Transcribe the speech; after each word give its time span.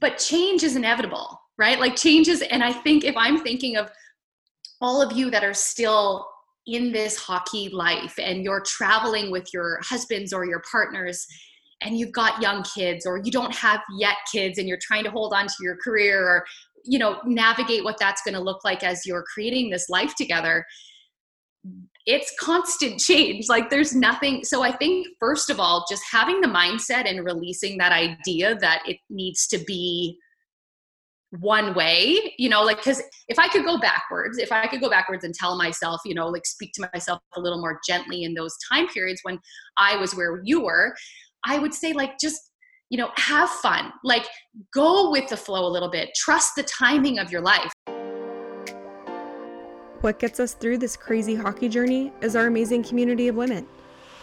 but 0.00 0.18
change 0.18 0.62
is 0.62 0.76
inevitable, 0.76 1.40
right? 1.58 1.78
Like 1.78 1.96
changes, 1.96 2.42
and 2.42 2.62
I 2.62 2.72
think 2.72 3.04
if 3.04 3.16
I'm 3.16 3.40
thinking 3.40 3.76
of 3.76 3.90
all 4.80 5.02
of 5.02 5.16
you 5.16 5.30
that 5.30 5.44
are 5.44 5.54
still 5.54 6.26
in 6.66 6.92
this 6.92 7.16
hockey 7.16 7.70
life 7.70 8.14
and 8.18 8.44
you're 8.44 8.60
traveling 8.60 9.30
with 9.30 9.52
your 9.52 9.80
husbands 9.82 10.32
or 10.32 10.44
your 10.44 10.62
partners 10.70 11.26
and 11.80 11.96
you've 11.96 12.12
got 12.12 12.42
young 12.42 12.62
kids 12.62 13.06
or 13.06 13.18
you 13.18 13.32
don't 13.32 13.54
have 13.54 13.80
yet 13.98 14.16
kids 14.30 14.58
and 14.58 14.68
you're 14.68 14.78
trying 14.80 15.02
to 15.02 15.10
hold 15.10 15.32
on 15.32 15.46
to 15.46 15.54
your 15.62 15.76
career 15.82 16.22
or 16.22 16.44
you 16.84 16.98
know 16.98 17.20
navigate 17.24 17.84
what 17.84 17.98
that's 17.98 18.22
going 18.22 18.34
to 18.34 18.40
look 18.40 18.64
like 18.64 18.84
as 18.84 19.06
you're 19.06 19.24
creating 19.32 19.70
this 19.70 19.88
life 19.88 20.14
together 20.14 20.64
it's 22.06 22.32
constant 22.40 22.98
change. 23.08 23.46
Like 23.48 23.70
there's 23.70 23.94
nothing 23.94 24.44
so 24.44 24.62
i 24.62 24.72
think 24.72 25.06
first 25.18 25.50
of 25.50 25.60
all 25.60 25.84
just 25.88 26.02
having 26.10 26.40
the 26.40 26.48
mindset 26.48 27.08
and 27.08 27.24
releasing 27.24 27.78
that 27.78 27.92
idea 27.92 28.56
that 28.56 28.82
it 28.86 28.98
needs 29.10 29.46
to 29.48 29.58
be 29.58 30.18
one 31.40 31.74
way 31.74 32.34
you 32.38 32.48
know 32.48 32.62
like 32.62 32.78
because 32.78 33.02
if 33.28 33.38
i 33.38 33.46
could 33.48 33.62
go 33.62 33.78
backwards 33.78 34.38
if 34.38 34.50
i 34.50 34.66
could 34.66 34.80
go 34.80 34.88
backwards 34.88 35.24
and 35.24 35.34
tell 35.34 35.58
myself 35.58 36.00
you 36.06 36.14
know 36.14 36.26
like 36.26 36.46
speak 36.46 36.72
to 36.72 36.88
myself 36.94 37.20
a 37.36 37.40
little 37.40 37.60
more 37.60 37.78
gently 37.86 38.24
in 38.24 38.32
those 38.32 38.56
time 38.72 38.88
periods 38.88 39.20
when 39.24 39.38
i 39.76 39.94
was 39.96 40.14
where 40.14 40.40
you 40.42 40.62
were 40.62 40.94
i 41.44 41.58
would 41.58 41.74
say 41.74 41.92
like 41.92 42.12
just 42.18 42.48
you 42.90 42.98
know 42.98 43.10
have 43.16 43.50
fun. 43.50 43.92
Like 44.04 44.26
go 44.72 45.10
with 45.10 45.28
the 45.28 45.36
flow 45.36 45.66
a 45.66 45.68
little 45.68 45.90
bit. 45.90 46.10
Trust 46.14 46.52
the 46.56 46.62
timing 46.64 47.18
of 47.18 47.30
your 47.30 47.42
life 47.42 47.72
what 50.02 50.18
gets 50.18 50.38
us 50.40 50.54
through 50.54 50.78
this 50.78 50.96
crazy 50.96 51.34
hockey 51.34 51.68
journey 51.68 52.12
is 52.20 52.36
our 52.36 52.46
amazing 52.46 52.82
community 52.82 53.28
of 53.28 53.36
women. 53.36 53.66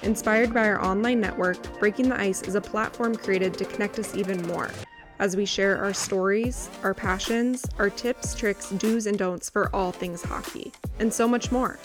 Inspired 0.01 0.53
by 0.53 0.67
our 0.67 0.83
online 0.83 1.19
network, 1.19 1.57
Breaking 1.79 2.09
the 2.09 2.19
Ice 2.19 2.41
is 2.43 2.55
a 2.55 2.61
platform 2.61 3.15
created 3.15 3.53
to 3.55 3.65
connect 3.65 3.99
us 3.99 4.15
even 4.15 4.41
more 4.47 4.71
as 5.19 5.35
we 5.35 5.45
share 5.45 5.77
our 5.81 5.93
stories, 5.93 6.69
our 6.83 6.93
passions, 6.93 7.65
our 7.77 7.89
tips, 7.89 8.35
tricks, 8.35 8.69
do's, 8.71 9.07
and 9.07 9.17
don'ts 9.17 9.49
for 9.49 9.73
all 9.73 9.91
things 9.91 10.21
hockey, 10.21 10.71
and 10.99 11.13
so 11.13 11.27
much 11.27 11.51
more. 11.51 11.79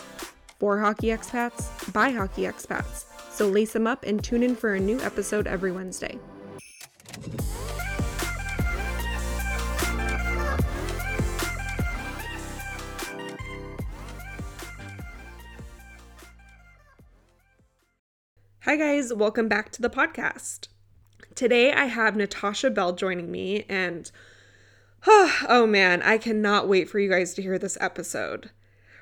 For 0.59 0.79
hockey 0.79 1.09
expats, 1.09 1.93
by 1.93 2.11
hockey 2.11 2.43
expats. 2.43 3.05
So 3.31 3.49
lace 3.49 3.73
them 3.73 3.87
up 3.87 4.05
and 4.05 4.23
tune 4.23 4.43
in 4.43 4.57
for 4.57 4.75
a 4.75 4.81
new 4.81 5.01
episode 5.01 5.47
every 5.47 5.73
Wednesday. 5.73 6.19
Hi, 18.65 18.77
guys, 18.77 19.11
welcome 19.15 19.49
back 19.49 19.73
to 19.73 19.81
the 19.81 19.89
podcast. 19.89 20.69
Today 21.35 21.73
I 21.73 21.87
have 21.87 22.15
Natasha 22.15 22.69
Bell 22.69 22.93
joining 22.93 23.31
me, 23.31 23.65
and 23.71 24.13
oh, 25.07 25.35
oh 25.49 25.67
man, 25.67 26.03
I 26.03 26.19
cannot 26.19 26.69
wait 26.69 26.87
for 26.91 26.99
you 26.99 27.09
guys 27.09 27.33
to 27.35 27.43
hear 27.43 27.59
this 27.59 27.79
episode. 27.81 28.51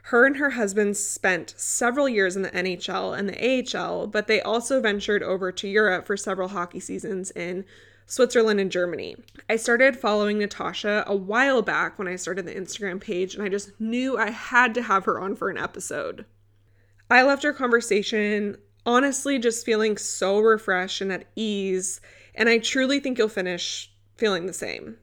Her 0.05 0.27
and 0.27 0.37
her 0.37 0.51
husband 0.51 0.97
spent 0.97 1.55
several 1.57 2.09
years 2.09 2.37
in 2.37 2.43
the 2.43 2.53
NHL 2.53 3.19
and 3.19 3.29
the 3.29 3.77
AHL, 3.77 4.07
but 4.07 4.29
they 4.29 4.41
also 4.41 4.81
ventured 4.81 5.25
over 5.25 5.51
to 5.51 5.67
Europe 5.67 6.07
for 6.07 6.17
several 6.17 6.51
hockey 6.51 6.79
seasons 6.79 7.33
in 7.33 7.65
Switzerland 8.07 8.61
and 8.61 8.71
Germany. 8.71 9.17
I 9.51 9.57
started 9.57 9.97
following 9.97 10.39
Natasha 10.39 11.03
a 11.05 11.17
while 11.17 11.63
back 11.63 11.99
when 11.99 12.07
I 12.07 12.15
started 12.15 12.47
the 12.47 12.55
Instagram 12.55 13.01
page, 13.01 13.35
and 13.35 13.43
I 13.43 13.49
just 13.49 13.73
knew 13.81 14.17
I 14.17 14.31
had 14.31 14.73
to 14.75 14.83
have 14.83 15.05
her 15.07 15.19
on 15.19 15.35
for 15.35 15.51
an 15.51 15.59
episode. 15.59 16.27
I 17.11 17.25
left 17.25 17.45
our 17.45 17.53
conversation 17.53 18.59
honestly 18.87 19.39
just 19.39 19.65
feeling 19.65 19.97
so 19.97 20.39
refreshed 20.39 21.01
and 21.01 21.13
at 21.13 21.27
ease. 21.37 22.01
And 22.35 22.49
I 22.49 22.59
truly 22.59 23.01
think 23.01 23.19
you'll 23.19 23.29
finish 23.29 23.93
feeling 24.17 24.47
the 24.47 24.53
same. 24.53 24.97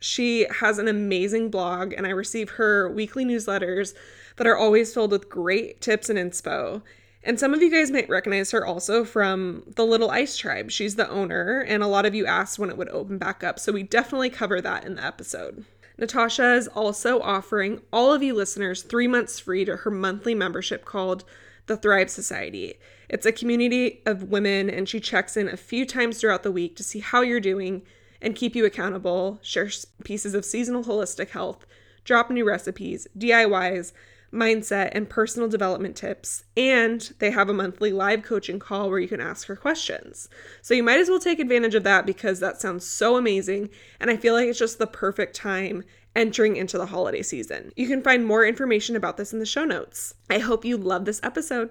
She 0.00 0.46
has 0.60 0.78
an 0.78 0.88
amazing 0.88 1.50
blog, 1.50 1.92
and 1.92 2.06
I 2.06 2.10
receive 2.10 2.50
her 2.50 2.90
weekly 2.90 3.24
newsletters 3.24 3.94
that 4.36 4.46
are 4.46 4.56
always 4.56 4.92
filled 4.92 5.10
with 5.10 5.28
great 5.28 5.80
tips 5.80 6.10
and 6.10 6.18
inspo. 6.18 6.82
And 7.22 7.40
some 7.40 7.54
of 7.54 7.62
you 7.62 7.70
guys 7.70 7.90
might 7.90 8.08
recognize 8.08 8.52
her 8.52 8.64
also 8.64 9.04
from 9.04 9.64
the 9.74 9.84
Little 9.84 10.10
Ice 10.10 10.36
Tribe. 10.36 10.70
She's 10.70 10.94
the 10.94 11.08
owner, 11.08 11.60
and 11.60 11.82
a 11.82 11.88
lot 11.88 12.06
of 12.06 12.14
you 12.14 12.24
asked 12.26 12.58
when 12.58 12.70
it 12.70 12.76
would 12.76 12.90
open 12.90 13.18
back 13.18 13.42
up, 13.42 13.58
so 13.58 13.72
we 13.72 13.82
definitely 13.82 14.30
cover 14.30 14.60
that 14.60 14.84
in 14.84 14.94
the 14.94 15.04
episode. 15.04 15.64
Natasha 15.98 16.54
is 16.54 16.68
also 16.68 17.20
offering 17.20 17.80
all 17.92 18.12
of 18.12 18.22
you 18.22 18.34
listeners 18.34 18.82
three 18.82 19.08
months 19.08 19.40
free 19.40 19.64
to 19.64 19.78
her 19.78 19.90
monthly 19.90 20.34
membership 20.34 20.84
called 20.84 21.24
the 21.66 21.76
Thrive 21.76 22.10
Society. 22.10 22.74
It's 23.08 23.26
a 23.26 23.32
community 23.32 24.02
of 24.06 24.24
women, 24.24 24.68
and 24.68 24.88
she 24.88 25.00
checks 25.00 25.36
in 25.36 25.48
a 25.48 25.56
few 25.56 25.86
times 25.86 26.20
throughout 26.20 26.42
the 26.42 26.52
week 26.52 26.76
to 26.76 26.84
see 26.84 27.00
how 27.00 27.22
you're 27.22 27.40
doing 27.40 27.82
and 28.20 28.34
keep 28.34 28.56
you 28.56 28.64
accountable, 28.64 29.38
share 29.42 29.70
pieces 30.04 30.34
of 30.34 30.44
seasonal 30.44 30.84
holistic 30.84 31.30
health, 31.30 31.66
drop 32.04 32.30
new 32.30 32.46
recipes, 32.46 33.06
DIYs, 33.18 33.92
mindset, 34.32 34.90
and 34.92 35.08
personal 35.08 35.48
development 35.48 35.96
tips. 35.96 36.44
And 36.56 37.12
they 37.18 37.30
have 37.30 37.48
a 37.48 37.54
monthly 37.54 37.92
live 37.92 38.22
coaching 38.22 38.58
call 38.58 38.90
where 38.90 38.98
you 38.98 39.08
can 39.08 39.20
ask 39.20 39.46
her 39.48 39.56
questions. 39.56 40.28
So 40.62 40.74
you 40.74 40.82
might 40.82 41.00
as 41.00 41.08
well 41.08 41.20
take 41.20 41.38
advantage 41.38 41.74
of 41.74 41.84
that 41.84 42.06
because 42.06 42.40
that 42.40 42.60
sounds 42.60 42.86
so 42.86 43.16
amazing. 43.16 43.70
And 44.00 44.10
I 44.10 44.16
feel 44.16 44.34
like 44.34 44.48
it's 44.48 44.58
just 44.58 44.78
the 44.78 44.86
perfect 44.86 45.34
time 45.36 45.84
entering 46.14 46.56
into 46.56 46.78
the 46.78 46.86
holiday 46.86 47.22
season. 47.22 47.72
You 47.76 47.86
can 47.88 48.02
find 48.02 48.24
more 48.24 48.44
information 48.44 48.96
about 48.96 49.16
this 49.16 49.32
in 49.32 49.38
the 49.38 49.46
show 49.46 49.64
notes. 49.64 50.14
I 50.30 50.38
hope 50.38 50.64
you 50.64 50.76
love 50.76 51.04
this 51.04 51.20
episode. 51.22 51.70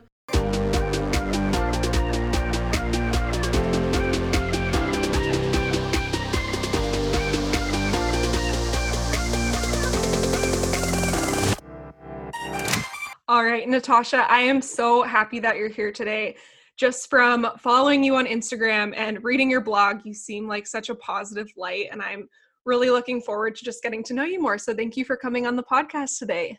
All 13.36 13.44
right, 13.44 13.68
Natasha, 13.68 14.26
I 14.32 14.40
am 14.44 14.62
so 14.62 15.04
happy 15.04 15.40
that 15.40 15.58
you're 15.58 15.68
here 15.68 15.92
today. 15.92 16.38
Just 16.78 17.10
from 17.10 17.46
following 17.60 18.02
you 18.02 18.16
on 18.16 18.26
Instagram 18.26 18.94
and 18.96 19.22
reading 19.26 19.52
your 19.52 19.60
blog, 19.60 20.06
you 20.06 20.14
seem 20.14 20.48
like 20.48 20.66
such 20.66 20.88
a 20.88 20.96
positive 20.96 21.52
light, 21.58 21.88
and 21.92 22.02
I'm 22.02 22.30
really 22.64 22.90
looking 22.90 23.20
forward 23.22 23.58
to 23.58 23.66
just 23.66 23.84
getting 23.84 24.04
to 24.04 24.14
know 24.14 24.24
you 24.24 24.42
more. 24.42 24.58
So, 24.58 24.74
thank 24.74 24.96
you 24.96 25.04
for 25.04 25.18
coming 25.18 25.46
on 25.46 25.58
the 25.58 25.64
podcast 25.64 26.18
today. 26.18 26.58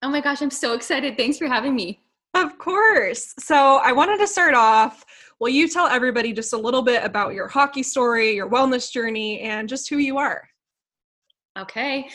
Oh 0.00 0.08
my 0.08 0.22
gosh, 0.22 0.40
I'm 0.40 0.50
so 0.50 0.72
excited. 0.72 1.18
Thanks 1.18 1.36
for 1.36 1.48
having 1.48 1.74
me. 1.74 2.00
Of 2.32 2.56
course. 2.56 3.34
So, 3.38 3.82
I 3.84 3.92
wanted 3.92 4.16
to 4.16 4.26
start 4.26 4.54
off. 4.54 5.04
Will 5.38 5.50
you 5.50 5.68
tell 5.68 5.86
everybody 5.86 6.32
just 6.32 6.54
a 6.54 6.58
little 6.58 6.80
bit 6.80 7.04
about 7.04 7.34
your 7.34 7.46
hockey 7.46 7.82
story, 7.82 8.34
your 8.34 8.48
wellness 8.48 8.90
journey, 8.90 9.40
and 9.40 9.68
just 9.68 9.90
who 9.90 9.98
you 9.98 10.16
are? 10.16 10.48
Okay 11.58 12.08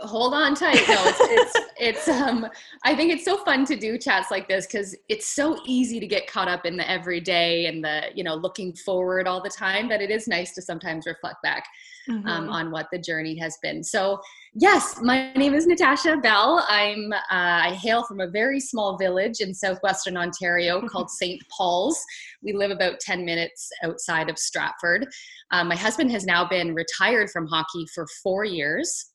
hold 0.00 0.34
on 0.34 0.54
tight 0.54 0.82
no 0.88 0.96
it's, 1.06 1.20
it's 1.20 1.66
it's 1.78 2.08
um 2.08 2.46
i 2.84 2.94
think 2.94 3.12
it's 3.12 3.24
so 3.24 3.36
fun 3.44 3.64
to 3.64 3.76
do 3.76 3.96
chats 3.96 4.30
like 4.30 4.48
this 4.48 4.66
because 4.66 4.96
it's 5.08 5.28
so 5.28 5.60
easy 5.66 6.00
to 6.00 6.06
get 6.06 6.26
caught 6.26 6.48
up 6.48 6.66
in 6.66 6.76
the 6.76 6.88
everyday 6.90 7.66
and 7.66 7.84
the 7.84 8.02
you 8.14 8.24
know 8.24 8.34
looking 8.34 8.74
forward 8.74 9.26
all 9.26 9.42
the 9.42 9.50
time 9.50 9.88
that 9.88 10.00
it 10.00 10.10
is 10.10 10.26
nice 10.26 10.52
to 10.54 10.62
sometimes 10.62 11.06
reflect 11.06 11.36
back 11.42 11.64
um, 12.08 12.18
mm-hmm. 12.18 12.28
um, 12.28 12.48
on 12.48 12.70
what 12.70 12.86
the 12.90 12.98
journey 12.98 13.36
has 13.38 13.58
been. 13.62 13.84
So 13.84 14.20
yes 14.54 14.98
my 15.02 15.32
name 15.34 15.54
is 15.54 15.66
natasha 15.66 16.16
bell. 16.16 16.64
I'm 16.68 17.12
uh, 17.12 17.18
i 17.30 17.78
hail 17.80 18.02
from 18.04 18.20
a 18.20 18.28
very 18.28 18.60
small 18.60 18.96
village 18.96 19.40
in 19.40 19.54
southwestern 19.54 20.16
ontario 20.16 20.80
called 20.88 21.10
st 21.10 21.42
paul's. 21.56 22.02
We 22.42 22.52
live 22.52 22.70
about 22.70 23.00
10 23.00 23.24
minutes 23.24 23.70
outside 23.84 24.30
of 24.30 24.38
stratford. 24.38 25.06
Um, 25.50 25.68
my 25.68 25.76
husband 25.76 26.10
has 26.12 26.24
now 26.24 26.48
been 26.48 26.74
retired 26.74 27.30
from 27.30 27.46
hockey 27.46 27.86
for 27.94 28.06
four 28.22 28.44
years 28.44 29.12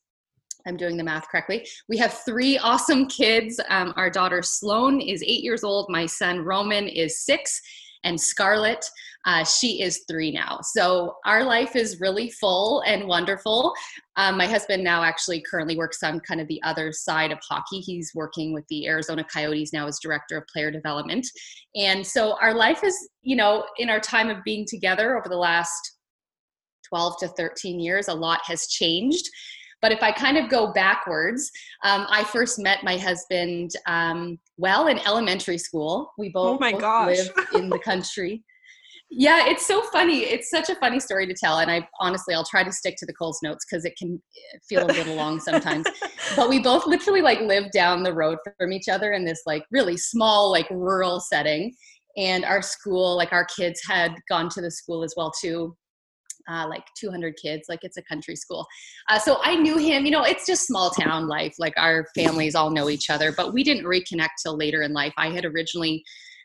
I'm 0.66 0.76
doing 0.76 0.96
the 0.96 1.04
math 1.04 1.28
correctly. 1.28 1.66
We 1.88 1.98
have 1.98 2.20
three 2.24 2.58
awesome 2.58 3.06
kids. 3.06 3.60
Um, 3.68 3.92
our 3.96 4.10
daughter 4.10 4.42
Sloan 4.42 5.00
is 5.00 5.22
eight 5.22 5.42
years 5.42 5.64
old. 5.64 5.86
My 5.90 6.06
son 6.06 6.40
Roman 6.40 6.88
is 6.88 7.24
six, 7.24 7.60
and 8.04 8.20
Scarlett, 8.20 8.84
uh, 9.24 9.44
she 9.44 9.82
is 9.82 10.04
three 10.08 10.30
now. 10.30 10.58
So 10.62 11.16
our 11.24 11.42
life 11.42 11.74
is 11.74 12.00
really 12.00 12.30
full 12.30 12.82
and 12.82 13.08
wonderful. 13.08 13.72
Um, 14.16 14.36
my 14.36 14.46
husband 14.46 14.84
now 14.84 15.02
actually 15.02 15.42
currently 15.42 15.76
works 15.76 16.02
on 16.02 16.20
kind 16.20 16.40
of 16.40 16.48
the 16.48 16.62
other 16.62 16.92
side 16.92 17.32
of 17.32 17.38
hockey. 17.48 17.80
He's 17.80 18.12
working 18.14 18.52
with 18.52 18.64
the 18.68 18.86
Arizona 18.86 19.24
Coyotes 19.24 19.72
now 19.72 19.86
as 19.86 19.98
director 19.98 20.36
of 20.36 20.46
player 20.52 20.70
development. 20.70 21.26
And 21.74 22.06
so 22.06 22.36
our 22.40 22.54
life 22.54 22.84
is, 22.84 23.08
you 23.22 23.36
know, 23.36 23.64
in 23.78 23.88
our 23.88 24.00
time 24.00 24.28
of 24.28 24.44
being 24.44 24.66
together 24.68 25.16
over 25.16 25.28
the 25.28 25.36
last 25.36 25.92
12 26.88 27.18
to 27.20 27.28
13 27.28 27.80
years, 27.80 28.08
a 28.08 28.14
lot 28.14 28.40
has 28.44 28.66
changed. 28.66 29.26
But 29.84 29.92
if 29.92 30.02
I 30.02 30.12
kind 30.12 30.38
of 30.38 30.48
go 30.48 30.72
backwards, 30.72 31.50
um, 31.82 32.06
I 32.08 32.24
first 32.24 32.58
met 32.58 32.82
my 32.84 32.96
husband 32.96 33.72
um, 33.86 34.38
well 34.56 34.86
in 34.86 34.98
elementary 35.00 35.58
school. 35.58 36.10
We 36.16 36.30
both, 36.30 36.56
oh 36.56 36.58
my 36.58 36.72
both 36.72 36.80
gosh. 36.80 37.16
live 37.18 37.30
in 37.54 37.68
the 37.68 37.78
country. 37.78 38.42
Yeah, 39.10 39.46
it's 39.46 39.66
so 39.66 39.82
funny. 39.82 40.20
It's 40.20 40.48
such 40.48 40.70
a 40.70 40.74
funny 40.76 41.00
story 41.00 41.26
to 41.26 41.34
tell. 41.34 41.58
And 41.58 41.70
I 41.70 41.86
honestly, 42.00 42.34
I'll 42.34 42.46
try 42.46 42.64
to 42.64 42.72
stick 42.72 42.96
to 42.96 43.04
the 43.04 43.12
Coles 43.12 43.40
notes 43.42 43.66
because 43.68 43.84
it 43.84 43.94
can 43.98 44.22
feel 44.66 44.86
a 44.86 44.88
little 44.88 45.16
long 45.16 45.38
sometimes. 45.38 45.86
but 46.34 46.48
we 46.48 46.60
both 46.60 46.86
literally 46.86 47.20
like 47.20 47.42
lived 47.42 47.72
down 47.72 48.02
the 48.02 48.14
road 48.14 48.38
from 48.58 48.72
each 48.72 48.88
other 48.88 49.12
in 49.12 49.26
this 49.26 49.42
like 49.44 49.66
really 49.70 49.98
small, 49.98 50.50
like 50.50 50.70
rural 50.70 51.20
setting. 51.20 51.74
And 52.16 52.42
our 52.46 52.62
school, 52.62 53.18
like 53.18 53.34
our 53.34 53.44
kids 53.44 53.82
had 53.86 54.14
gone 54.30 54.48
to 54.48 54.62
the 54.62 54.70
school 54.70 55.04
as 55.04 55.12
well 55.14 55.30
too 55.30 55.76
uh, 56.48 56.66
like 56.68 56.84
200 56.98 57.36
kids, 57.36 57.66
like 57.68 57.80
it's 57.82 57.96
a 57.96 58.02
country 58.02 58.36
school. 58.36 58.66
Uh, 59.08 59.18
so 59.18 59.38
I 59.42 59.56
knew 59.56 59.78
him, 59.78 60.04
you 60.04 60.10
know, 60.10 60.24
it's 60.24 60.46
just 60.46 60.66
small 60.66 60.90
town 60.90 61.28
life. 61.28 61.54
Like 61.58 61.74
our 61.76 62.06
families 62.14 62.54
all 62.54 62.70
know 62.70 62.88
each 62.90 63.10
other, 63.10 63.32
but 63.32 63.52
we 63.52 63.64
didn't 63.64 63.84
reconnect 63.84 64.30
till 64.42 64.56
later 64.56 64.82
in 64.82 64.92
life. 64.92 65.12
I 65.16 65.30
had 65.30 65.44
originally 65.44 66.04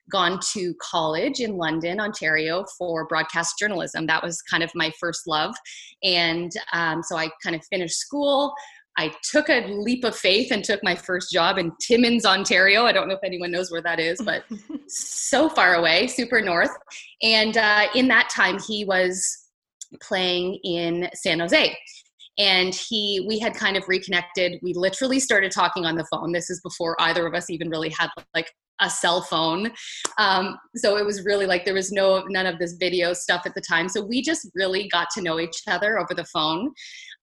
gone 0.09 0.39
to 0.53 0.73
college 0.81 1.39
in 1.39 1.55
London, 1.55 1.99
Ontario 1.99 2.65
for 2.77 3.05
broadcast 3.05 3.59
journalism. 3.59 4.07
That 4.07 4.23
was 4.23 4.41
kind 4.41 4.63
of 4.63 4.71
my 4.73 4.91
first 4.99 5.27
love. 5.27 5.55
And 6.03 6.51
um, 6.73 7.03
so 7.03 7.15
I 7.15 7.29
kind 7.43 7.55
of 7.55 7.63
finished 7.65 7.99
school. 7.99 8.53
I 8.97 9.13
took 9.31 9.49
a 9.49 9.65
leap 9.67 10.03
of 10.03 10.15
faith 10.15 10.51
and 10.51 10.63
took 10.63 10.83
my 10.83 10.95
first 10.95 11.31
job 11.31 11.57
in 11.57 11.71
Timmins, 11.79 12.25
Ontario. 12.25 12.85
I 12.85 12.91
don't 12.91 13.07
know 13.07 13.13
if 13.13 13.23
anyone 13.23 13.51
knows 13.51 13.71
where 13.71 13.81
that 13.83 13.99
is, 13.99 14.19
but 14.21 14.43
so 14.87 15.47
far 15.47 15.75
away, 15.75 16.07
super 16.07 16.41
north. 16.41 16.71
And 17.21 17.55
uh, 17.55 17.87
in 17.95 18.09
that 18.09 18.29
time, 18.29 18.59
he 18.67 18.83
was 18.83 19.48
playing 20.01 20.59
in 20.63 21.09
San 21.13 21.39
Jose. 21.39 21.77
And 22.37 22.73
he 22.73 23.25
we 23.27 23.37
had 23.39 23.53
kind 23.53 23.75
of 23.75 23.83
reconnected. 23.87 24.59
We 24.61 24.73
literally 24.73 25.19
started 25.19 25.51
talking 25.51 25.85
on 25.85 25.95
the 25.95 26.05
phone. 26.11 26.31
This 26.31 26.49
is 26.49 26.61
before 26.61 26.95
either 27.01 27.27
of 27.27 27.33
us 27.33 27.49
even 27.49 27.69
really 27.69 27.89
had 27.89 28.09
like 28.33 28.49
a 28.79 28.89
cell 28.89 29.21
phone. 29.21 29.71
Um, 30.17 30.57
so 30.75 30.97
it 30.97 31.05
was 31.05 31.25
really 31.25 31.45
like 31.45 31.65
there 31.65 31.73
was 31.73 31.91
no 31.91 32.23
none 32.29 32.45
of 32.45 32.59
this 32.59 32.73
video 32.73 33.13
stuff 33.13 33.43
at 33.45 33.55
the 33.55 33.61
time. 33.61 33.89
So 33.89 34.03
we 34.03 34.21
just 34.21 34.49
really 34.55 34.87
got 34.89 35.09
to 35.15 35.21
know 35.21 35.39
each 35.39 35.61
other 35.67 35.99
over 35.99 36.13
the 36.13 36.25
phone. 36.25 36.71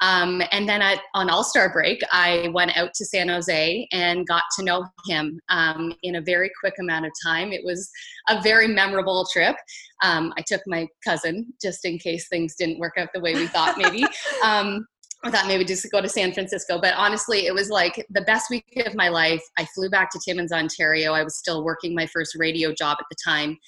Um, 0.00 0.42
and 0.52 0.68
then 0.68 0.82
at, 0.82 1.00
on 1.14 1.30
all 1.30 1.42
star 1.42 1.72
break 1.72 2.02
i 2.12 2.50
went 2.52 2.76
out 2.76 2.90
to 2.94 3.04
san 3.06 3.30
jose 3.30 3.88
and 3.92 4.26
got 4.26 4.42
to 4.56 4.62
know 4.62 4.84
him 5.06 5.40
um, 5.48 5.94
in 6.02 6.16
a 6.16 6.20
very 6.20 6.50
quick 6.60 6.74
amount 6.78 7.06
of 7.06 7.12
time. 7.24 7.52
It 7.52 7.64
was 7.64 7.90
a 8.28 8.42
very 8.42 8.68
memorable 8.68 9.26
trip. 9.32 9.56
Um, 10.02 10.34
i 10.36 10.42
took 10.46 10.60
my 10.66 10.86
cousin 11.04 11.46
just 11.62 11.84
in 11.84 11.98
case 11.98 12.28
things 12.28 12.56
didn't 12.56 12.78
work 12.78 12.94
out 12.98 13.08
the 13.14 13.20
way 13.20 13.34
we 13.34 13.46
thought 13.46 13.78
maybe. 13.78 14.04
Um, 14.44 14.86
I 15.24 15.30
thought 15.30 15.46
maybe 15.46 15.64
just 15.64 15.90
go 15.90 16.00
to 16.00 16.08
San 16.08 16.32
Francisco. 16.32 16.78
But 16.80 16.94
honestly, 16.94 17.46
it 17.46 17.54
was 17.54 17.70
like 17.70 18.04
the 18.10 18.20
best 18.22 18.50
week 18.50 18.82
of 18.86 18.94
my 18.94 19.08
life. 19.08 19.42
I 19.58 19.64
flew 19.74 19.90
back 19.90 20.10
to 20.10 20.20
Timmins, 20.24 20.52
Ontario. 20.52 21.12
I 21.12 21.24
was 21.24 21.36
still 21.36 21.64
working 21.64 21.94
my 21.94 22.06
first 22.06 22.36
radio 22.38 22.72
job 22.72 22.98
at 23.00 23.06
the 23.10 23.16
time. 23.24 23.58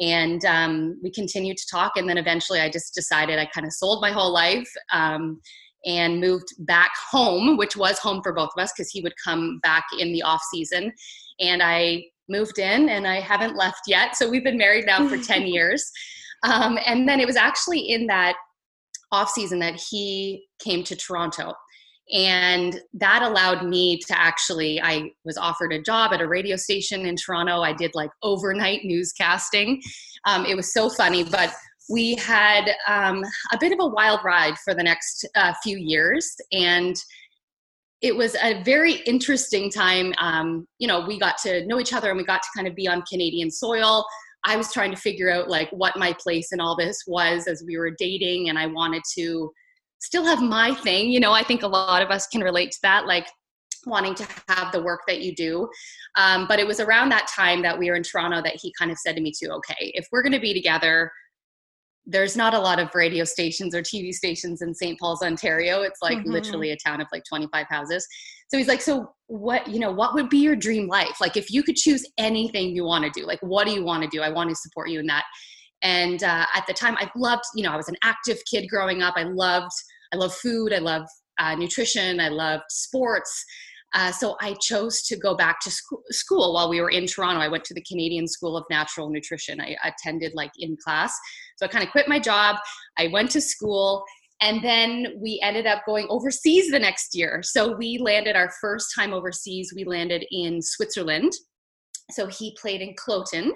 And 0.00 0.44
um, 0.44 0.98
we 1.02 1.10
continued 1.10 1.58
to 1.58 1.66
talk. 1.70 1.92
And 1.96 2.08
then 2.08 2.18
eventually 2.18 2.60
I 2.60 2.70
just 2.70 2.94
decided 2.94 3.38
I 3.38 3.46
kind 3.46 3.66
of 3.66 3.72
sold 3.72 4.00
my 4.00 4.10
whole 4.10 4.32
life 4.32 4.70
um, 4.92 5.40
and 5.84 6.20
moved 6.20 6.48
back 6.60 6.92
home, 7.10 7.56
which 7.56 7.76
was 7.76 7.98
home 7.98 8.22
for 8.22 8.32
both 8.32 8.50
of 8.56 8.62
us 8.62 8.72
because 8.72 8.90
he 8.90 9.02
would 9.02 9.14
come 9.22 9.58
back 9.62 9.84
in 9.98 10.12
the 10.12 10.22
off 10.22 10.42
season. 10.50 10.92
And 11.40 11.62
I 11.62 12.04
moved 12.28 12.58
in 12.58 12.88
and 12.88 13.06
I 13.06 13.20
haven't 13.20 13.56
left 13.56 13.82
yet. 13.86 14.16
So 14.16 14.30
we've 14.30 14.44
been 14.44 14.58
married 14.58 14.86
now 14.86 15.06
for 15.08 15.18
10 15.18 15.42
years. 15.46 15.90
Um, 16.44 16.78
and 16.86 17.08
then 17.08 17.20
it 17.20 17.26
was 17.26 17.36
actually 17.36 17.80
in 17.80 18.06
that 18.06 18.36
off 19.12 19.30
season 19.30 19.58
that 19.60 19.80
he 19.90 20.44
came 20.58 20.82
to 20.84 20.96
Toronto. 20.96 21.54
And 22.12 22.80
that 22.94 23.22
allowed 23.22 23.64
me 23.64 23.98
to 24.08 24.18
actually, 24.18 24.80
I 24.82 25.12
was 25.24 25.38
offered 25.38 25.72
a 25.72 25.80
job 25.80 26.12
at 26.12 26.20
a 26.20 26.26
radio 26.26 26.56
station 26.56 27.06
in 27.06 27.14
Toronto. 27.16 27.60
I 27.60 27.72
did 27.72 27.92
like 27.94 28.10
overnight 28.22 28.82
newscasting. 28.82 29.80
Um, 30.26 30.44
it 30.44 30.56
was 30.56 30.72
so 30.72 30.90
funny, 30.90 31.24
but 31.24 31.54
we 31.88 32.14
had 32.16 32.70
um, 32.88 33.22
a 33.52 33.58
bit 33.58 33.72
of 33.72 33.78
a 33.80 33.86
wild 33.86 34.20
ride 34.24 34.58
for 34.58 34.74
the 34.74 34.82
next 34.82 35.26
uh, 35.36 35.52
few 35.62 35.78
years. 35.78 36.34
And 36.52 36.96
it 38.02 38.14
was 38.14 38.34
a 38.42 38.62
very 38.64 38.94
interesting 39.06 39.70
time. 39.70 40.12
Um, 40.18 40.66
you 40.78 40.88
know, 40.88 41.06
we 41.06 41.18
got 41.18 41.38
to 41.38 41.64
know 41.66 41.78
each 41.78 41.92
other 41.92 42.10
and 42.10 42.18
we 42.18 42.24
got 42.24 42.42
to 42.42 42.48
kind 42.54 42.66
of 42.66 42.74
be 42.74 42.88
on 42.88 43.02
Canadian 43.02 43.50
soil. 43.50 44.04
I 44.44 44.56
was 44.56 44.72
trying 44.72 44.90
to 44.90 44.96
figure 44.96 45.30
out 45.30 45.48
like 45.48 45.70
what 45.70 45.96
my 45.96 46.14
place 46.14 46.52
in 46.52 46.60
all 46.60 46.76
this 46.76 47.04
was 47.06 47.46
as 47.46 47.62
we 47.66 47.76
were 47.76 47.90
dating, 47.90 48.48
and 48.48 48.58
I 48.58 48.66
wanted 48.66 49.02
to 49.14 49.50
still 50.00 50.24
have 50.24 50.42
my 50.42 50.74
thing. 50.74 51.10
You 51.10 51.20
know, 51.20 51.32
I 51.32 51.42
think 51.42 51.62
a 51.62 51.68
lot 51.68 52.02
of 52.02 52.10
us 52.10 52.26
can 52.26 52.42
relate 52.42 52.72
to 52.72 52.78
that, 52.82 53.06
like 53.06 53.26
wanting 53.86 54.14
to 54.14 54.26
have 54.48 54.72
the 54.72 54.82
work 54.82 55.00
that 55.06 55.20
you 55.20 55.34
do. 55.34 55.68
Um, 56.16 56.46
but 56.48 56.58
it 56.58 56.66
was 56.66 56.80
around 56.80 57.08
that 57.10 57.28
time 57.28 57.62
that 57.62 57.78
we 57.78 57.90
were 57.90 57.96
in 57.96 58.02
Toronto 58.02 58.42
that 58.42 58.56
he 58.60 58.72
kind 58.78 58.90
of 58.90 58.98
said 58.98 59.16
to 59.16 59.22
me 59.22 59.32
too, 59.32 59.50
okay, 59.50 59.92
if 59.94 60.06
we're 60.12 60.22
going 60.22 60.32
to 60.32 60.40
be 60.40 60.54
together, 60.54 61.10
there's 62.04 62.36
not 62.36 62.54
a 62.54 62.58
lot 62.58 62.80
of 62.80 62.94
radio 62.94 63.24
stations 63.24 63.74
or 63.74 63.82
TV 63.82 64.12
stations 64.12 64.60
in 64.62 64.74
St. 64.74 64.98
Paul's, 64.98 65.22
Ontario. 65.22 65.82
It's 65.82 66.02
like 66.02 66.18
mm-hmm. 66.18 66.32
literally 66.32 66.72
a 66.72 66.76
town 66.76 67.00
of 67.00 67.06
like 67.12 67.22
25 67.28 67.66
houses. 67.68 68.06
So 68.52 68.58
he's 68.58 68.68
like, 68.68 68.82
so 68.82 69.14
what, 69.28 69.66
you 69.66 69.78
know, 69.78 69.90
what 69.90 70.12
would 70.12 70.28
be 70.28 70.36
your 70.36 70.54
dream 70.54 70.86
life? 70.86 71.22
Like 71.22 71.38
if 71.38 71.50
you 71.50 71.62
could 71.62 71.74
choose 71.76 72.04
anything 72.18 72.76
you 72.76 72.84
want 72.84 73.02
to 73.02 73.10
do, 73.18 73.26
like 73.26 73.38
what 73.40 73.66
do 73.66 73.72
you 73.72 73.82
want 73.82 74.02
to 74.02 74.08
do? 74.10 74.20
I 74.20 74.28
want 74.28 74.50
to 74.50 74.56
support 74.56 74.90
you 74.90 75.00
in 75.00 75.06
that. 75.06 75.24
And 75.80 76.22
uh, 76.22 76.44
at 76.54 76.66
the 76.66 76.74
time 76.74 76.94
I 76.98 77.10
loved, 77.16 77.44
you 77.56 77.62
know, 77.62 77.72
I 77.72 77.76
was 77.76 77.88
an 77.88 77.96
active 78.04 78.42
kid 78.44 78.68
growing 78.68 79.00
up. 79.00 79.14
I 79.16 79.22
loved, 79.22 79.72
I 80.12 80.16
love 80.16 80.34
food. 80.34 80.74
I 80.74 80.80
love 80.80 81.06
uh, 81.38 81.54
nutrition. 81.54 82.20
I 82.20 82.28
loved 82.28 82.64
sports. 82.68 83.42
Uh, 83.94 84.12
so 84.12 84.36
I 84.42 84.54
chose 84.60 85.00
to 85.04 85.16
go 85.16 85.34
back 85.34 85.60
to 85.60 85.70
school, 85.70 86.02
school 86.10 86.52
while 86.52 86.68
we 86.68 86.82
were 86.82 86.90
in 86.90 87.06
Toronto. 87.06 87.40
I 87.40 87.48
went 87.48 87.64
to 87.64 87.74
the 87.74 87.84
Canadian 87.90 88.28
School 88.28 88.58
of 88.58 88.64
Natural 88.68 89.08
Nutrition. 89.08 89.62
I 89.62 89.76
attended 89.82 90.32
like 90.34 90.52
in 90.58 90.76
class. 90.84 91.18
So 91.56 91.64
I 91.64 91.70
kind 91.70 91.84
of 91.84 91.90
quit 91.90 92.06
my 92.06 92.18
job. 92.18 92.56
I 92.98 93.08
went 93.08 93.30
to 93.30 93.40
school 93.40 94.04
and 94.42 94.62
then 94.62 95.14
we 95.16 95.40
ended 95.42 95.66
up 95.66 95.82
going 95.86 96.06
overseas 96.10 96.70
the 96.70 96.78
next 96.78 97.14
year. 97.14 97.42
So 97.44 97.76
we 97.76 97.98
landed 97.98 98.34
our 98.34 98.50
first 98.60 98.92
time 98.94 99.14
overseas. 99.14 99.72
We 99.74 99.84
landed 99.84 100.26
in 100.32 100.60
Switzerland. 100.60 101.32
So 102.10 102.26
he 102.26 102.56
played 102.60 102.80
in 102.80 102.94
Kloten. 102.96 103.52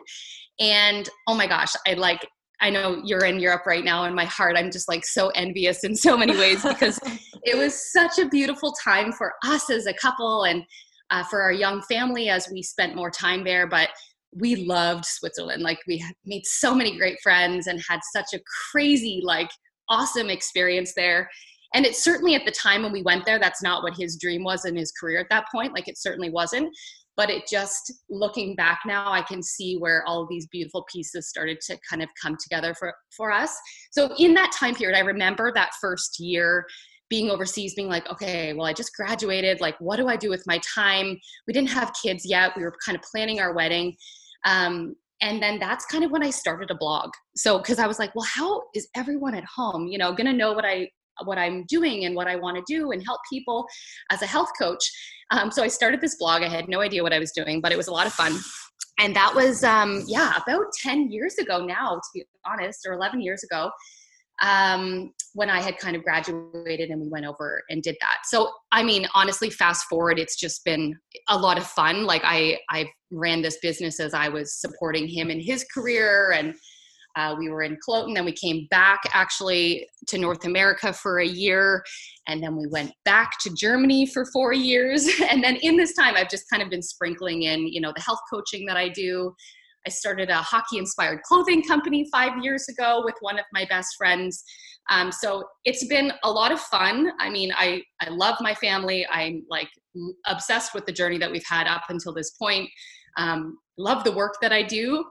And 0.60 1.08
oh 1.26 1.34
my 1.34 1.48
gosh, 1.48 1.72
I 1.86 1.94
like 1.94 2.26
I 2.60 2.70
know 2.70 3.02
you're 3.04 3.24
in 3.26 3.38
Europe 3.38 3.66
right 3.66 3.84
now, 3.84 4.04
and 4.04 4.14
my 4.14 4.24
heart, 4.24 4.56
I'm 4.56 4.70
just 4.70 4.88
like 4.88 5.04
so 5.04 5.28
envious 5.30 5.84
in 5.84 5.94
so 5.94 6.16
many 6.16 6.34
ways 6.34 6.62
because 6.62 6.98
it 7.44 7.54
was 7.54 7.92
such 7.92 8.18
a 8.18 8.30
beautiful 8.30 8.72
time 8.82 9.12
for 9.12 9.34
us 9.44 9.68
as 9.68 9.84
a 9.84 9.92
couple 9.92 10.44
and 10.44 10.62
uh, 11.10 11.22
for 11.24 11.42
our 11.42 11.52
young 11.52 11.82
family 11.82 12.30
as 12.30 12.48
we 12.50 12.62
spent 12.62 12.96
more 12.96 13.10
time 13.10 13.44
there. 13.44 13.66
But 13.66 13.90
we 14.32 14.56
loved 14.56 15.04
Switzerland. 15.04 15.62
Like 15.62 15.80
we 15.86 16.02
made 16.24 16.46
so 16.46 16.74
many 16.74 16.96
great 16.96 17.18
friends 17.22 17.66
and 17.66 17.78
had 17.86 18.00
such 18.14 18.32
a 18.32 18.40
crazy, 18.70 19.20
like 19.22 19.50
awesome 19.88 20.30
experience 20.30 20.92
there. 20.94 21.28
And 21.74 21.84
it's 21.84 22.02
certainly 22.02 22.34
at 22.34 22.44
the 22.44 22.52
time 22.52 22.82
when 22.82 22.92
we 22.92 23.02
went 23.02 23.24
there, 23.24 23.38
that's 23.38 23.62
not 23.62 23.82
what 23.82 23.96
his 23.98 24.18
dream 24.20 24.44
was 24.44 24.64
in 24.64 24.76
his 24.76 24.92
career 24.92 25.20
at 25.20 25.28
that 25.30 25.46
point. 25.52 25.74
Like 25.74 25.88
it 25.88 25.98
certainly 25.98 26.30
wasn't 26.30 26.70
but 27.16 27.30
it 27.30 27.46
just 27.48 27.92
looking 28.08 28.54
back 28.54 28.80
now 28.86 29.10
i 29.10 29.22
can 29.22 29.42
see 29.42 29.76
where 29.76 30.04
all 30.06 30.26
these 30.28 30.46
beautiful 30.48 30.84
pieces 30.92 31.28
started 31.28 31.60
to 31.60 31.76
kind 31.88 32.02
of 32.02 32.08
come 32.20 32.36
together 32.40 32.74
for 32.74 32.94
for 33.16 33.32
us 33.32 33.56
so 33.90 34.14
in 34.18 34.34
that 34.34 34.52
time 34.52 34.74
period 34.74 34.96
i 34.96 35.00
remember 35.00 35.50
that 35.52 35.70
first 35.80 36.20
year 36.20 36.64
being 37.08 37.30
overseas 37.30 37.74
being 37.74 37.88
like 37.88 38.08
okay 38.10 38.52
well 38.52 38.66
i 38.66 38.72
just 38.72 38.94
graduated 38.94 39.60
like 39.60 39.76
what 39.81 39.96
do 39.96 40.08
i 40.08 40.16
do 40.16 40.31
with 40.31 40.43
my 40.46 40.60
time 40.74 41.16
we 41.46 41.52
didn't 41.52 41.70
have 41.70 41.93
kids 42.00 42.24
yet 42.24 42.52
we 42.56 42.62
were 42.62 42.74
kind 42.84 42.96
of 42.96 43.02
planning 43.02 43.40
our 43.40 43.55
wedding 43.55 43.94
um, 44.44 44.94
and 45.23 45.43
then 45.43 45.58
that's 45.58 45.87
kind 45.87 46.05
of 46.05 46.11
when 46.11 46.23
i 46.23 46.31
started 46.31 46.70
a 46.70 46.75
blog 46.75 47.11
so 47.37 47.58
because 47.58 47.79
i 47.79 47.87
was 47.87 47.99
like 47.99 48.15
well 48.15 48.27
how 48.27 48.63
is 48.75 48.89
everyone 48.94 49.35
at 49.35 49.44
home 49.44 49.87
you 49.87 49.99
know 49.99 50.13
gonna 50.13 50.32
know 50.32 50.53
what 50.53 50.65
i 50.65 50.89
what 51.25 51.39
i'm 51.39 51.65
doing 51.69 52.05
and 52.05 52.15
what 52.15 52.29
i 52.29 52.37
want 52.37 52.56
to 52.56 52.63
do 52.67 52.91
and 52.91 53.03
help 53.06 53.20
people 53.31 53.67
as 54.11 54.20
a 54.23 54.27
health 54.27 54.51
coach 54.58 54.91
um, 55.31 55.51
so 55.51 55.63
I 55.63 55.69
started 55.69 56.01
this 56.01 56.17
blog. 56.17 56.43
I 56.43 56.49
had 56.49 56.69
no 56.69 56.81
idea 56.81 57.03
what 57.03 57.13
I 57.13 57.19
was 57.19 57.32
doing, 57.32 57.61
but 57.61 57.73
it 57.73 57.77
was 57.77 57.89
a 57.89 57.93
lot 57.93 58.06
of 58.06 58.13
fun. 58.13 58.37
And 58.99 59.15
that 59.15 59.35
was, 59.35 59.65
um, 59.65 60.05
yeah, 60.06 60.35
about 60.46 60.67
10 60.82 61.11
years 61.11 61.37
ago 61.39 61.65
now, 61.65 61.96
to 61.96 62.08
be 62.15 62.25
honest, 62.46 62.87
or 62.87 62.94
11 62.94 63.20
years 63.20 63.43
ago, 63.44 63.70
um, 64.43 65.13
when 65.36 65.50
I 65.50 65.60
had 65.60 65.76
kind 65.76 65.94
of 65.94 66.02
graduated 66.02 66.88
and 66.88 66.98
we 66.98 67.08
went 67.08 67.26
over 67.26 67.62
and 67.69 67.82
did 67.82 67.94
that. 68.00 68.20
So, 68.24 68.50
I 68.72 68.82
mean, 68.82 69.06
honestly, 69.14 69.50
fast 69.50 69.84
forward, 69.84 70.19
it's 70.19 70.34
just 70.34 70.64
been 70.64 70.94
a 71.28 71.36
lot 71.36 71.58
of 71.58 71.66
fun. 71.66 72.06
Like 72.06 72.22
I, 72.24 72.58
I 72.70 72.86
ran 73.10 73.43
this 73.43 73.58
business 73.60 74.00
as 74.00 74.14
I 74.14 74.31
was 74.31 74.58
supporting 74.58 75.06
him 75.06 75.31
in 75.31 75.38
his 75.38 75.66
career 75.74 76.32
and 76.32 76.55
uh, 77.16 77.34
we 77.38 77.50
were 77.50 77.62
in 77.62 77.76
Kloten, 77.86 78.14
then 78.14 78.24
we 78.24 78.32
came 78.32 78.66
back 78.70 79.00
actually 79.12 79.86
to 80.06 80.19
North 80.19 80.44
America 80.44 80.93
for 80.93 81.20
a 81.20 81.26
year, 81.26 81.82
and 82.28 82.43
then 82.43 82.56
we 82.56 82.66
went 82.66 82.93
back 83.06 83.38
to 83.40 83.50
Germany 83.55 84.05
for 84.06 84.26
four 84.32 84.52
years. 84.52 85.08
And 85.31 85.43
then 85.43 85.56
in 85.56 85.78
this 85.78 85.94
time, 85.94 86.14
I've 86.14 86.28
just 86.28 86.44
kind 86.50 86.62
of 86.62 86.69
been 86.69 86.82
sprinkling 86.82 87.44
in, 87.44 87.66
you 87.66 87.81
know, 87.81 87.93
the 87.96 88.02
health 88.02 88.20
coaching 88.31 88.66
that 88.66 88.76
I 88.76 88.90
do. 88.90 89.34
I 89.86 89.90
started 89.90 90.31
a 90.31 90.36
hockey 90.36 90.78
inspired 90.78 91.22
clothing 91.22 91.62
company 91.62 92.06
five 92.10 92.43
years 92.43 92.66
ago 92.69 93.02
with 93.05 93.14
one 93.20 93.38
of 93.38 93.44
my 93.52 93.66
best 93.69 93.94
friends. 93.96 94.43
Um, 94.90 95.10
so 95.12 95.44
it's 95.64 95.86
been 95.86 96.12
a 96.24 96.31
lot 96.31 96.52
of 96.52 96.60
fun. 96.60 97.10
I 97.20 97.31
mean, 97.31 97.52
I, 97.56 97.82
I 98.00 98.08
love 98.10 98.36
my 98.40 98.55
family. 98.55 99.06
I'm 99.10 99.44
like 99.48 99.69
obsessed 100.26 100.74
with 100.74 100.86
the 100.86 100.93
journey 100.93 101.19
that 101.19 101.31
we've 101.31 101.46
had 101.48 101.66
up 101.66 101.84
until 101.88 102.12
this 102.12 102.31
point. 102.32 102.69
Um, 103.16 103.58
love 103.78 104.05
the 104.05 104.12
work 104.12 104.36
that 104.43 104.52
I 104.52 104.62
do 104.62 105.05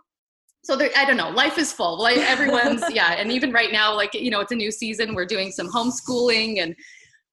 so 0.65 0.75
there, 0.75 0.89
I 0.97 1.05
don't 1.05 1.15
know. 1.15 1.29
Life 1.29 1.59
is 1.59 1.71
full. 1.71 2.01
Like 2.01 2.17
everyone's, 2.17 2.83
yeah. 2.91 3.13
And 3.13 3.31
even 3.31 3.51
right 3.51 3.71
now, 3.71 3.95
like 3.95 4.15
you 4.15 4.31
know, 4.31 4.39
it's 4.39 4.51
a 4.51 4.55
new 4.55 4.71
season. 4.71 5.13
We're 5.13 5.27
doing 5.27 5.51
some 5.51 5.69
homeschooling, 5.69 6.59
and 6.61 6.75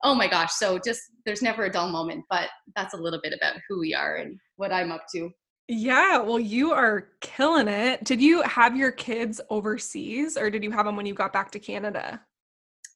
oh 0.05 0.15
my 0.15 0.29
gosh, 0.29 0.53
so 0.53 0.79
just 0.79 1.01
there's 1.25 1.41
never 1.41 1.65
a 1.65 1.71
dull 1.71 1.89
moment. 1.89 2.25
But 2.29 2.51
that's 2.77 2.93
a 2.93 2.99
little 2.99 3.21
bit 3.23 3.33
about 3.33 3.55
who 3.67 3.81
we 3.81 3.95
are 3.95 4.17
and 4.17 4.39
what 4.57 4.71
I'm 4.71 4.93
up 4.93 5.07
to. 5.15 5.31
Yeah, 5.69 6.19
well, 6.19 6.41
you 6.41 6.73
are 6.73 7.09
killing 7.21 7.69
it. 7.69 8.05
Did 8.05 8.21
you 8.21 8.43
have 8.43 8.77
your 8.77 8.93
kids 8.93 9.41
overseas, 9.49 10.37
or 10.37 10.51
did 10.51 10.63
you 10.65 10.71
have 10.71 10.87
them 10.87 10.97
when 10.97 11.07
you 11.07 11.15
got 11.15 11.33
back 11.33 11.51
to 11.53 11.59
Canada? 11.59 12.21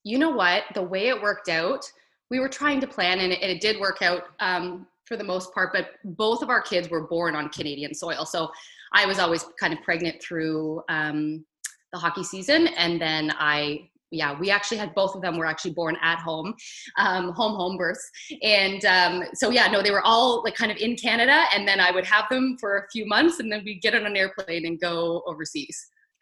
you 0.06 0.20
know 0.20 0.30
what? 0.30 0.62
The 0.72 0.82
way 0.82 1.08
it 1.08 1.20
worked 1.20 1.48
out, 1.48 1.84
we 2.30 2.38
were 2.38 2.48
trying 2.48 2.80
to 2.80 2.86
plan 2.86 3.18
and 3.18 3.32
it, 3.32 3.42
it 3.42 3.60
did 3.60 3.80
work 3.80 4.02
out 4.02 4.22
um, 4.38 4.86
for 5.04 5.16
the 5.16 5.24
most 5.24 5.52
part, 5.52 5.72
but 5.72 5.88
both 6.04 6.42
of 6.42 6.48
our 6.48 6.62
kids 6.62 6.88
were 6.88 7.08
born 7.08 7.34
on 7.34 7.48
Canadian 7.48 7.92
soil. 7.92 8.24
So 8.24 8.48
I 8.92 9.04
was 9.04 9.18
always 9.18 9.44
kind 9.58 9.72
of 9.72 9.82
pregnant 9.82 10.22
through 10.22 10.80
um, 10.88 11.44
the 11.92 11.98
hockey 11.98 12.22
season. 12.22 12.68
And 12.68 13.00
then 13.00 13.32
I 13.36 13.90
yeah, 14.10 14.38
we 14.38 14.50
actually 14.50 14.78
had 14.78 14.94
both 14.94 15.14
of 15.14 15.22
them 15.22 15.36
were 15.36 15.46
actually 15.46 15.72
born 15.72 15.96
at 16.02 16.18
home, 16.18 16.54
um, 16.98 17.32
home 17.32 17.54
home 17.56 17.76
births, 17.76 18.08
and 18.42 18.84
um, 18.84 19.24
so 19.34 19.50
yeah, 19.50 19.66
no, 19.66 19.82
they 19.82 19.90
were 19.90 20.02
all 20.02 20.42
like 20.44 20.54
kind 20.54 20.70
of 20.70 20.78
in 20.78 20.96
Canada, 20.96 21.44
and 21.54 21.66
then 21.66 21.80
I 21.80 21.90
would 21.90 22.04
have 22.04 22.28
them 22.30 22.56
for 22.60 22.78
a 22.78 22.88
few 22.90 23.06
months, 23.06 23.40
and 23.40 23.50
then 23.50 23.62
we'd 23.64 23.82
get 23.82 23.94
on 23.94 24.06
an 24.06 24.16
airplane 24.16 24.66
and 24.66 24.80
go 24.80 25.22
overseas. 25.26 25.76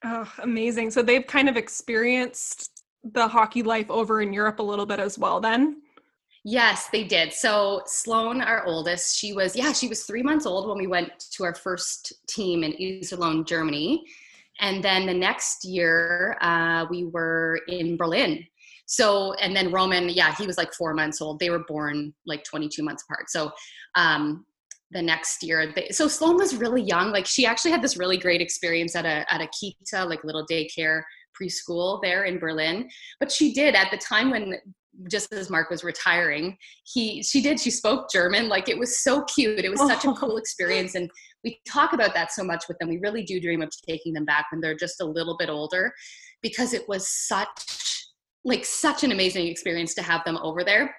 Oh, 0.04 0.30
amazing! 0.38 0.90
So 0.90 1.02
they've 1.02 1.26
kind 1.26 1.48
of 1.48 1.56
experienced 1.56 2.70
the 3.12 3.28
hockey 3.28 3.62
life 3.62 3.90
over 3.90 4.22
in 4.22 4.32
Europe 4.32 4.60
a 4.60 4.62
little 4.62 4.86
bit 4.86 4.98
as 4.98 5.18
well, 5.18 5.40
then. 5.40 5.82
Yes, 6.46 6.88
they 6.88 7.04
did. 7.04 7.32
So 7.32 7.82
Sloan, 7.86 8.42
our 8.42 8.66
oldest, 8.66 9.16
she 9.18 9.32
was 9.32 9.56
yeah, 9.56 9.72
she 9.72 9.88
was 9.88 10.04
three 10.04 10.22
months 10.22 10.46
old 10.46 10.68
when 10.68 10.78
we 10.78 10.86
went 10.86 11.10
to 11.32 11.44
our 11.44 11.54
first 11.54 12.12
team 12.28 12.64
in 12.64 12.72
Iserlohn, 12.72 13.46
Germany 13.46 14.04
and 14.60 14.82
then 14.82 15.06
the 15.06 15.14
next 15.14 15.64
year, 15.64 16.36
uh, 16.40 16.86
we 16.90 17.04
were 17.04 17.60
in 17.68 17.96
Berlin. 17.96 18.44
So, 18.86 19.32
and 19.34 19.56
then 19.56 19.72
Roman, 19.72 20.08
yeah, 20.08 20.34
he 20.34 20.46
was 20.46 20.58
like 20.58 20.72
four 20.74 20.94
months 20.94 21.20
old. 21.20 21.38
They 21.38 21.50
were 21.50 21.64
born 21.66 22.12
like 22.26 22.44
22 22.44 22.82
months 22.82 23.04
apart. 23.08 23.30
So, 23.30 23.50
um, 23.94 24.44
the 24.90 25.02
next 25.02 25.42
year, 25.42 25.72
they, 25.74 25.88
so 25.90 26.06
Sloan 26.06 26.36
was 26.36 26.54
really 26.54 26.82
young. 26.82 27.10
Like 27.10 27.26
she 27.26 27.46
actually 27.46 27.72
had 27.72 27.82
this 27.82 27.96
really 27.96 28.16
great 28.16 28.40
experience 28.40 28.94
at 28.94 29.04
a 29.04 29.30
at 29.32 29.40
a 29.40 29.48
Kita, 29.48 30.08
like 30.08 30.22
little 30.22 30.46
daycare 30.46 31.02
preschool 31.40 32.00
there 32.02 32.24
in 32.24 32.38
Berlin. 32.38 32.88
But 33.18 33.32
she 33.32 33.52
did 33.52 33.74
at 33.74 33.90
the 33.90 33.98
time 33.98 34.30
when 34.30 34.54
just 35.10 35.32
as 35.32 35.50
Mark 35.50 35.70
was 35.70 35.84
retiring, 35.84 36.56
he 36.84 37.22
she 37.22 37.40
did 37.40 37.58
she 37.58 37.70
spoke 37.70 38.10
German. 38.10 38.48
Like 38.48 38.68
it 38.68 38.78
was 38.78 39.02
so 39.02 39.24
cute. 39.24 39.64
It 39.64 39.70
was 39.70 39.80
such 39.80 40.04
a 40.04 40.12
cool 40.18 40.36
experience, 40.36 40.94
and 40.94 41.10
we 41.42 41.60
talk 41.66 41.92
about 41.92 42.14
that 42.14 42.32
so 42.32 42.44
much 42.44 42.64
with 42.68 42.78
them. 42.78 42.88
We 42.88 42.98
really 42.98 43.22
do 43.22 43.40
dream 43.40 43.62
of 43.62 43.70
taking 43.88 44.12
them 44.12 44.24
back 44.24 44.46
when 44.50 44.60
they're 44.60 44.76
just 44.76 45.00
a 45.00 45.04
little 45.04 45.36
bit 45.36 45.48
older, 45.48 45.92
because 46.42 46.72
it 46.72 46.88
was 46.88 47.08
such 47.08 48.06
like 48.44 48.64
such 48.64 49.04
an 49.04 49.12
amazing 49.12 49.46
experience 49.46 49.94
to 49.94 50.02
have 50.02 50.24
them 50.24 50.38
over 50.42 50.64
there. 50.64 50.94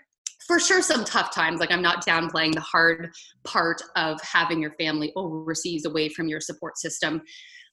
For 0.48 0.60
sure, 0.60 0.82
some 0.82 1.06
tough 1.06 1.34
times. 1.34 1.60
Like 1.60 1.72
I'm 1.72 1.82
not 1.82 2.06
downplaying 2.06 2.54
the 2.54 2.62
hard 2.62 3.12
part 3.44 3.82
of 3.96 4.20
having 4.22 4.62
your 4.62 4.74
family 4.80 5.12
overseas, 5.16 5.86
away 5.86 6.10
from 6.10 6.28
your 6.28 6.40
support 6.40 6.78
system 6.78 7.22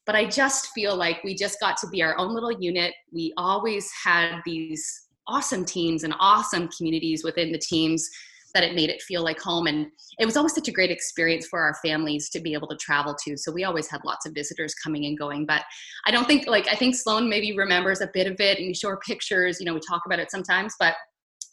but 0.04 0.16
I 0.16 0.26
just 0.26 0.70
feel 0.74 0.96
like 0.96 1.22
we 1.22 1.34
just 1.34 1.60
got 1.60 1.76
to 1.78 1.88
be 1.88 2.02
our 2.02 2.18
own 2.18 2.34
little 2.34 2.52
unit. 2.52 2.92
We 3.12 3.32
always 3.36 3.90
had 4.04 4.40
these 4.44 5.01
awesome 5.28 5.64
teams 5.64 6.04
and 6.04 6.14
awesome 6.18 6.68
communities 6.68 7.24
within 7.24 7.52
the 7.52 7.58
teams 7.58 8.08
that 8.54 8.64
it 8.64 8.74
made 8.74 8.90
it 8.90 9.02
feel 9.02 9.22
like 9.22 9.40
home. 9.40 9.66
And 9.66 9.86
it 10.18 10.26
was 10.26 10.36
always 10.36 10.54
such 10.54 10.68
a 10.68 10.72
great 10.72 10.90
experience 10.90 11.46
for 11.46 11.60
our 11.60 11.74
families 11.84 12.28
to 12.30 12.40
be 12.40 12.52
able 12.52 12.68
to 12.68 12.76
travel 12.76 13.14
to. 13.24 13.36
So 13.36 13.52
we 13.52 13.64
always 13.64 13.88
had 13.88 14.00
lots 14.04 14.26
of 14.26 14.34
visitors 14.34 14.74
coming 14.74 15.06
and 15.06 15.18
going. 15.18 15.46
But 15.46 15.62
i 16.06 16.10
don't 16.10 16.26
think 16.26 16.46
like 16.46 16.68
i 16.68 16.74
think 16.74 16.94
sloan 16.94 17.28
maybe 17.28 17.56
remembers 17.56 18.00
a 18.00 18.10
bit 18.12 18.26
of 18.26 18.40
it 18.40 18.58
and 18.58 18.66
we 18.66 18.74
show 18.74 18.88
her 18.88 19.00
pictures 19.06 19.58
you 19.60 19.66
know 19.66 19.74
we 19.74 19.80
talk 19.88 20.02
about 20.06 20.18
it 20.18 20.30
sometimes. 20.30 20.74
But 20.78 20.94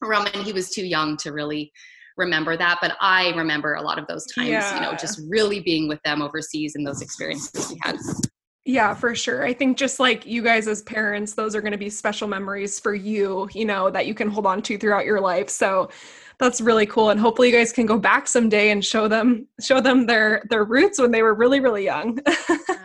roman 0.02 0.32
he 0.44 0.54
was 0.54 0.70
too 0.70 0.86
young 0.86 1.18
to 1.18 1.32
really 1.32 1.72
remember 2.18 2.58
that. 2.58 2.80
But 2.82 2.98
i 3.02 3.30
remember 3.36 3.76
a 3.76 3.82
lot 3.82 4.00
of 4.00 4.08
those 4.08 4.26
times 4.28 4.50
yeah. 4.50 4.76
you 4.76 4.82
know 4.82 4.92
just 4.94 5.22
really 5.30 5.62
being 5.62 5.88
with 5.88 6.02
them 6.04 6.22
overseas 6.22 6.76
and 6.76 6.86
those 6.86 7.02
experiences 7.02 7.70
we 7.70 7.80
had 7.82 7.98
yeah, 8.70 8.94
for 8.94 9.16
sure. 9.16 9.44
I 9.44 9.52
think 9.52 9.78
just 9.78 10.00
like 10.00 10.28
you 10.28 10.44
guys 10.44 10.68
as 10.68 10.84
parents, 10.84 11.34
those 11.34 11.56
are 11.56 11.62
going 11.62 11.72
to 11.72 11.78
be 11.78 11.90
special 11.90 12.28
memories 12.28 12.80
for 12.80 12.94
you, 12.94 13.50
you 13.52 13.66
know, 13.66 13.90
that 13.90 14.06
you 14.06 14.14
can 14.14 14.30
hold 14.30 14.46
on 14.46 14.62
to 14.62 14.78
throughout 14.78 15.06
your 15.06 15.20
life. 15.20 15.50
So 15.50 15.90
that's 16.38 16.62
really 16.62 16.86
cool 16.86 17.10
and 17.10 17.20
hopefully 17.20 17.50
you 17.50 17.54
guys 17.54 17.74
can 17.74 17.86
go 17.86 17.98
back 17.98 18.26
someday 18.26 18.70
and 18.70 18.86
show 18.86 19.10
them 19.10 19.46
show 19.60 19.82
them 19.82 20.06
their 20.06 20.42
their 20.50 20.64
roots 20.64 20.98
when 20.98 21.12
they 21.12 21.22
were 21.22 21.34
really 21.34 21.60
really 21.60 21.84
young. 21.84 22.20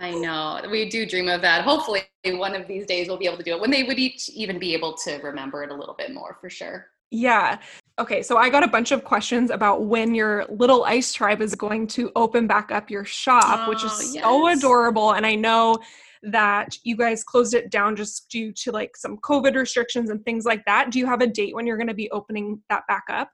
I 0.00 0.12
know. 0.12 0.61
We 0.69 0.88
do 0.88 1.07
dream 1.07 1.29
of 1.29 1.43
that. 1.43 1.62
Hopefully 1.62 2.03
one 2.25 2.57
of 2.57 2.67
these 2.67 2.87
days 2.87 3.07
we'll 3.07 3.19
be 3.19 3.26
able 3.26 3.37
to 3.37 3.45
do 3.45 3.55
it 3.55 3.61
when 3.61 3.71
they 3.71 3.85
would 3.85 3.99
each 3.99 4.31
even 4.31 4.59
be 4.59 4.75
able 4.75 4.95
to 5.05 5.19
remember 5.19 5.62
it 5.62 5.71
a 5.71 5.75
little 5.75 5.95
bit 5.95 6.12
more 6.12 6.38
for 6.41 6.49
sure. 6.49 6.88
Yeah. 7.14 7.59
Okay, 8.00 8.23
so 8.23 8.37
I 8.37 8.50
got 8.50 8.64
a 8.64 8.68
bunch 8.68 8.90
of 8.90 9.04
questions 9.04 9.50
about 9.50 9.85
when 9.85 10.16
your 10.16 10.47
little 10.49 10.85
ice 10.85 11.12
tribe 11.12 11.40
is 11.40 11.54
going 11.54 11.87
to 11.88 12.11
open 12.16 12.49
back 12.49 12.73
up 12.73 12.90
your 12.90 13.04
shop, 13.04 13.44
oh, 13.66 13.68
which 13.68 13.85
is 13.85 13.92
oh, 13.92 14.12
yes. 14.12 14.25
so 14.25 14.49
adorable. 14.49 15.12
And 15.12 15.25
I 15.25 15.37
know 15.37 15.78
that 16.25 16.75
you 16.83 16.97
guys 16.97 17.23
closed 17.23 17.54
it 17.54 17.71
down 17.71 17.94
just 17.94 18.28
due 18.30 18.52
to 18.52 18.73
like 18.73 18.97
some 18.97 19.18
COVID 19.18 19.54
restrictions 19.54 20.11
and 20.11 20.25
things 20.25 20.44
like 20.44 20.64
that. 20.66 20.90
Do 20.90 20.99
you 20.99 21.06
have 21.06 21.21
a 21.21 21.26
date 21.28 21.54
when 21.54 21.68
you're 21.68 21.76
going 21.76 21.87
to 21.87 21.94
be 21.94 22.11
opening 22.11 22.61
that 22.68 22.83
back 22.88 23.04
up? 23.09 23.30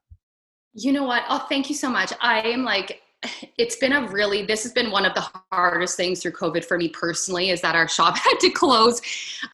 You 0.75 0.93
know 0.93 1.05
what? 1.05 1.25
Oh, 1.31 1.47
thank 1.49 1.71
you 1.71 1.75
so 1.75 1.89
much. 1.89 2.13
I 2.21 2.41
am 2.43 2.63
like 2.63 3.01
it's 3.59 3.77
been 3.77 3.93
a 3.93 4.09
really 4.09 4.47
this 4.47 4.63
has 4.63 4.73
been 4.73 4.91
one 4.91 5.05
of 5.05 5.13
the 5.13 5.25
hardest 5.53 5.95
things 5.95 6.23
through 6.23 6.33
covid 6.33 6.65
for 6.65 6.79
me 6.79 6.89
personally 6.89 7.51
is 7.51 7.61
that 7.61 7.75
our 7.75 7.87
shop 7.87 8.17
had 8.19 8.39
to 8.41 8.49
close 8.51 9.01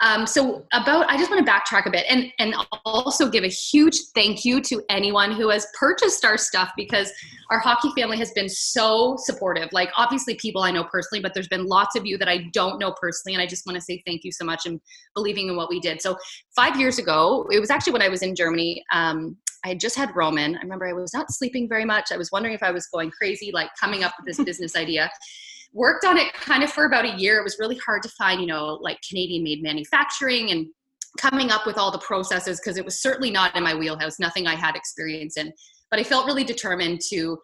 um, 0.02 0.26
so 0.26 0.64
about 0.73 1.08
i 1.11 1.16
just 1.16 1.30
want 1.30 1.44
to 1.44 1.50
backtrack 1.50 1.87
a 1.87 1.90
bit 1.90 2.04
and 2.08 2.32
and 2.38 2.54
also 2.85 3.28
give 3.28 3.42
a 3.42 3.49
huge 3.49 3.99
thank 4.14 4.44
you 4.44 4.61
to 4.61 4.82
anyone 4.88 5.32
who 5.32 5.49
has 5.49 5.66
purchased 5.78 6.25
our 6.25 6.38
stuff 6.38 6.70
because 6.76 7.11
our 7.50 7.58
hockey 7.58 7.90
family 7.96 8.16
has 8.16 8.30
been 8.32 8.49
so 8.49 9.16
supportive 9.18 9.68
like 9.73 9.90
obviously 9.96 10.37
people 10.37 10.62
i 10.62 10.70
know 10.70 10.85
personally 10.85 11.20
but 11.20 11.35
there's 11.35 11.49
been 11.49 11.66
lots 11.66 11.96
of 11.96 12.06
you 12.06 12.16
that 12.16 12.28
i 12.28 12.44
don't 12.52 12.78
know 12.78 12.94
personally 13.00 13.35
and 13.35 13.42
i 13.42 13.46
just 13.46 13.66
want 13.66 13.75
to 13.75 13.82
say 13.82 14.00
thank 14.06 14.23
you 14.23 14.30
so 14.30 14.44
much 14.44 14.66
and 14.66 14.80
believing 15.14 15.49
in 15.49 15.56
what 15.56 15.68
we 15.68 15.80
did 15.80 16.00
so 16.00 16.16
five 16.54 16.78
years 16.78 16.99
ago 16.99 17.46
it 17.50 17.58
was 17.58 17.70
actually 17.70 17.92
when 17.92 18.02
i 18.02 18.08
was 18.08 18.23
in 18.23 18.35
germany 18.35 18.85
um, 18.92 19.37
I 19.66 19.70
had 19.70 19.80
just 19.80 19.96
had 19.96 20.14
Roman. 20.14 20.56
I 20.56 20.61
remember 20.61 20.87
I 20.87 20.92
was 20.92 21.12
not 21.12 21.32
sleeping 21.32 21.68
very 21.68 21.85
much. 21.85 22.12
I 22.12 22.16
was 22.16 22.30
wondering 22.30 22.54
if 22.54 22.62
I 22.62 22.70
was 22.70 22.87
going 22.87 23.11
crazy, 23.11 23.50
like 23.57 23.71
coming 23.81 24.05
up 24.05 24.15
with 24.19 24.27
this 24.27 24.45
business 24.45 24.77
idea. 24.77 25.11
Worked 25.73 26.05
on 26.05 26.17
it 26.17 26.33
kind 26.33 26.63
of 26.63 26.71
for 26.71 26.85
about 26.85 27.05
a 27.05 27.19
year. 27.19 27.39
It 27.39 27.43
was 27.43 27.59
really 27.59 27.79
hard 27.85 28.03
to 28.05 28.09
find, 28.11 28.41
you 28.41 28.47
know, 28.47 28.79
like 28.81 28.99
Canadian 29.07 29.43
made 29.43 29.63
manufacturing 29.63 30.53
and 30.53 30.67
coming 31.19 31.51
up 31.51 31.67
with 31.67 31.77
all 31.77 31.91
the 31.91 31.99
processes 31.99 32.61
because 32.61 32.77
it 32.77 32.85
was 32.85 33.03
certainly 33.03 33.31
not 33.31 33.57
in 33.57 33.63
my 33.63 33.75
wheelhouse, 33.75 34.19
nothing 34.19 34.47
I 34.47 34.55
had 34.55 34.77
experience 34.77 35.37
in. 35.37 35.53
But 35.91 36.01
I 36.01 36.05
felt 36.05 36.27
really 36.27 36.45
determined 36.45 37.01
to 37.11 37.39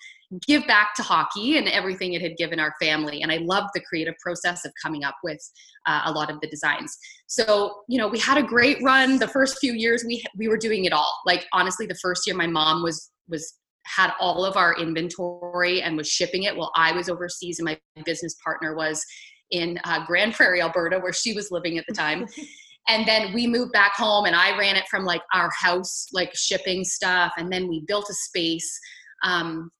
give 0.46 0.66
back 0.66 0.94
to 0.94 1.02
hockey 1.02 1.58
and 1.58 1.68
everything 1.68 2.14
it 2.14 2.22
had 2.22 2.36
given 2.36 2.58
our 2.58 2.74
family. 2.80 3.22
And 3.22 3.30
I 3.30 3.36
loved 3.38 3.68
the 3.74 3.80
creative 3.80 4.14
process 4.22 4.64
of 4.64 4.72
coming 4.82 5.04
up 5.04 5.16
with 5.22 5.38
uh, 5.86 6.02
a 6.06 6.12
lot 6.12 6.30
of 6.30 6.40
the 6.40 6.48
designs. 6.48 6.96
So, 7.26 7.82
you 7.88 7.98
know, 7.98 8.08
we 8.08 8.18
had 8.18 8.38
a 8.38 8.42
great 8.42 8.78
run. 8.82 9.18
The 9.18 9.28
first 9.28 9.58
few 9.58 9.72
years 9.72 10.04
we 10.06 10.24
we 10.36 10.48
were 10.48 10.56
doing 10.56 10.84
it 10.84 10.92
all. 10.92 11.20
Like 11.26 11.46
honestly, 11.52 11.86
the 11.86 11.98
first 12.00 12.26
year 12.26 12.36
my 12.36 12.46
mom 12.46 12.82
was 12.82 13.10
was 13.28 13.54
had 13.84 14.12
all 14.20 14.44
of 14.44 14.56
our 14.56 14.74
inventory 14.78 15.82
and 15.82 15.96
was 15.96 16.08
shipping 16.08 16.44
it 16.44 16.56
while 16.56 16.72
I 16.76 16.92
was 16.92 17.08
overseas 17.08 17.58
and 17.58 17.66
my 17.66 17.78
business 18.04 18.36
partner 18.44 18.74
was 18.74 19.04
in 19.50 19.78
uh, 19.84 20.04
Grande 20.06 20.34
Prairie, 20.34 20.62
Alberta, 20.62 20.98
where 20.98 21.12
she 21.12 21.34
was 21.34 21.50
living 21.50 21.78
at 21.78 21.84
the 21.88 21.94
time. 21.94 22.26
and 22.88 23.06
then 23.06 23.32
we 23.32 23.46
moved 23.46 23.72
back 23.72 23.94
home 23.94 24.24
and 24.24 24.34
I 24.34 24.56
ran 24.58 24.76
it 24.76 24.84
from 24.90 25.04
like 25.04 25.22
our 25.32 25.50
house, 25.56 26.08
like 26.12 26.34
shipping 26.34 26.84
stuff. 26.84 27.32
And 27.36 27.52
then 27.52 27.68
we 27.68 27.84
built 27.86 28.10
a 28.10 28.14
space. 28.14 28.78
Um, 29.24 29.70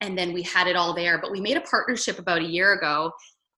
and 0.00 0.16
then 0.16 0.32
we 0.32 0.42
had 0.42 0.66
it 0.66 0.76
all 0.76 0.94
there. 0.94 1.18
But 1.20 1.32
we 1.32 1.40
made 1.40 1.56
a 1.56 1.62
partnership 1.62 2.18
about 2.18 2.42
a 2.42 2.46
year 2.46 2.74
ago 2.74 3.10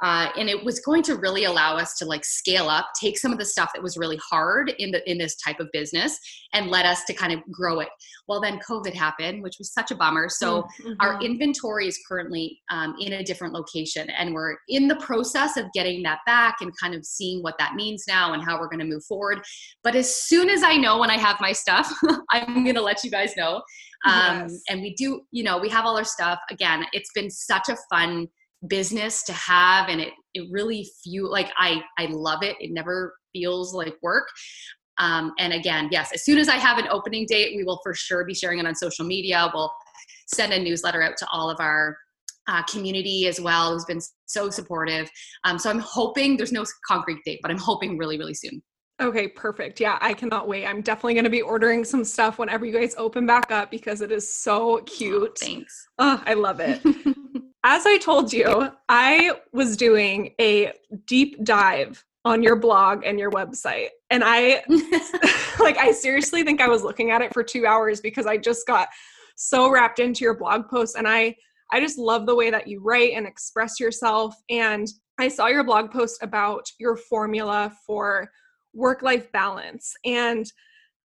uh, 0.03 0.29
and 0.37 0.49
it 0.49 0.63
was 0.63 0.81
going 0.81 1.03
to 1.03 1.17
really 1.17 1.45
allow 1.45 1.77
us 1.77 1.97
to 1.97 2.05
like 2.05 2.25
scale 2.25 2.69
up 2.69 2.87
take 3.01 3.17
some 3.17 3.33
of 3.33 3.39
the 3.39 3.45
stuff 3.45 3.71
that 3.75 3.83
was 3.83 3.97
really 3.97 4.19
hard 4.31 4.73
in 4.79 4.91
the 4.91 5.11
in 5.11 5.17
this 5.17 5.37
type 5.37 5.59
of 5.59 5.69
business 5.73 6.19
and 6.53 6.69
let 6.69 6.85
us 6.85 7.05
to 7.05 7.15
kind 7.15 7.33
of 7.33 7.41
grow 7.51 7.81
it. 7.81 7.89
Well 8.29 8.41
then 8.41 8.59
covid 8.59 8.93
happened 8.93 9.43
which 9.43 9.57
was 9.59 9.73
such 9.73 9.91
a 9.91 9.95
bummer. 9.95 10.29
So 10.29 10.63
mm-hmm. 10.63 10.93
our 11.01 11.21
inventory 11.23 11.89
is 11.89 11.99
currently 12.07 12.61
um, 12.71 12.95
in 13.01 13.15
a 13.15 13.25
different 13.25 13.55
location 13.55 14.11
and 14.11 14.35
we're 14.35 14.57
in 14.69 14.87
the 14.87 14.97
process 14.97 15.57
of 15.57 15.67
getting 15.73 16.03
that 16.03 16.19
back 16.27 16.57
and 16.61 16.71
kind 16.79 16.95
of 16.95 17.05
seeing 17.05 17.43
what 17.43 17.57
that 17.59 17.75
means 17.75 18.05
now 18.07 18.35
and 18.35 18.43
how 18.43 18.59
we're 18.59 18.69
going 18.69 18.81
to 18.81 18.85
move 18.85 19.05
forward. 19.05 19.41
But 19.83 19.95
as 19.95 20.15
soon 20.15 20.51
as 20.51 20.63
i 20.63 20.77
know 20.77 20.99
when 20.99 21.11
i 21.11 21.17
have 21.17 21.41
my 21.41 21.53
stuff 21.53 21.91
i'm 22.31 22.65
going 22.65 22.75
to 22.75 22.83
let 22.83 23.03
you 23.03 23.11
guys 23.11 23.33
know. 23.37 23.63
Um, 24.05 24.43
yes. 24.43 24.63
and 24.69 24.83
we 24.83 24.95
do 24.95 25.23
you 25.31 25.43
know 25.43 25.59
we 25.59 25.71
have 25.71 25.87
all 25.87 25.97
our 25.97 26.05
stuff. 26.05 26.39
Again 26.51 26.85
it's 26.93 27.11
been 27.15 27.31
such 27.31 27.69
a 27.71 27.77
fun 27.91 28.29
business 28.69 29.23
to 29.25 29.33
have 29.33 29.89
and 29.89 30.01
it 30.01 30.13
it 30.35 30.49
really 30.51 30.89
feel 31.05 31.31
like 31.31 31.51
I 31.59 31.83
I 31.99 32.07
love 32.07 32.43
it. 32.43 32.57
It 32.61 32.73
never 32.73 33.15
feels 33.33 33.75
like 33.75 33.95
work. 34.03 34.27
Um, 34.99 35.33
and 35.39 35.53
again, 35.53 35.89
yes, 35.91 36.11
as 36.15 36.25
soon 36.25 36.39
as 36.39 36.49
I 36.49 36.57
have 36.57 36.79
an 36.79 36.89
opening 36.91 37.27
date, 37.29 37.55
we 37.57 37.65
will 37.65 37.81
for 37.83 37.95
sure 37.95 38.25
be 38.25 38.35
sharing 38.35 38.59
it 38.59 38.67
on 38.67 38.75
social 38.75 39.05
media. 39.05 39.51
We'll 39.53 39.71
send 40.35 40.53
a 40.53 40.59
newsletter 40.59 41.03
out 41.03 41.17
to 41.19 41.27
all 41.31 41.51
of 41.51 41.61
our 41.61 41.97
uh, 42.49 42.63
community 42.65 43.27
as 43.27 43.41
well, 43.41 43.73
who's 43.73 43.85
been 43.85 44.01
so 44.27 44.51
supportive. 44.51 45.11
Um, 45.45 45.59
so 45.59 45.69
I'm 45.69 45.81
hoping 45.81 46.37
there's 46.37 46.53
no 46.53 46.65
concrete 46.87 47.19
date, 47.25 47.41
but 47.43 47.51
I'm 47.51 47.59
hoping 47.59 47.99
really, 47.99 48.19
really 48.19 48.35
soon. 48.35 48.63
Okay, 48.99 49.29
perfect. 49.29 49.79
Yeah, 49.79 49.99
I 50.01 50.15
cannot 50.15 50.49
wait. 50.49 50.65
I'm 50.65 50.81
definitely 50.81 51.15
going 51.15 51.25
to 51.25 51.31
be 51.31 51.43
ordering 51.43 51.85
some 51.85 52.03
stuff 52.03 52.39
whenever 52.39 52.65
you 52.65 52.73
guys 52.73 52.95
open 52.97 53.27
back 53.27 53.51
up 53.51 53.71
because 53.71 54.01
it 54.01 54.11
is 54.11 54.33
so 54.33 54.79
cute. 54.87 55.39
Oh, 55.43 55.47
thanks. 55.47 55.89
Oh, 55.99 56.23
I 56.25 56.33
love 56.33 56.61
it. 56.61 56.81
As 57.69 57.85
I 57.85 57.99
told 57.99 58.33
you, 58.33 58.71
I 58.89 59.33
was 59.53 59.77
doing 59.77 60.33
a 60.41 60.73
deep 61.05 61.43
dive 61.43 62.05
on 62.25 62.41
your 62.41 62.55
blog 62.55 63.05
and 63.05 63.19
your 63.19 63.33
website. 63.33 63.89
And 64.09 64.23
I 64.25 64.63
like 65.59 65.77
I 65.77 65.91
seriously 65.91 66.45
think 66.45 66.61
I 66.61 66.69
was 66.69 66.85
looking 66.85 67.11
at 67.11 67.23
it 67.23 67.35
for 67.35 67.43
2 67.43 67.67
hours 67.67 68.01
because 68.01 68.25
I 68.25 68.37
just 68.37 68.69
got 68.69 68.87
so 69.35 69.69
wrapped 69.69 69.99
into 69.99 70.23
your 70.23 70.39
blog 70.39 70.69
post. 70.69 70.95
And 70.97 71.09
I 71.09 71.35
I 71.73 71.81
just 71.81 71.99
love 71.99 72.25
the 72.25 72.37
way 72.37 72.51
that 72.51 72.69
you 72.69 72.81
write 72.85 73.15
and 73.15 73.27
express 73.27 73.81
yourself. 73.81 74.37
And 74.49 74.87
I 75.19 75.27
saw 75.27 75.49
your 75.49 75.65
blog 75.65 75.91
post 75.91 76.23
about 76.23 76.71
your 76.79 76.97
formula 76.97 77.73
for 77.85 78.31
work 78.75 79.03
life 79.03 79.33
balance. 79.33 79.93
And 80.05 80.47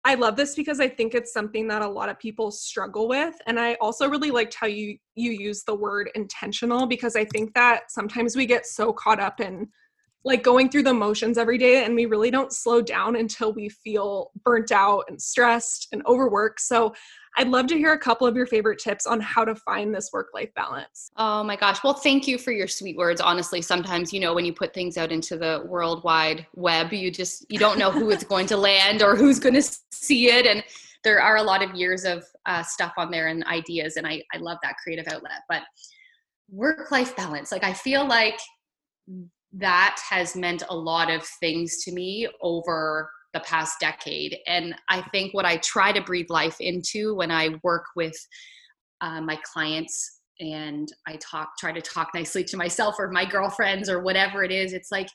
I 0.04 0.14
love 0.14 0.35
this 0.37 0.54
because 0.54 0.80
I 0.80 0.88
think 0.88 1.14
it's 1.14 1.33
something 1.33 1.69
that 1.69 1.83
a 1.83 1.88
lot 1.88 2.09
of 2.09 2.19
people 2.19 2.50
struggle 2.50 3.07
with 3.07 3.35
and 3.47 3.61
I 3.61 3.75
also 3.75 4.09
really 4.09 4.30
liked 4.30 4.54
how 4.54 4.66
you 4.66 4.97
you 5.14 5.33
use 5.33 5.62
the 5.64 5.75
word 5.75 6.11
intentional 6.14 6.87
because 6.87 7.16
I 7.16 7.26
think 7.26 7.52
that 7.54 7.90
sometimes 7.90 8.35
we 8.35 8.47
get 8.47 8.66
so 8.66 8.92
caught 8.92 9.21
up 9.21 9.40
in 9.40 9.69
like 10.25 10.42
going 10.42 10.69
through 10.69 10.83
the 10.83 10.95
motions 10.95 11.38
every 11.38 11.59
day 11.59 11.85
and 11.85 11.95
we 11.95 12.07
really 12.07 12.30
don't 12.30 12.52
slow 12.52 12.83
down 12.83 13.16
until 13.16 13.52
we 13.52 13.69
feel 13.69 14.30
burnt 14.45 14.71
out 14.71 15.04
and 15.09 15.21
stressed 15.21 15.88
and 15.92 16.02
overworked. 16.07 16.61
So 16.61 16.95
I'd 17.37 17.49
love 17.49 17.66
to 17.68 17.76
hear 17.76 17.92
a 17.92 17.99
couple 17.99 18.26
of 18.26 18.37
your 18.37 18.46
favorite 18.46 18.78
tips 18.78 19.06
on 19.06 19.20
how 19.20 19.44
to 19.44 19.54
find 19.54 19.94
this 19.94 20.10
work 20.12 20.28
life 20.34 20.50
balance. 20.56 21.10
Oh 21.16 21.44
my 21.44 21.56
gosh. 21.56 21.82
Well, 21.84 21.94
thank 21.94 22.26
you 22.26 22.38
for 22.38 22.52
your 22.52 22.66
sweet 22.66 22.96
words. 22.96 23.20
Honestly, 23.20 23.62
sometimes, 23.62 24.12
you 24.12 24.20
know, 24.20 24.34
when 24.34 24.44
you 24.44 24.52
put 24.52 24.75
things 24.75 24.96
out 24.96 25.12
into 25.12 25.37
the 25.37 25.62
worldwide 25.66 26.46
web, 26.54 26.92
you 26.92 27.10
just, 27.10 27.46
you 27.49 27.58
don't 27.58 27.78
know 27.78 27.90
who 27.90 28.10
it's 28.10 28.25
going 28.25 28.46
to 28.46 28.56
land 28.56 29.02
or 29.02 29.16
who's 29.16 29.38
going 29.38 29.54
to 29.54 29.62
see 29.92 30.30
it. 30.30 30.44
And 30.44 30.64
there 31.04 31.22
are 31.22 31.37
a 31.37 31.42
lot 31.42 31.62
of 31.62 31.75
years 31.75 32.04
of 32.04 32.25
uh, 32.46 32.62
stuff 32.62 32.92
on 32.99 33.10
there 33.10 33.28
and 33.28 33.44
ideas. 33.44 33.96
And 33.96 34.06
I, 34.06 34.22
I 34.34 34.38
love 34.38 34.58
that 34.62 34.76
creative 34.82 35.06
outlet. 35.08 35.42
But 35.49 35.62
work 36.50 36.90
life 36.90 37.16
balance, 37.16 37.52
like, 37.52 37.64
I 37.64 37.72
feel 37.72 38.06
like 38.06 38.38
that 39.52 40.00
has 40.08 40.37
meant 40.37 40.62
a 40.68 40.76
lot 40.76 41.10
of 41.10 41.25
things 41.40 41.82
to 41.84 41.92
me 41.92 42.28
over 42.42 43.10
the 43.32 43.40
past 43.40 43.78
decade. 43.80 44.37
And 44.46 44.75
I 44.88 45.02
think 45.12 45.34
what 45.34 45.44
I 45.44 45.58
try 45.58 45.92
to 45.92 46.02
breathe 46.02 46.30
life 46.30 46.56
into 46.60 47.14
when 47.14 47.30
I 47.30 47.50
work 47.62 47.84
with 47.96 48.14
uh, 49.00 49.20
my 49.20 49.38
clients 49.52 50.20
and 50.40 50.88
I 51.06 51.16
talk, 51.16 51.50
try 51.58 51.72
to 51.72 51.80
talk 51.80 52.10
nicely 52.14 52.44
to 52.44 52.56
myself 52.56 52.96
or 52.99 53.10
my 53.10 53.25
girlfriends 53.25 53.88
or 53.88 54.02
whatever 54.02 54.42
it 54.42 54.50
is, 54.50 54.72
it's 54.72 54.90
like, 54.90 55.08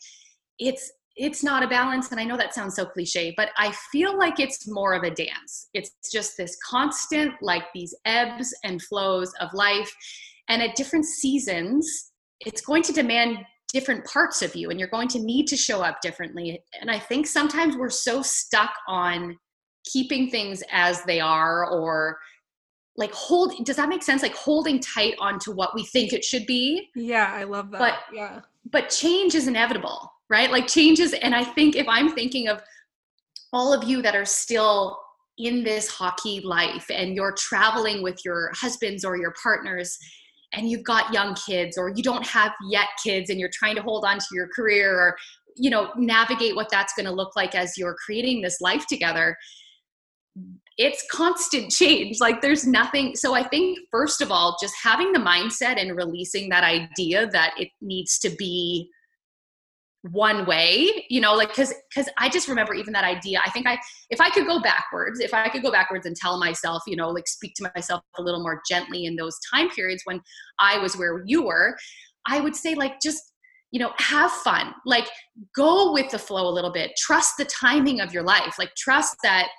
it's, 0.59 0.91
it's 1.17 1.43
not 1.43 1.63
a 1.63 1.67
balance. 1.67 2.11
And 2.11 2.19
I 2.19 2.25
know 2.25 2.37
that 2.37 2.53
sounds 2.53 2.75
so 2.75 2.85
cliche, 2.85 3.33
but 3.35 3.49
I 3.57 3.73
feel 3.91 4.17
like 4.17 4.39
it's 4.39 4.67
more 4.67 4.93
of 4.93 5.03
a 5.03 5.11
dance. 5.11 5.69
It's 5.73 5.91
just 6.11 6.37
this 6.37 6.57
constant, 6.63 7.33
like 7.41 7.63
these 7.73 7.95
ebbs 8.05 8.53
and 8.63 8.81
flows 8.81 9.33
of 9.39 9.49
life. 9.53 9.93
And 10.49 10.61
at 10.61 10.75
different 10.75 11.05
seasons, 11.05 12.11
it's 12.41 12.61
going 12.61 12.83
to 12.83 12.93
demand 12.93 13.39
different 13.75 14.05
parts 14.05 14.41
of 14.41 14.55
you 14.55 14.69
and 14.69 14.79
you're 14.79 14.87
going 14.87 15.09
to 15.09 15.19
need 15.19 15.47
to 15.47 15.57
show 15.57 15.81
up 15.81 15.99
differently. 16.01 16.63
And 16.79 16.89
i 16.89 16.97
think 16.97 17.27
sometimes 17.27 17.75
we're 17.75 17.89
so 17.89 18.21
stuck 18.21 18.73
on 18.87 19.37
keeping 19.91 20.29
things 20.29 20.63
as 20.71 21.03
they 21.03 21.19
are 21.19 21.69
or 21.69 22.17
like 22.95 23.11
hold 23.11 23.65
does 23.65 23.75
that 23.75 23.89
make 23.89 24.01
sense? 24.01 24.23
Like 24.23 24.35
holding 24.35 24.79
tight 24.79 25.15
onto 25.19 25.51
what 25.51 25.75
we 25.75 25.83
think 25.83 26.13
it 26.13 26.23
should 26.23 26.45
be. 26.45 26.89
Yeah 26.95 27.29
i 27.33 27.43
love 27.43 27.69
that. 27.71 27.79
But 27.79 27.95
yeah. 28.13 28.39
but 28.71 28.89
change 28.89 29.35
is 29.35 29.47
inevitable 29.47 30.09
right? 30.29 30.49
Like 30.49 30.67
changes 30.67 31.13
and 31.13 31.35
i 31.35 31.43
think 31.43 31.75
if 31.75 31.87
i'm 31.87 32.09
thinking 32.19 32.47
of 32.47 32.63
all 33.53 33.73
of 33.73 33.83
you 33.89 34.01
that 34.01 34.15
are 34.15 34.25
still 34.25 34.97
in 35.37 35.63
this 35.63 35.89
hockey 35.89 36.39
life 36.41 36.85
and 36.89 37.13
you're 37.15 37.35
traveling 37.37 38.01
with 38.01 38.23
your 38.23 38.51
husbands 38.55 39.03
or 39.03 39.17
your 39.17 39.33
partners 39.41 39.97
and 40.53 40.69
you've 40.69 40.83
got 40.83 41.13
young 41.13 41.35
kids 41.35 41.77
or 41.77 41.91
you 41.95 42.03
don't 42.03 42.25
have 42.25 42.51
yet 42.69 42.87
kids 43.03 43.29
and 43.29 43.39
you're 43.39 43.49
trying 43.53 43.75
to 43.75 43.81
hold 43.81 44.05
on 44.05 44.17
to 44.17 44.25
your 44.33 44.47
career 44.55 44.93
or 44.97 45.15
you 45.55 45.69
know 45.69 45.91
navigate 45.95 46.55
what 46.55 46.69
that's 46.69 46.93
going 46.93 47.05
to 47.05 47.11
look 47.11 47.35
like 47.35 47.55
as 47.55 47.77
you're 47.77 47.95
creating 48.05 48.41
this 48.41 48.61
life 48.61 48.85
together 48.87 49.35
it's 50.77 51.05
constant 51.09 51.71
change. 51.71 52.19
Like 52.19 52.41
there's 52.41 52.67
nothing 52.67 53.15
so 53.15 53.33
i 53.33 53.43
think 53.43 53.79
first 53.91 54.21
of 54.21 54.31
all 54.31 54.57
just 54.61 54.75
having 54.81 55.11
the 55.13 55.19
mindset 55.19 55.79
and 55.79 55.95
releasing 55.95 56.49
that 56.49 56.63
idea 56.63 57.27
that 57.27 57.53
it 57.57 57.69
needs 57.81 58.19
to 58.19 58.29
be 58.29 58.89
one 60.11 60.45
way 60.45 61.05
you 61.09 61.19
know 61.19 61.33
like 61.33 61.49
because 61.49 61.73
because 61.89 62.07
i 62.17 62.29
just 62.29 62.47
remember 62.47 62.73
even 62.73 62.93
that 62.93 63.03
idea. 63.03 63.39
I 63.43 63.49
think 63.49 63.65
i 63.67 63.77
if 64.09 64.21
i 64.21 64.29
could 64.29 64.45
go 64.45 64.61
backwards 64.61 65.19
if 65.19 65.33
i 65.33 65.49
could 65.49 65.63
go 65.63 65.71
backwards 65.71 66.05
and 66.05 66.15
tell 66.15 66.39
myself 66.39 66.83
you 66.85 66.95
know 66.95 67.09
like 67.09 67.27
speak 67.27 67.53
to 67.55 67.71
myself 67.75 68.01
a 68.17 68.21
little 68.21 68.41
more 68.41 68.61
gently 68.69 69.05
in 69.05 69.15
those 69.15 69.37
time 69.53 69.69
periods 69.69 70.01
when 70.05 70.21
i 70.59 70.77
was 70.77 70.95
where 70.95 71.23
you 71.25 71.43
were 71.43 71.75
i 72.27 72.39
would 72.39 72.55
say 72.55 72.75
like 72.75 72.93
just 73.01 73.33
you 73.75 73.79
know 73.79 73.91
have 73.97 74.31
fun. 74.31 74.73
Like 74.85 75.09
go 75.53 75.91
with 75.91 76.09
the 76.09 76.17
flow 76.17 76.47
a 76.47 76.53
little 76.55 76.71
bit. 76.71 76.91
Trust 76.97 77.33
the 77.37 77.43
timing 77.43 77.99
of 77.99 78.13
your 78.13 78.23
life. 78.23 78.55
Like 78.57 78.73
trust 78.75 79.17
that 79.21 79.49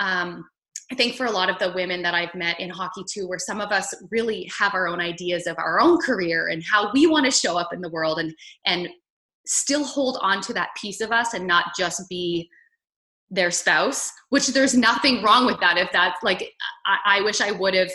um 0.00 0.44
I 0.90 0.96
think 0.96 1.14
for 1.14 1.26
a 1.26 1.30
lot 1.30 1.48
of 1.48 1.58
the 1.60 1.72
women 1.72 2.02
that 2.02 2.12
I've 2.12 2.34
met 2.34 2.58
in 2.60 2.68
hockey 2.68 3.04
too, 3.10 3.26
where 3.26 3.38
some 3.38 3.60
of 3.60 3.70
us 3.70 3.94
really 4.10 4.50
have 4.58 4.74
our 4.74 4.88
own 4.88 5.00
ideas 5.00 5.46
of 5.46 5.56
our 5.58 5.80
own 5.80 5.98
career 5.98 6.48
and 6.48 6.62
how 6.62 6.90
we 6.92 7.06
want 7.06 7.24
to 7.24 7.30
show 7.30 7.56
up 7.56 7.72
in 7.72 7.80
the 7.80 7.88
world 7.88 8.18
and 8.18 8.34
and 8.66 8.88
still 9.46 9.84
hold 9.84 10.18
on 10.20 10.40
to 10.40 10.52
that 10.52 10.70
piece 10.80 11.00
of 11.00 11.10
us 11.10 11.34
and 11.34 11.46
not 11.46 11.66
just 11.76 12.08
be 12.08 12.48
their 13.30 13.50
spouse 13.50 14.12
which 14.28 14.48
there's 14.48 14.74
nothing 14.74 15.22
wrong 15.22 15.46
with 15.46 15.58
that. 15.60 15.78
If 15.78 15.90
that's 15.92 16.22
like 16.22 16.52
i, 16.86 17.18
I 17.18 17.20
wish 17.22 17.40
i 17.40 17.50
would 17.50 17.74
have 17.74 17.90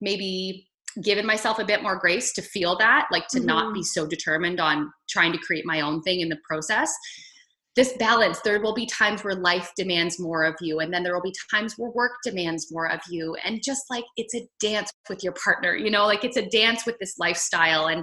maybe 0.00 0.68
given 1.02 1.26
myself 1.26 1.58
a 1.58 1.64
bit 1.64 1.82
more 1.82 1.96
grace 1.96 2.32
to 2.32 2.42
feel 2.42 2.76
that 2.78 3.06
like 3.12 3.28
to 3.28 3.38
mm-hmm. 3.38 3.46
not 3.46 3.74
be 3.74 3.82
so 3.82 4.06
determined 4.06 4.60
on 4.60 4.90
trying 5.08 5.32
to 5.32 5.38
create 5.38 5.66
my 5.66 5.80
own 5.80 6.02
thing 6.02 6.20
in 6.20 6.28
the 6.28 6.38
process. 6.48 6.94
This 7.74 7.92
balance 7.98 8.40
there 8.40 8.60
will 8.60 8.74
be 8.74 8.86
times 8.86 9.22
where 9.22 9.34
life 9.34 9.70
demands 9.76 10.18
more 10.18 10.44
of 10.44 10.54
you 10.60 10.80
and 10.80 10.92
then 10.92 11.02
there 11.02 11.14
will 11.14 11.22
be 11.22 11.34
times 11.50 11.74
where 11.76 11.90
work 11.90 12.12
demands 12.24 12.72
more 12.72 12.90
of 12.90 13.00
you. 13.10 13.36
And 13.44 13.62
just 13.62 13.82
like 13.90 14.04
it's 14.16 14.34
a 14.34 14.48
dance 14.60 14.90
with 15.08 15.22
your 15.22 15.34
partner 15.34 15.76
you 15.76 15.90
know 15.90 16.06
like 16.06 16.24
it's 16.24 16.38
a 16.38 16.48
dance 16.48 16.86
with 16.86 16.98
this 16.98 17.18
lifestyle. 17.18 17.88
And 17.88 18.02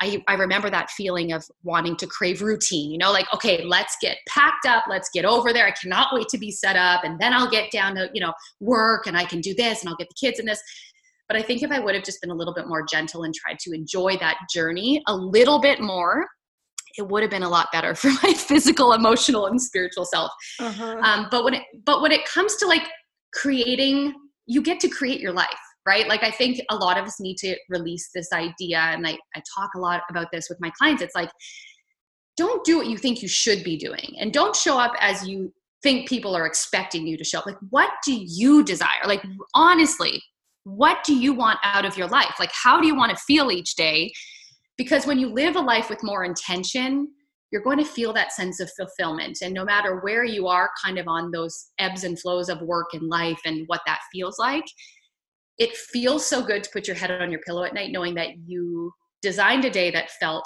I, 0.00 0.22
I 0.26 0.34
remember 0.34 0.70
that 0.70 0.90
feeling 0.90 1.32
of 1.32 1.44
wanting 1.62 1.96
to 1.96 2.06
crave 2.06 2.42
routine, 2.42 2.90
you 2.90 2.98
know, 2.98 3.12
like, 3.12 3.32
okay, 3.34 3.64
let's 3.64 3.96
get 4.00 4.18
packed 4.28 4.66
up, 4.66 4.84
let's 4.88 5.10
get 5.12 5.24
over 5.24 5.52
there. 5.52 5.66
I 5.66 5.72
cannot 5.72 6.08
wait 6.12 6.28
to 6.28 6.38
be 6.38 6.50
set 6.50 6.76
up, 6.76 7.04
and 7.04 7.18
then 7.20 7.32
I'll 7.32 7.50
get 7.50 7.70
down 7.70 7.94
to, 7.96 8.08
you 8.14 8.20
know, 8.20 8.32
work 8.60 9.06
and 9.06 9.16
I 9.16 9.24
can 9.24 9.40
do 9.40 9.54
this 9.54 9.80
and 9.80 9.88
I'll 9.88 9.96
get 9.96 10.08
the 10.08 10.26
kids 10.26 10.38
in 10.38 10.46
this. 10.46 10.62
But 11.28 11.36
I 11.36 11.42
think 11.42 11.62
if 11.62 11.70
I 11.70 11.78
would 11.78 11.94
have 11.94 12.04
just 12.04 12.20
been 12.20 12.30
a 12.30 12.34
little 12.34 12.54
bit 12.54 12.66
more 12.66 12.84
gentle 12.84 13.24
and 13.24 13.34
tried 13.34 13.58
to 13.60 13.72
enjoy 13.72 14.16
that 14.18 14.36
journey 14.52 15.02
a 15.06 15.14
little 15.14 15.60
bit 15.60 15.80
more, 15.80 16.26
it 16.98 17.08
would 17.08 17.22
have 17.22 17.30
been 17.30 17.42
a 17.42 17.48
lot 17.48 17.68
better 17.72 17.94
for 17.94 18.10
my 18.22 18.32
physical, 18.32 18.92
emotional, 18.92 19.46
and 19.46 19.60
spiritual 19.60 20.04
self. 20.04 20.30
Uh-huh. 20.58 21.00
Um, 21.02 21.28
but 21.30 21.44
when 21.44 21.54
it 21.54 21.62
but 21.84 22.02
when 22.02 22.12
it 22.12 22.24
comes 22.24 22.56
to 22.56 22.66
like 22.66 22.88
creating, 23.34 24.14
you 24.46 24.62
get 24.62 24.80
to 24.80 24.88
create 24.88 25.20
your 25.20 25.32
life 25.32 25.48
right? 25.86 26.08
Like 26.08 26.22
I 26.22 26.30
think 26.30 26.60
a 26.70 26.76
lot 26.76 26.98
of 26.98 27.04
us 27.04 27.20
need 27.20 27.36
to 27.38 27.56
release 27.68 28.10
this 28.14 28.32
idea, 28.32 28.78
and 28.78 29.06
I, 29.06 29.18
I 29.34 29.42
talk 29.56 29.70
a 29.74 29.80
lot 29.80 30.02
about 30.10 30.28
this 30.32 30.48
with 30.48 30.60
my 30.60 30.70
clients. 30.78 31.02
It's 31.02 31.14
like, 31.14 31.30
don't 32.36 32.64
do 32.64 32.78
what 32.78 32.86
you 32.86 32.96
think 32.96 33.22
you 33.22 33.28
should 33.28 33.62
be 33.64 33.76
doing, 33.76 34.14
and 34.18 34.32
don't 34.32 34.56
show 34.56 34.78
up 34.78 34.94
as 35.00 35.26
you 35.26 35.52
think 35.82 36.08
people 36.08 36.36
are 36.36 36.46
expecting 36.46 37.06
you 37.06 37.16
to 37.16 37.24
show 37.24 37.40
up. 37.40 37.46
Like, 37.46 37.58
what 37.70 37.90
do 38.04 38.14
you 38.14 38.62
desire? 38.62 39.02
Like, 39.04 39.22
honestly, 39.54 40.22
what 40.64 41.02
do 41.04 41.16
you 41.16 41.32
want 41.32 41.58
out 41.64 41.84
of 41.84 41.96
your 41.98 42.06
life? 42.06 42.36
Like, 42.38 42.52
how 42.52 42.80
do 42.80 42.86
you 42.86 42.94
want 42.94 43.10
to 43.10 43.24
feel 43.24 43.50
each 43.50 43.74
day? 43.74 44.12
Because 44.78 45.06
when 45.06 45.18
you 45.18 45.28
live 45.28 45.56
a 45.56 45.60
life 45.60 45.90
with 45.90 46.02
more 46.04 46.24
intention, 46.24 47.08
you're 47.50 47.62
going 47.62 47.78
to 47.78 47.84
feel 47.84 48.12
that 48.14 48.32
sense 48.32 48.60
of 48.60 48.70
fulfillment. 48.78 49.38
And 49.42 49.52
no 49.52 49.64
matter 49.64 50.00
where 50.00 50.24
you 50.24 50.46
are, 50.46 50.70
kind 50.82 50.98
of 50.98 51.08
on 51.08 51.30
those 51.30 51.66
ebbs 51.78 52.04
and 52.04 52.18
flows 52.18 52.48
of 52.48 52.62
work 52.62 52.94
and 52.94 53.08
life 53.08 53.40
and 53.44 53.64
what 53.66 53.82
that 53.86 54.00
feels 54.12 54.38
like, 54.38 54.64
it 55.62 55.76
feels 55.76 56.26
so 56.26 56.42
good 56.42 56.64
to 56.64 56.70
put 56.70 56.88
your 56.88 56.96
head 56.96 57.12
on 57.22 57.30
your 57.30 57.40
pillow 57.46 57.62
at 57.62 57.72
night 57.72 57.92
knowing 57.92 58.14
that 58.14 58.30
you 58.46 58.92
designed 59.22 59.64
a 59.64 59.70
day 59.70 59.92
that 59.92 60.10
felt 60.10 60.44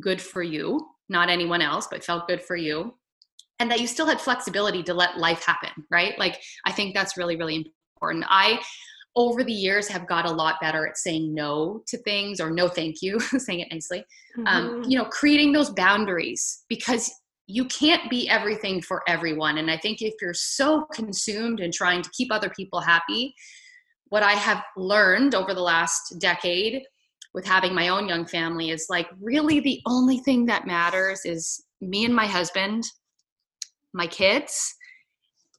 good 0.00 0.20
for 0.20 0.42
you, 0.42 0.84
not 1.08 1.30
anyone 1.30 1.62
else, 1.62 1.86
but 1.88 2.02
felt 2.02 2.26
good 2.26 2.42
for 2.42 2.56
you. 2.56 2.94
And 3.60 3.70
that 3.70 3.80
you 3.80 3.86
still 3.86 4.06
had 4.06 4.20
flexibility 4.20 4.82
to 4.82 4.94
let 4.94 5.18
life 5.18 5.44
happen, 5.44 5.70
right? 5.92 6.18
Like, 6.18 6.40
I 6.66 6.72
think 6.72 6.92
that's 6.92 7.16
really, 7.16 7.36
really 7.36 7.72
important. 7.94 8.24
I, 8.28 8.60
over 9.14 9.44
the 9.44 9.52
years, 9.52 9.86
have 9.86 10.08
got 10.08 10.26
a 10.26 10.30
lot 10.30 10.56
better 10.60 10.84
at 10.86 10.96
saying 10.96 11.32
no 11.32 11.82
to 11.86 11.98
things 11.98 12.40
or 12.40 12.50
no 12.50 12.66
thank 12.66 12.96
you, 13.00 13.20
saying 13.20 13.60
it 13.60 13.68
nicely. 13.70 14.04
Um, 14.38 14.44
mm-hmm. 14.44 14.74
Um, 14.82 14.84
you 14.90 14.98
know, 14.98 15.04
creating 15.04 15.52
those 15.52 15.70
boundaries 15.70 16.64
because 16.68 17.12
you 17.46 17.64
can't 17.66 18.10
be 18.10 18.28
everything 18.28 18.82
for 18.82 19.02
everyone. 19.08 19.58
And 19.58 19.70
I 19.70 19.78
think 19.78 20.02
if 20.02 20.14
you're 20.20 20.34
so 20.34 20.84
consumed 20.92 21.60
in 21.60 21.72
trying 21.72 22.02
to 22.02 22.10
keep 22.10 22.32
other 22.32 22.50
people 22.50 22.80
happy, 22.80 23.34
what 24.10 24.22
I 24.22 24.32
have 24.32 24.62
learned 24.76 25.34
over 25.34 25.54
the 25.54 25.62
last 25.62 26.18
decade 26.18 26.82
with 27.34 27.46
having 27.46 27.74
my 27.74 27.88
own 27.88 28.08
young 28.08 28.26
family 28.26 28.70
is 28.70 28.86
like 28.88 29.08
really 29.20 29.60
the 29.60 29.80
only 29.86 30.18
thing 30.18 30.46
that 30.46 30.66
matters 30.66 31.20
is 31.24 31.64
me 31.80 32.04
and 32.04 32.14
my 32.14 32.26
husband, 32.26 32.84
my 33.92 34.06
kids, 34.06 34.74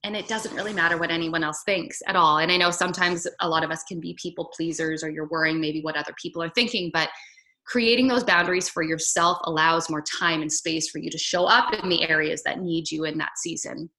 and 0.04 0.16
it 0.16 0.28
doesn't 0.28 0.56
really 0.56 0.74
matter 0.74 0.98
what 0.98 1.12
anyone 1.12 1.44
else 1.44 1.62
thinks 1.66 2.02
at 2.08 2.16
all. 2.16 2.38
And 2.38 2.52
I 2.52 2.58
know 2.58 2.72
sometimes 2.72 3.28
a 3.42 3.50
lot 3.50 3.64
of 3.64 3.72
us 3.72 3.84
can 3.84 4.00
be 4.00 4.18
people 4.22 4.50
pleasers 4.56 5.04
or 5.04 5.10
you're 5.10 5.28
worrying 5.28 5.60
maybe 5.60 5.82
what 5.82 5.98
other 5.98 6.14
people 6.22 6.42
are 6.42 6.50
thinking, 6.50 6.90
but 6.94 7.10
creating 7.66 8.08
those 8.08 8.24
boundaries 8.24 8.70
for 8.70 8.82
yourself 8.82 9.38
allows 9.44 9.90
more 9.90 10.04
time 10.20 10.42
and 10.42 10.52
space 10.52 10.90
for 10.90 11.00
you 11.00 11.10
to 11.12 11.18
show 11.18 11.46
up 11.46 11.74
in 11.74 11.90
the 11.90 12.10
areas 12.10 12.42
that 12.44 12.62
need 12.62 12.90
you 12.90 13.04
in 13.04 13.18
that 13.18 13.38
season 13.38 13.90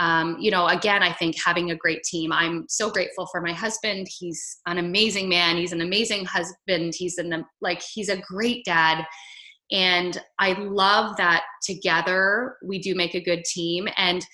um, 0.00 0.36
you 0.40 0.50
know 0.50 0.66
again 0.66 1.02
i 1.02 1.12
think 1.12 1.36
having 1.44 1.70
a 1.70 1.76
great 1.76 2.02
team 2.02 2.32
i'm 2.32 2.66
so 2.68 2.90
grateful 2.90 3.26
for 3.26 3.40
my 3.40 3.52
husband. 3.52 4.08
He's 4.18 4.60
an 4.66 4.78
amazing 4.78 5.28
man. 5.28 5.56
He's 5.56 5.72
an 5.72 5.80
amazing 5.80 6.24
husband. 6.24 6.94
He's 6.96 7.18
an 7.18 7.44
like 7.60 7.82
he's 7.82 8.08
a 8.08 8.16
great 8.16 8.64
dad. 8.64 9.04
And 9.70 10.20
i 10.38 10.52
love 10.54 11.16
that 11.16 11.44
together 11.62 12.56
we 12.64 12.78
do 12.78 12.94
make 12.94 13.14
a 13.14 13.22
good 13.22 13.44
team. 13.44 13.88
And 13.96 14.24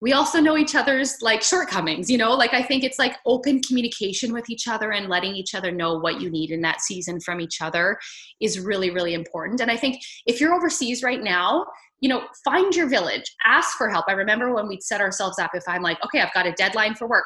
we 0.00 0.12
also 0.12 0.40
know 0.40 0.56
each 0.56 0.74
other's 0.74 1.20
like 1.20 1.42
shortcomings 1.42 2.10
you 2.10 2.18
know? 2.18 2.34
Like 2.34 2.54
i 2.54 2.62
think 2.62 2.84
it's 2.84 2.98
like 2.98 3.16
open 3.26 3.60
communication 3.62 4.32
with 4.32 4.48
each 4.48 4.68
other 4.68 4.92
and 4.92 5.08
letting 5.08 5.34
each 5.34 5.54
other 5.54 5.70
know 5.70 5.98
what 5.98 6.20
you 6.20 6.30
need 6.30 6.50
in 6.50 6.60
that 6.62 6.80
season 6.80 7.20
from 7.20 7.40
each 7.40 7.60
other 7.60 7.98
is 8.40 8.60
really 8.60 8.90
really 8.90 9.14
important. 9.14 9.60
And 9.60 9.70
i 9.70 9.76
think 9.76 10.00
if 10.26 10.40
you're 10.40 10.54
overseas 10.54 11.02
right 11.02 11.22
now 11.22 11.66
you 12.00 12.08
know 12.08 12.22
find 12.44 12.74
your 12.74 12.88
village 12.88 13.24
ask 13.44 13.76
for 13.76 13.88
help. 13.88 14.06
I 14.08 14.12
remember 14.12 14.54
when 14.54 14.68
we'd 14.68 14.82
set 14.82 15.00
ourselves 15.00 15.38
up 15.38 15.50
if 15.54 15.62
i'm 15.68 15.82
like 15.82 15.98
okay 16.04 16.20
i've 16.20 16.32
got 16.32 16.46
a 16.46 16.52
deadline 16.52 16.94
for 16.94 17.06
work 17.06 17.24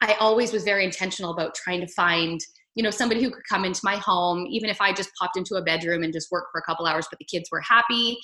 i 0.00 0.14
always 0.14 0.52
was 0.52 0.64
very 0.64 0.84
intentional 0.84 1.32
about 1.32 1.54
trying 1.54 1.80
to 1.80 1.88
find 1.88 2.40
you 2.74 2.82
know 2.82 2.90
somebody 2.90 3.22
who 3.22 3.30
could 3.30 3.42
come 3.48 3.64
into 3.64 3.80
my 3.82 3.96
home 3.96 4.46
even 4.48 4.68
if 4.68 4.80
i 4.80 4.92
just 4.92 5.10
popped 5.18 5.36
into 5.36 5.56
a 5.56 5.62
bedroom 5.62 6.02
and 6.02 6.12
just 6.12 6.30
worked 6.30 6.48
for 6.52 6.58
a 6.58 6.62
couple 6.62 6.86
hours 6.86 7.06
but 7.10 7.18
the 7.18 7.24
kids 7.24 7.48
were 7.50 7.60
happy 7.60 8.18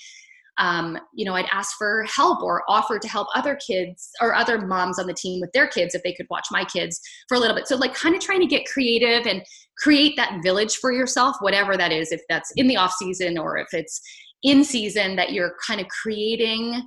um, 0.60 0.98
you 1.14 1.24
know, 1.24 1.34
I'd 1.34 1.48
ask 1.50 1.76
for 1.78 2.04
help 2.04 2.42
or 2.42 2.62
offer 2.68 2.98
to 2.98 3.08
help 3.08 3.28
other 3.34 3.56
kids 3.66 4.10
or 4.20 4.34
other 4.34 4.60
moms 4.60 4.98
on 4.98 5.06
the 5.06 5.14
team 5.14 5.40
with 5.40 5.50
their 5.52 5.66
kids 5.66 5.94
if 5.94 6.02
they 6.02 6.12
could 6.12 6.26
watch 6.30 6.46
my 6.50 6.64
kids 6.64 7.00
for 7.28 7.36
a 7.36 7.40
little 7.40 7.56
bit. 7.56 7.66
So, 7.66 7.76
like, 7.76 7.94
kind 7.94 8.14
of 8.14 8.20
trying 8.20 8.40
to 8.40 8.46
get 8.46 8.66
creative 8.66 9.26
and 9.26 9.42
create 9.78 10.16
that 10.16 10.40
village 10.42 10.76
for 10.76 10.92
yourself, 10.92 11.34
whatever 11.40 11.76
that 11.78 11.92
is, 11.92 12.12
if 12.12 12.20
that's 12.28 12.52
in 12.56 12.68
the 12.68 12.76
off 12.76 12.92
season 12.92 13.38
or 13.38 13.56
if 13.56 13.68
it's 13.72 14.00
in 14.42 14.62
season, 14.62 15.16
that 15.16 15.32
you're 15.32 15.54
kind 15.66 15.80
of 15.80 15.88
creating 15.88 16.82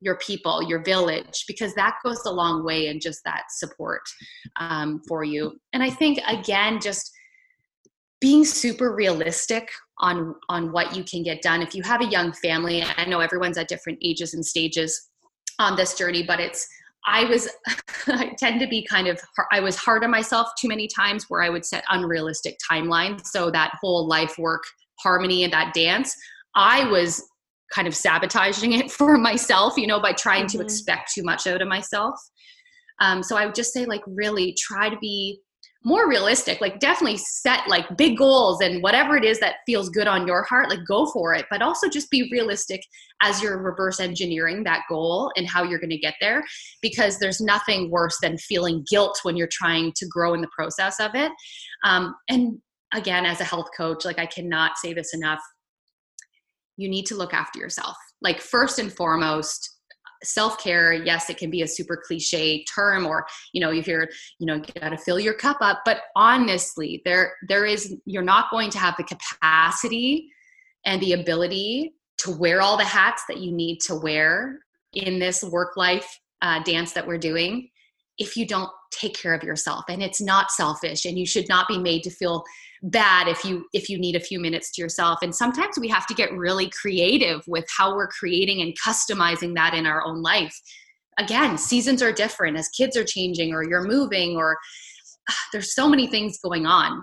your 0.00 0.16
people, 0.16 0.62
your 0.62 0.82
village, 0.82 1.44
because 1.46 1.74
that 1.74 1.96
goes 2.04 2.24
a 2.24 2.32
long 2.32 2.64
way 2.64 2.88
in 2.88 3.00
just 3.00 3.20
that 3.24 3.42
support 3.50 4.02
um, 4.56 5.00
for 5.06 5.24
you. 5.24 5.52
And 5.74 5.82
I 5.82 5.90
think, 5.90 6.20
again, 6.26 6.80
just 6.80 7.10
being 8.24 8.42
super 8.42 8.94
realistic 8.94 9.70
on 9.98 10.34
on 10.48 10.72
what 10.72 10.96
you 10.96 11.04
can 11.04 11.22
get 11.22 11.42
done. 11.42 11.60
If 11.60 11.74
you 11.74 11.82
have 11.82 12.00
a 12.00 12.06
young 12.06 12.32
family 12.32 12.82
i 12.96 13.04
know 13.04 13.20
everyone's 13.20 13.58
at 13.58 13.68
different 13.68 13.98
ages 14.02 14.32
and 14.32 14.44
stages 14.44 15.10
on 15.58 15.76
this 15.76 15.92
journey 15.98 16.22
but 16.22 16.40
it's 16.40 16.66
i 17.06 17.24
was 17.26 17.50
i 18.06 18.32
tend 18.38 18.60
to 18.60 18.66
be 18.66 18.82
kind 18.90 19.08
of 19.08 19.20
i 19.52 19.60
was 19.60 19.76
hard 19.76 20.02
on 20.04 20.10
myself 20.10 20.48
too 20.58 20.68
many 20.68 20.88
times 20.88 21.26
where 21.28 21.42
i 21.42 21.50
would 21.50 21.66
set 21.66 21.84
unrealistic 21.90 22.56
timelines. 22.70 23.26
So 23.26 23.50
that 23.50 23.72
whole 23.82 24.08
life 24.08 24.38
work 24.38 24.62
harmony 25.00 25.44
and 25.44 25.52
that 25.52 25.74
dance 25.74 26.16
i 26.56 26.88
was 26.88 27.22
kind 27.74 27.86
of 27.86 27.94
sabotaging 27.94 28.72
it 28.72 28.90
for 28.98 29.18
myself 29.18 29.76
you 29.76 29.86
know 29.86 30.00
by 30.00 30.12
trying 30.12 30.46
mm-hmm. 30.46 30.60
to 30.60 30.64
expect 30.64 31.12
too 31.14 31.24
much 31.24 31.46
out 31.46 31.60
of 31.60 31.68
myself. 31.68 32.14
Um, 33.00 33.22
so 33.22 33.36
i 33.36 33.44
would 33.44 33.54
just 33.54 33.74
say 33.74 33.84
like 33.84 34.02
really 34.06 34.56
try 34.66 34.88
to 34.88 34.96
be 34.98 35.42
more 35.84 36.08
realistic 36.08 36.62
like 36.62 36.80
definitely 36.80 37.18
set 37.18 37.60
like 37.68 37.84
big 37.96 38.16
goals 38.16 38.62
and 38.62 38.82
whatever 38.82 39.16
it 39.16 39.24
is 39.24 39.38
that 39.38 39.56
feels 39.66 39.90
good 39.90 40.06
on 40.06 40.26
your 40.26 40.42
heart 40.42 40.70
like 40.70 40.84
go 40.86 41.06
for 41.12 41.34
it. 41.34 41.44
But 41.50 41.60
also 41.60 41.88
just 41.88 42.10
be 42.10 42.28
realistic 42.32 42.80
as 43.22 43.42
you're 43.42 43.62
reverse 43.62 44.00
engineering 44.00 44.64
that 44.64 44.82
goal 44.88 45.30
and 45.36 45.46
how 45.46 45.62
you're 45.62 45.78
going 45.78 45.90
to 45.90 45.98
get 45.98 46.14
there 46.20 46.42
because 46.80 47.18
there's 47.18 47.40
nothing 47.40 47.90
worse 47.90 48.16
than 48.22 48.38
feeling 48.38 48.84
guilt 48.90 49.20
when 49.24 49.36
you're 49.36 49.48
trying 49.52 49.92
to 49.96 50.06
grow 50.06 50.32
in 50.32 50.40
the 50.40 50.48
process 50.56 50.98
of 51.00 51.14
it. 51.14 51.30
Um, 51.84 52.14
and 52.28 52.58
again 52.94 53.26
as 53.26 53.40
a 53.40 53.44
health 53.44 53.68
coach 53.76 54.04
like 54.04 54.20
i 54.20 54.26
cannot 54.26 54.78
say 54.78 54.94
this 54.94 55.12
enough. 55.14 55.40
You 56.76 56.88
need 56.88 57.06
to 57.06 57.14
look 57.14 57.32
after 57.32 57.58
yourself. 57.60 57.96
Like 58.20 58.40
first 58.40 58.78
and 58.78 58.92
foremost 58.92 59.73
self-care 60.24 60.92
yes 60.92 61.28
it 61.30 61.36
can 61.36 61.50
be 61.50 61.62
a 61.62 61.66
super 61.66 62.00
cliche 62.06 62.64
term 62.64 63.06
or 63.06 63.26
you 63.52 63.60
know 63.60 63.70
if 63.70 63.86
you're 63.86 64.08
you 64.38 64.46
know 64.46 64.54
you 64.54 64.80
got 64.80 64.90
to 64.90 64.98
fill 64.98 65.20
your 65.20 65.34
cup 65.34 65.58
up 65.60 65.80
but 65.84 66.02
honestly 66.16 67.02
there 67.04 67.34
there 67.48 67.64
is 67.64 67.94
you're 68.04 68.22
not 68.22 68.50
going 68.50 68.70
to 68.70 68.78
have 68.78 68.94
the 68.96 69.04
capacity 69.04 70.28
and 70.84 71.00
the 71.00 71.12
ability 71.12 71.94
to 72.18 72.30
wear 72.30 72.60
all 72.60 72.76
the 72.76 72.84
hats 72.84 73.24
that 73.28 73.38
you 73.38 73.52
need 73.52 73.78
to 73.78 73.94
wear 73.94 74.58
in 74.92 75.18
this 75.18 75.42
work 75.42 75.76
life 75.76 76.20
uh, 76.42 76.62
dance 76.62 76.92
that 76.92 77.06
we're 77.06 77.18
doing 77.18 77.68
if 78.18 78.36
you 78.36 78.46
don't 78.46 78.70
take 78.94 79.14
care 79.14 79.34
of 79.34 79.42
yourself 79.42 79.84
and 79.88 80.02
it's 80.02 80.20
not 80.20 80.50
selfish 80.50 81.04
and 81.04 81.18
you 81.18 81.26
should 81.26 81.48
not 81.48 81.68
be 81.68 81.78
made 81.78 82.02
to 82.02 82.10
feel 82.10 82.44
bad 82.82 83.28
if 83.28 83.44
you 83.44 83.66
if 83.72 83.88
you 83.88 83.98
need 83.98 84.14
a 84.14 84.20
few 84.20 84.38
minutes 84.38 84.70
to 84.72 84.82
yourself. 84.82 85.20
And 85.22 85.34
sometimes 85.34 85.78
we 85.78 85.88
have 85.88 86.06
to 86.06 86.14
get 86.14 86.32
really 86.32 86.70
creative 86.70 87.42
with 87.46 87.64
how 87.76 87.94
we're 87.94 88.08
creating 88.08 88.60
and 88.60 88.74
customizing 88.78 89.54
that 89.54 89.74
in 89.74 89.86
our 89.86 90.04
own 90.04 90.22
life. 90.22 90.54
Again 91.18 91.56
seasons 91.58 92.02
are 92.02 92.12
different 92.12 92.56
as 92.56 92.68
kids 92.68 92.96
are 92.96 93.04
changing 93.04 93.52
or 93.52 93.64
you're 93.64 93.86
moving 93.86 94.36
or 94.36 94.58
uh, 95.28 95.32
there's 95.52 95.74
so 95.74 95.88
many 95.88 96.06
things 96.06 96.38
going 96.42 96.66
on. 96.66 97.02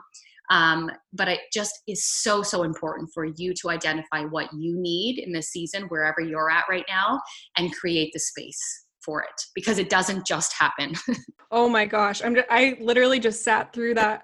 Um, 0.50 0.92
but 1.14 1.30
it 1.30 1.40
just 1.54 1.82
is 1.88 2.06
so 2.06 2.44
so 2.44 2.64
important 2.64 3.10
for 3.14 3.26
you 3.26 3.54
to 3.62 3.70
identify 3.70 4.26
what 4.26 4.50
you 4.54 4.78
need 4.78 5.20
in 5.20 5.32
this 5.32 5.50
season 5.50 5.84
wherever 5.84 6.20
you're 6.20 6.52
at 6.52 6.66
right 6.70 6.86
now 6.90 7.22
and 7.58 7.74
create 7.74 8.12
the 8.14 8.20
space 8.20 8.86
for 9.04 9.22
it 9.22 9.46
because 9.56 9.78
it 9.78 9.90
doesn't 9.90 10.26
just 10.26 10.54
happen. 10.54 10.94
oh 11.52 11.68
my 11.68 11.86
gosh, 11.86 12.24
I'm 12.24 12.36
just, 12.36 12.48
I 12.50 12.78
literally 12.80 13.20
just 13.20 13.44
sat 13.44 13.74
through 13.74 13.96
that 13.96 14.24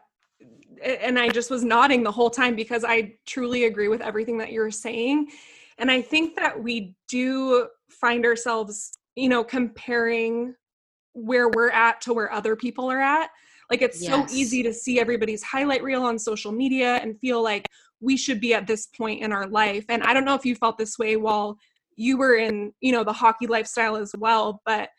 and 0.84 1.18
I 1.18 1.30
just 1.30 1.50
was 1.50 1.64
nodding 1.64 2.04
the 2.04 2.12
whole 2.12 2.30
time 2.30 2.56
because 2.56 2.84
I 2.84 3.14
truly 3.26 3.66
agree 3.66 3.88
with 3.88 4.02
everything 4.02 4.38
that 4.40 4.52
you're 4.52 4.72
saying. 4.72 5.30
And 5.78 5.90
I 5.92 6.02
think 6.02 6.36
that 6.36 6.62
we 6.62 6.96
do 7.08 7.68
find 7.90 8.26
ourselves, 8.26 8.98
you 9.16 9.30
know, 9.30 9.44
comparing 9.44 10.56
where 11.14 11.50
we're 11.50 11.72
at 11.72 12.02
to 12.02 12.14
where 12.14 12.32
other 12.32 12.56
people 12.56 12.92
are 12.92 13.02
at. 13.02 13.30
Like 13.70 13.82
it's 13.82 14.02
yes. 14.02 14.12
so 14.12 14.36
easy 14.36 14.64
to 14.64 14.74
see 14.74 15.00
everybody's 15.00 15.44
highlight 15.44 15.84
reel 15.84 16.04
on 16.04 16.18
social 16.18 16.52
media 16.52 16.96
and 16.98 17.20
feel 17.20 17.44
like 17.44 17.68
we 18.00 18.16
should 18.16 18.40
be 18.40 18.54
at 18.54 18.68
this 18.68 18.88
point 18.88 19.22
in 19.22 19.32
our 19.34 19.48
life. 19.48 19.86
And 19.90 20.04
I 20.04 20.14
don't 20.14 20.26
know 20.26 20.36
if 20.36 20.46
you 20.46 20.56
felt 20.56 20.78
this 20.78 20.98
way 20.98 21.18
while 21.18 21.58
you 21.98 22.18
were 22.18 22.36
in 22.36 22.72
you 22.80 22.92
know 22.92 23.04
the 23.04 23.12
hockey 23.12 23.48
lifestyle 23.48 23.98
as 23.98 24.14
well 24.18 24.62
but 24.66 24.90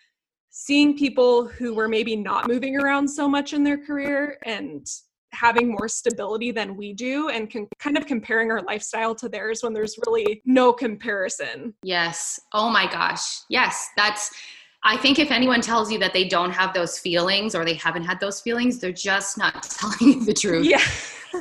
seeing 0.50 0.96
people 0.96 1.46
who 1.46 1.74
were 1.74 1.88
maybe 1.88 2.16
not 2.16 2.48
moving 2.48 2.76
around 2.76 3.08
so 3.08 3.28
much 3.28 3.52
in 3.52 3.62
their 3.64 3.78
career 3.78 4.38
and 4.44 4.86
having 5.32 5.68
more 5.68 5.88
stability 5.88 6.50
than 6.50 6.76
we 6.76 6.92
do 6.92 7.28
and 7.28 7.50
can 7.50 7.68
kind 7.78 7.96
of 7.96 8.06
comparing 8.06 8.50
our 8.50 8.62
lifestyle 8.62 9.14
to 9.14 9.28
theirs 9.28 9.60
when 9.62 9.72
there's 9.72 9.96
really 10.06 10.42
no 10.46 10.72
comparison. 10.72 11.74
Yes. 11.82 12.40
Oh 12.54 12.70
my 12.70 12.90
gosh. 12.90 13.40
Yes, 13.48 13.88
that's 13.96 14.30
I 14.84 14.96
think 14.96 15.18
if 15.18 15.30
anyone 15.30 15.60
tells 15.60 15.90
you 15.90 15.98
that 15.98 16.12
they 16.12 16.26
don't 16.26 16.52
have 16.52 16.72
those 16.72 16.98
feelings 16.98 17.54
or 17.54 17.64
they 17.64 17.74
haven't 17.74 18.04
had 18.04 18.20
those 18.20 18.40
feelings, 18.40 18.78
they're 18.78 18.92
just 18.92 19.36
not 19.36 19.62
telling 19.70 20.14
you 20.14 20.24
the 20.24 20.32
truth. 20.32 20.66
Yeah. 20.66 20.82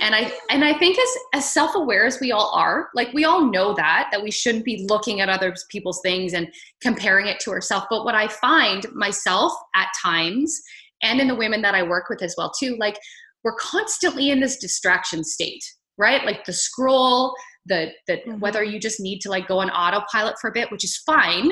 And 0.01 0.15
I 0.15 0.31
and 0.49 0.63
I 0.63 0.73
think 0.77 0.97
as 0.97 1.09
as 1.33 1.53
self-aware 1.53 2.05
as 2.05 2.19
we 2.19 2.31
all 2.31 2.51
are, 2.53 2.89
like 2.93 3.11
we 3.13 3.25
all 3.25 3.45
know 3.45 3.73
that 3.75 4.09
that 4.11 4.21
we 4.21 4.31
shouldn't 4.31 4.65
be 4.65 4.85
looking 4.89 5.21
at 5.21 5.29
other 5.29 5.53
people's 5.69 6.01
things 6.01 6.33
and 6.33 6.47
comparing 6.81 7.27
it 7.27 7.39
to 7.41 7.51
ourselves. 7.51 7.87
But 7.89 8.05
what 8.05 8.15
I 8.15 8.27
find 8.27 8.85
myself 8.93 9.53
at 9.75 9.89
times 10.01 10.59
and 11.03 11.19
in 11.19 11.27
the 11.27 11.35
women 11.35 11.61
that 11.61 11.75
I 11.75 11.83
work 11.83 12.09
with 12.09 12.21
as 12.21 12.35
well 12.37 12.51
too, 12.51 12.75
like 12.79 12.97
we're 13.43 13.55
constantly 13.55 14.29
in 14.29 14.39
this 14.39 14.57
distraction 14.57 15.23
state, 15.23 15.63
right? 15.97 16.25
Like 16.25 16.45
the 16.45 16.53
scroll, 16.53 17.33
the 17.65 17.91
the 18.07 18.17
mm-hmm. 18.17 18.39
whether 18.39 18.63
you 18.63 18.79
just 18.79 18.99
need 18.99 19.19
to 19.21 19.29
like 19.29 19.47
go 19.47 19.59
on 19.59 19.69
autopilot 19.69 20.37
for 20.39 20.49
a 20.49 20.53
bit, 20.53 20.71
which 20.71 20.83
is 20.83 20.97
fine 20.97 21.51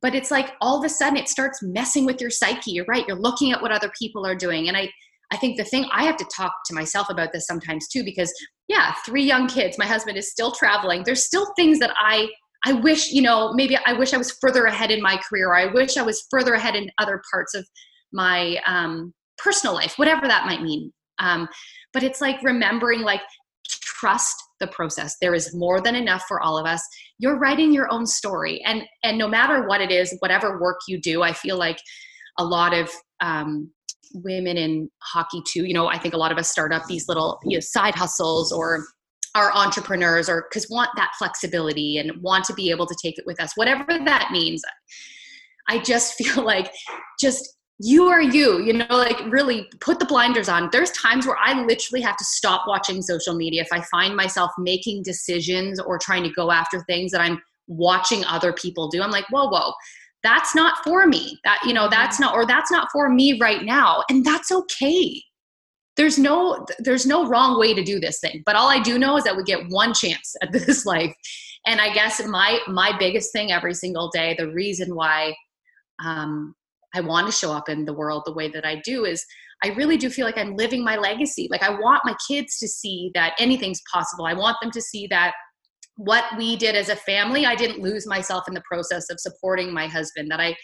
but 0.00 0.14
it's 0.14 0.30
like 0.30 0.52
all 0.60 0.78
of 0.78 0.84
a 0.84 0.88
sudden 0.88 1.16
it 1.16 1.28
starts 1.28 1.60
messing 1.60 2.06
with 2.06 2.20
your 2.20 2.30
psyche 2.30 2.70
you're 2.70 2.84
right 2.86 3.04
you're 3.08 3.18
looking 3.18 3.52
at 3.52 3.60
what 3.60 3.72
other 3.72 3.90
people 3.98 4.24
are 4.24 4.34
doing 4.34 4.68
and 4.68 4.76
i 4.76 4.88
i 5.32 5.36
think 5.36 5.56
the 5.56 5.64
thing 5.64 5.86
i 5.92 6.04
have 6.04 6.16
to 6.16 6.26
talk 6.34 6.52
to 6.66 6.74
myself 6.74 7.08
about 7.10 7.32
this 7.32 7.46
sometimes 7.46 7.88
too 7.88 8.04
because 8.04 8.32
yeah 8.68 8.94
three 9.04 9.24
young 9.24 9.46
kids 9.46 9.78
my 9.78 9.86
husband 9.86 10.16
is 10.16 10.30
still 10.30 10.52
traveling. 10.52 11.02
There's 11.04 11.24
still 11.24 11.46
things 11.56 11.78
that 11.78 11.92
i 11.98 12.28
i 12.64 12.72
wish 12.72 13.12
you 13.12 13.22
know 13.22 13.52
maybe 13.52 13.76
i 13.86 13.92
wish 13.92 14.12
i 14.12 14.18
was 14.18 14.36
further 14.40 14.64
ahead 14.64 14.90
in 14.90 15.00
my 15.02 15.20
career 15.28 15.48
or 15.48 15.56
i 15.56 15.66
wish 15.66 15.96
i 15.96 16.02
was 16.02 16.26
further 16.30 16.54
ahead 16.54 16.74
in 16.74 16.90
other 16.98 17.22
parts 17.30 17.54
of 17.54 17.66
my 18.12 18.58
um, 18.66 19.12
personal 19.36 19.74
life 19.74 19.94
whatever 19.96 20.26
that 20.26 20.46
might 20.46 20.62
mean. 20.62 20.92
Um, 21.20 21.48
but 21.92 22.02
it's 22.02 22.20
like 22.20 22.42
remembering 22.42 23.02
like 23.02 23.22
trust 23.68 24.36
the 24.60 24.68
process. 24.68 25.16
There 25.20 25.34
is 25.34 25.54
more 25.54 25.80
than 25.80 25.94
enough 25.94 26.24
for 26.28 26.40
all 26.40 26.58
of 26.58 26.66
us. 26.66 26.82
You're 27.18 27.38
writing 27.38 27.72
your 27.72 27.90
own 27.92 28.06
story 28.06 28.62
and 28.64 28.82
and 29.02 29.18
no 29.18 29.28
matter 29.28 29.66
what 29.66 29.80
it 29.80 29.90
is 29.90 30.14
whatever 30.20 30.60
work 30.60 30.78
you 30.86 31.00
do 31.00 31.22
i 31.22 31.32
feel 31.32 31.58
like 31.58 31.78
a 32.38 32.44
lot 32.44 32.72
of 32.72 32.90
um, 33.20 33.70
women 34.14 34.56
in 34.56 34.90
hockey 35.00 35.42
too. 35.46 35.64
You 35.64 35.74
know 35.74 35.88
i 35.88 35.98
think 35.98 36.14
a 36.14 36.18
lot 36.18 36.32
of 36.32 36.38
us 36.38 36.50
start 36.50 36.72
up 36.72 36.84
these 36.86 37.08
little 37.08 37.40
you 37.44 37.56
know, 37.56 37.60
side 37.60 37.94
hustles 37.94 38.52
or 38.52 38.84
are 39.34 39.54
entrepreneurs 39.54 40.28
or 40.28 40.46
because 40.48 40.68
want 40.70 40.90
that 40.96 41.12
flexibility 41.18 41.98
and 41.98 42.10
want 42.22 42.44
to 42.46 42.54
be 42.54 42.70
able 42.70 42.86
to 42.86 42.96
take 43.02 43.18
it 43.18 43.26
with 43.26 43.40
us. 43.40 43.52
Whatever 43.56 43.84
that 43.86 44.30
means 44.32 44.62
i 45.68 45.78
just 45.78 46.14
feel 46.18 46.44
like 46.44 46.72
just 47.20 47.56
you 47.80 48.06
are 48.08 48.20
you 48.20 48.60
you 48.60 48.72
know 48.72 48.86
like 48.90 49.20
really 49.28 49.68
put 49.80 50.00
the 50.00 50.06
blinders 50.06 50.48
on. 50.48 50.68
There's 50.72 50.90
times 50.92 51.26
where 51.26 51.36
i 51.38 51.62
literally 51.62 52.02
have 52.02 52.16
to 52.16 52.24
stop 52.24 52.64
watching 52.66 53.02
social 53.02 53.34
media 53.34 53.62
if 53.62 53.68
i 53.72 53.80
find 53.82 54.16
myself 54.16 54.50
making 54.58 55.02
decisions 55.04 55.78
or 55.78 55.98
trying 55.98 56.24
to 56.24 56.30
go 56.30 56.50
after 56.50 56.82
things 56.84 57.12
that 57.12 57.20
i'm 57.20 57.40
watching 57.68 58.24
other 58.24 58.52
people 58.52 58.88
do. 58.88 59.02
I'm 59.02 59.10
like 59.10 59.26
whoa 59.30 59.48
whoa 59.48 59.72
that's 60.22 60.54
not 60.54 60.82
for 60.84 61.06
me. 61.06 61.38
That 61.44 61.60
you 61.64 61.72
know 61.72 61.88
that's 61.88 62.18
not 62.18 62.34
or 62.34 62.46
that's 62.46 62.70
not 62.70 62.88
for 62.92 63.08
me 63.08 63.38
right 63.40 63.64
now. 63.64 64.02
And 64.08 64.24
that's 64.24 64.50
okay. 64.50 65.22
There's 65.96 66.18
no 66.18 66.64
there's 66.78 67.06
no 67.06 67.26
wrong 67.26 67.58
way 67.58 67.74
to 67.74 67.82
do 67.82 68.00
this 68.00 68.20
thing. 68.20 68.42
But 68.46 68.56
all 68.56 68.68
i 68.68 68.80
do 68.80 68.98
know 68.98 69.16
is 69.16 69.24
that 69.24 69.36
we 69.36 69.42
get 69.42 69.68
one 69.68 69.94
chance 69.94 70.34
at 70.42 70.52
this 70.52 70.86
life. 70.86 71.14
And 71.66 71.80
i 71.80 71.92
guess 71.92 72.24
my 72.26 72.58
my 72.68 72.96
biggest 72.98 73.32
thing 73.32 73.52
every 73.52 73.74
single 73.74 74.10
day 74.10 74.34
the 74.38 74.50
reason 74.52 74.94
why 74.94 75.34
um, 76.04 76.54
I 76.94 77.00
want 77.00 77.26
to 77.26 77.32
show 77.32 77.52
up 77.52 77.68
in 77.68 77.84
the 77.84 77.92
world 77.92 78.22
the 78.24 78.32
way 78.32 78.48
that 78.48 78.64
I 78.64 78.80
do 78.84 79.04
is 79.04 79.24
I 79.64 79.68
really 79.70 79.96
do 79.96 80.08
feel 80.08 80.24
like 80.24 80.38
I'm 80.38 80.56
living 80.56 80.84
my 80.84 80.96
legacy. 80.96 81.48
Like 81.50 81.62
I 81.62 81.70
want 81.70 82.04
my 82.04 82.14
kids 82.28 82.58
to 82.58 82.68
see 82.68 83.10
that 83.14 83.34
anything's 83.38 83.82
possible. 83.92 84.24
I 84.24 84.34
want 84.34 84.56
them 84.62 84.70
to 84.70 84.80
see 84.80 85.06
that 85.08 85.32
what 85.98 86.24
we 86.38 86.54
did 86.56 86.76
as 86.76 86.88
a 86.88 86.96
family, 86.96 87.44
I 87.44 87.56
didn't 87.56 87.82
lose 87.82 88.06
myself 88.06 88.44
in 88.46 88.54
the 88.54 88.62
process 88.62 89.10
of 89.10 89.18
supporting 89.18 89.74
my 89.74 89.88
husband, 89.88 90.30
that 90.30 90.40
I 90.40 90.56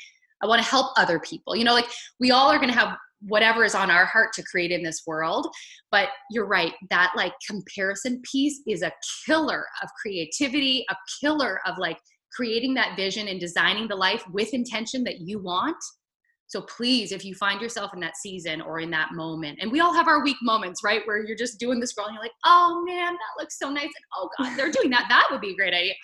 I 0.42 0.47
want 0.47 0.62
to 0.62 0.68
help 0.68 0.92
other 0.97 1.18
people. 1.20 1.57
You 1.57 1.64
know, 1.64 1.75
like 1.75 1.88
we 2.20 2.31
all 2.31 2.51
are 2.51 2.59
going 2.59 2.70
to 2.70 2.79
have 2.79 2.97
whatever 3.20 3.64
is 3.64 3.75
on 3.75 3.90
our 3.90 4.05
heart 4.05 4.33
to 4.35 4.42
create 4.42 4.70
in 4.70 4.83
this 4.83 5.03
world, 5.07 5.49
but 5.90 6.09
you're 6.31 6.47
right, 6.47 6.73
that 6.90 7.12
like 7.16 7.33
comparison 7.49 8.20
piece 8.31 8.61
is 8.66 8.83
a 8.83 8.92
killer 9.27 9.64
of 9.83 9.88
creativity, 10.01 10.85
a 10.90 10.97
killer 11.20 11.61
of 11.66 11.79
like 11.79 11.99
creating 12.37 12.75
that 12.75 12.97
vision 12.97 13.29
and 13.29 13.40
designing 13.40 13.88
the 13.88 13.97
life 13.97 14.23
with 14.31 14.53
intention 14.53 15.03
that 15.05 15.20
you 15.20 15.38
want 15.38 15.77
so 16.46 16.62
please, 16.62 17.11
if 17.11 17.24
you 17.24 17.35
find 17.35 17.61
yourself 17.61 17.92
in 17.94 18.00
that 18.00 18.16
season 18.16 18.61
or 18.61 18.80
in 18.80 18.90
that 18.90 19.12
moment, 19.12 19.59
and 19.61 19.72
we 19.72 19.80
all 19.80 19.94
have 19.94 20.09
our 20.09 20.22
weak 20.22 20.37
moments, 20.42 20.83
right? 20.85 21.02
Where 21.04 21.24
you're 21.24 21.37
just 21.37 21.59
doing 21.59 21.80
the 21.80 21.87
scroll 21.87 22.07
and 22.07 22.14
you're 22.14 22.22
like, 22.22 22.33
oh 22.44 22.85
man, 22.87 23.12
that 23.12 23.42
looks 23.42 23.59
so 23.59 23.70
nice. 23.70 23.85
And 23.85 23.92
oh 24.16 24.28
God, 24.38 24.57
they're 24.57 24.70
doing 24.70 24.90
that. 24.90 25.07
That 25.09 25.28
would 25.30 25.40
be 25.40 25.52
a 25.52 25.57
great 25.57 25.74
idea. 25.74 25.94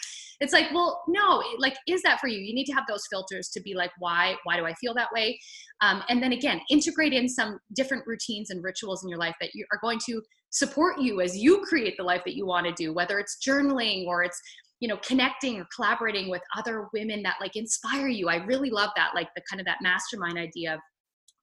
It's 0.41 0.55
like, 0.55 0.73
well, 0.73 1.03
no, 1.07 1.43
like, 1.59 1.77
is 1.87 2.01
that 2.03 2.19
for 2.19 2.27
you? 2.27 2.39
You 2.39 2.55
need 2.55 2.65
to 2.65 2.73
have 2.73 2.85
those 2.89 3.03
filters 3.11 3.51
to 3.51 3.61
be 3.61 3.75
like, 3.75 3.91
why, 3.99 4.37
why 4.45 4.57
do 4.57 4.65
I 4.65 4.73
feel 4.75 4.95
that 4.95 5.13
way? 5.13 5.39
Um, 5.83 6.03
and 6.09 6.23
then 6.23 6.33
again, 6.33 6.61
integrate 6.71 7.13
in 7.13 7.29
some 7.29 7.59
different 7.75 8.07
routines 8.07 8.49
and 8.49 8.65
rituals 8.65 9.03
in 9.03 9.11
your 9.11 9.19
life 9.19 9.35
that 9.41 9.51
you 9.55 9.67
are 9.71 9.79
going 9.83 9.99
to 10.07 10.23
support 10.49 10.99
you 10.99 11.21
as 11.21 11.37
you 11.37 11.61
create 11.61 11.95
the 11.99 12.03
life 12.03 12.23
that 12.25 12.37
you 12.37 12.47
want 12.47 12.67
to 12.67 12.73
do, 12.73 12.93
whether 12.95 13.19
it's 13.19 13.37
journaling 13.47 14.07
or 14.07 14.25
it's 14.25 14.41
you 14.81 14.89
know 14.89 14.97
connecting 14.99 15.61
or 15.61 15.67
collaborating 15.75 16.31
with 16.31 16.43
other 16.57 16.89
women 16.93 17.23
that 17.23 17.37
like 17.41 17.55
inspire 17.55 18.09
you. 18.09 18.29
I 18.29 18.37
really 18.45 18.71
love 18.71 18.91
that 18.97 19.11
like 19.15 19.29
the 19.37 19.43
kind 19.49 19.61
of 19.61 19.67
that 19.67 19.79
mastermind 19.83 20.39
idea 20.39 20.75
of 20.75 20.81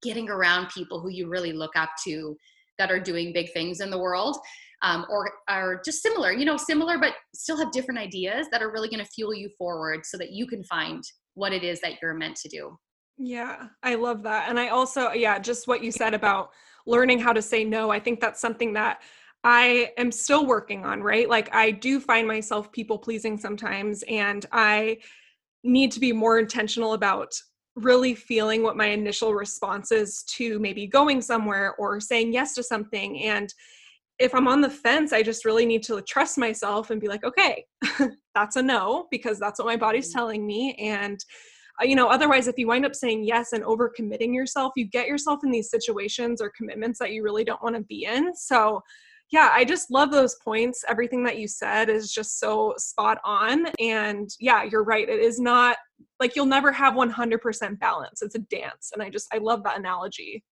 getting 0.02 0.30
around 0.30 0.70
people 0.70 1.00
who 1.00 1.10
you 1.10 1.30
really 1.30 1.54
look 1.54 1.76
up 1.76 1.90
to 2.06 2.36
that 2.78 2.92
are 2.92 3.00
doing 3.00 3.34
big 3.34 3.52
things 3.54 3.80
in 3.80 3.90
the 3.90 3.98
world 3.98 4.38
um, 4.84 5.06
or 5.10 5.32
are 5.48 5.82
just 5.84 6.02
similar 6.04 6.32
you 6.32 6.46
know 6.46 6.58
similar 6.58 7.00
but 7.00 7.14
still 7.34 7.58
have 7.58 7.72
different 7.72 8.00
ideas 8.00 8.48
that 8.52 8.62
are 8.62 8.72
really 8.72 8.90
going 8.90 9.04
to 9.04 9.10
fuel 9.12 9.34
you 9.34 9.50
forward 9.58 10.06
so 10.06 10.18
that 10.18 10.32
you 10.32 10.46
can 10.46 10.64
find 10.64 11.04
what 11.34 11.54
it 11.54 11.64
is 11.64 11.80
that 11.82 11.94
you're 12.02 12.14
meant 12.14 12.36
to 12.36 12.50
do. 12.50 12.78
Yeah 13.18 13.68
i 13.82 13.96
love 13.96 14.22
that 14.24 14.50
and 14.50 14.60
i 14.60 14.68
also 14.70 15.12
yeah 15.12 15.40
just 15.40 15.68
what 15.68 15.84
you 15.84 15.92
said 15.92 16.14
about 16.14 16.52
learning 16.86 17.20
how 17.20 17.34
to 17.34 17.42
say 17.42 17.64
no 17.64 17.90
i 17.90 18.00
think 18.00 18.20
that's 18.20 18.40
something 18.40 18.74
that 18.74 19.02
I 19.44 19.92
am 19.98 20.12
still 20.12 20.46
working 20.46 20.86
on, 20.86 21.02
right? 21.02 21.30
Like 21.30 21.54
I 21.54 21.72
do 21.72 22.00
find 22.00 22.28
myself 22.28 22.72
people 22.72 22.98
pleasing 22.98 23.38
sometimes 23.38 24.04
and 24.10 24.46
I 24.52 24.98
need 25.64 25.92
to 25.94 26.00
be 26.00 26.12
more 26.12 26.40
intentional 26.40 26.94
about 26.94 27.34
really 27.76 28.16
feeling 28.16 28.64
what 28.64 28.76
my 28.76 28.88
initial 28.88 29.34
response 29.34 29.92
is 29.92 30.24
to 30.24 30.60
maybe 30.60 30.88
going 30.88 31.22
somewhere 31.22 31.76
or 31.76 32.00
saying 32.00 32.34
yes 32.34 32.56
to 32.56 32.64
something 32.64 33.22
and 33.24 33.54
if 34.20 34.34
I'm 34.34 34.48
on 34.48 34.62
the 34.62 34.70
fence, 34.70 35.14
I 35.14 35.22
just 35.22 35.46
really 35.46 35.66
need 35.66 35.84
to 35.84 36.02
trust 36.02 36.38
myself 36.38 36.90
and 36.90 37.00
be 37.00 37.08
like, 37.08 37.24
okay, 37.24 37.66
that's 38.36 38.56
a 38.56 38.62
no 38.62 39.08
because 39.12 39.40
that's 39.40 39.60
what 39.60 39.68
my 39.68 39.78
body's 39.78 40.10
mm-hmm. 40.10 40.18
telling 40.18 40.48
me. 40.48 40.74
And, 40.80 41.24
uh, 41.80 41.86
you 41.86 41.96
know, 41.96 42.08
otherwise, 42.08 42.48
if 42.48 42.58
you 42.58 42.68
wind 42.68 42.86
up 42.86 42.96
saying 42.96 43.26
yes 43.26 43.54
and 43.54 43.64
overcommitting 43.64 44.34
yourself, 44.34 44.74
you 44.76 44.86
get 44.86 45.08
yourself 45.08 45.42
in 45.44 45.52
these 45.52 45.70
situations 45.70 46.42
or 46.42 46.52
commitments 46.58 46.98
that 47.00 47.12
you 47.12 47.24
really 47.24 47.44
don't 47.44 47.62
want 47.62 47.76
to 47.76 47.84
be 47.84 48.06
in. 48.06 48.36
So, 48.36 48.82
yeah, 49.32 49.52
I 49.54 49.66
just 49.66 49.92
love 49.92 50.12
those 50.12 50.36
points. 50.36 50.86
Everything 50.88 51.24
that 51.26 51.38
you 51.38 51.48
said 51.48 51.90
is 51.90 52.14
just 52.14 52.40
so 52.40 52.74
spot 52.78 53.20
on. 53.26 53.68
And 53.80 54.30
yeah, 54.40 54.64
you're 54.64 54.84
right. 54.84 55.08
It 55.08 55.20
is 55.20 55.40
not 55.40 55.78
like 56.20 56.36
you'll 56.36 56.46
never 56.46 56.72
have 56.72 56.94
100% 56.94 57.80
balance. 57.80 58.22
It's 58.22 58.36
a 58.36 58.40
dance. 58.40 58.92
And 58.94 59.04
I 59.04 59.10
just, 59.10 59.28
I 59.34 59.40
love 59.40 59.64
that 59.64 59.78
analogy. 59.78 60.44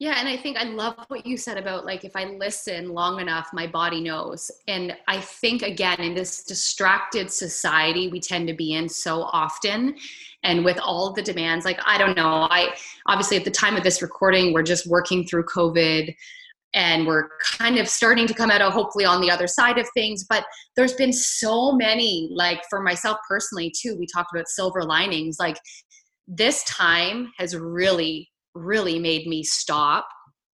Yeah, 0.00 0.16
and 0.18 0.28
I 0.28 0.36
think 0.36 0.56
I 0.56 0.64
love 0.64 0.96
what 1.06 1.24
you 1.24 1.36
said 1.36 1.56
about 1.56 1.86
like 1.86 2.04
if 2.04 2.16
I 2.16 2.24
listen 2.24 2.92
long 2.92 3.20
enough, 3.20 3.50
my 3.52 3.66
body 3.66 4.00
knows. 4.00 4.50
And 4.66 4.96
I 5.06 5.20
think 5.20 5.62
again, 5.62 6.00
in 6.00 6.14
this 6.14 6.42
distracted 6.42 7.30
society 7.30 8.08
we 8.08 8.18
tend 8.18 8.48
to 8.48 8.54
be 8.54 8.74
in 8.74 8.88
so 8.88 9.22
often, 9.22 9.94
and 10.42 10.64
with 10.64 10.80
all 10.80 11.12
the 11.12 11.22
demands, 11.22 11.64
like 11.64 11.78
I 11.86 11.96
don't 11.96 12.16
know, 12.16 12.48
I 12.50 12.74
obviously 13.06 13.36
at 13.36 13.44
the 13.44 13.52
time 13.52 13.76
of 13.76 13.84
this 13.84 14.02
recording, 14.02 14.52
we're 14.52 14.64
just 14.64 14.84
working 14.88 15.24
through 15.24 15.44
COVID 15.44 16.12
and 16.74 17.06
we're 17.06 17.28
kind 17.58 17.78
of 17.78 17.88
starting 17.88 18.26
to 18.26 18.34
come 18.34 18.50
out 18.50 18.60
of 18.60 18.72
hopefully 18.72 19.04
on 19.04 19.20
the 19.20 19.30
other 19.30 19.46
side 19.46 19.78
of 19.78 19.88
things. 19.94 20.24
But 20.28 20.44
there's 20.76 20.94
been 20.94 21.12
so 21.12 21.72
many 21.72 22.28
like 22.32 22.62
for 22.68 22.82
myself 22.82 23.18
personally 23.28 23.72
too 23.80 23.96
we 23.98 24.06
talked 24.06 24.30
about 24.34 24.48
silver 24.48 24.82
linings. 24.82 25.36
Like 25.38 25.56
this 26.26 26.64
time 26.64 27.30
has 27.38 27.56
really 27.56 28.28
really 28.54 28.98
made 28.98 29.26
me 29.26 29.42
stop 29.42 30.06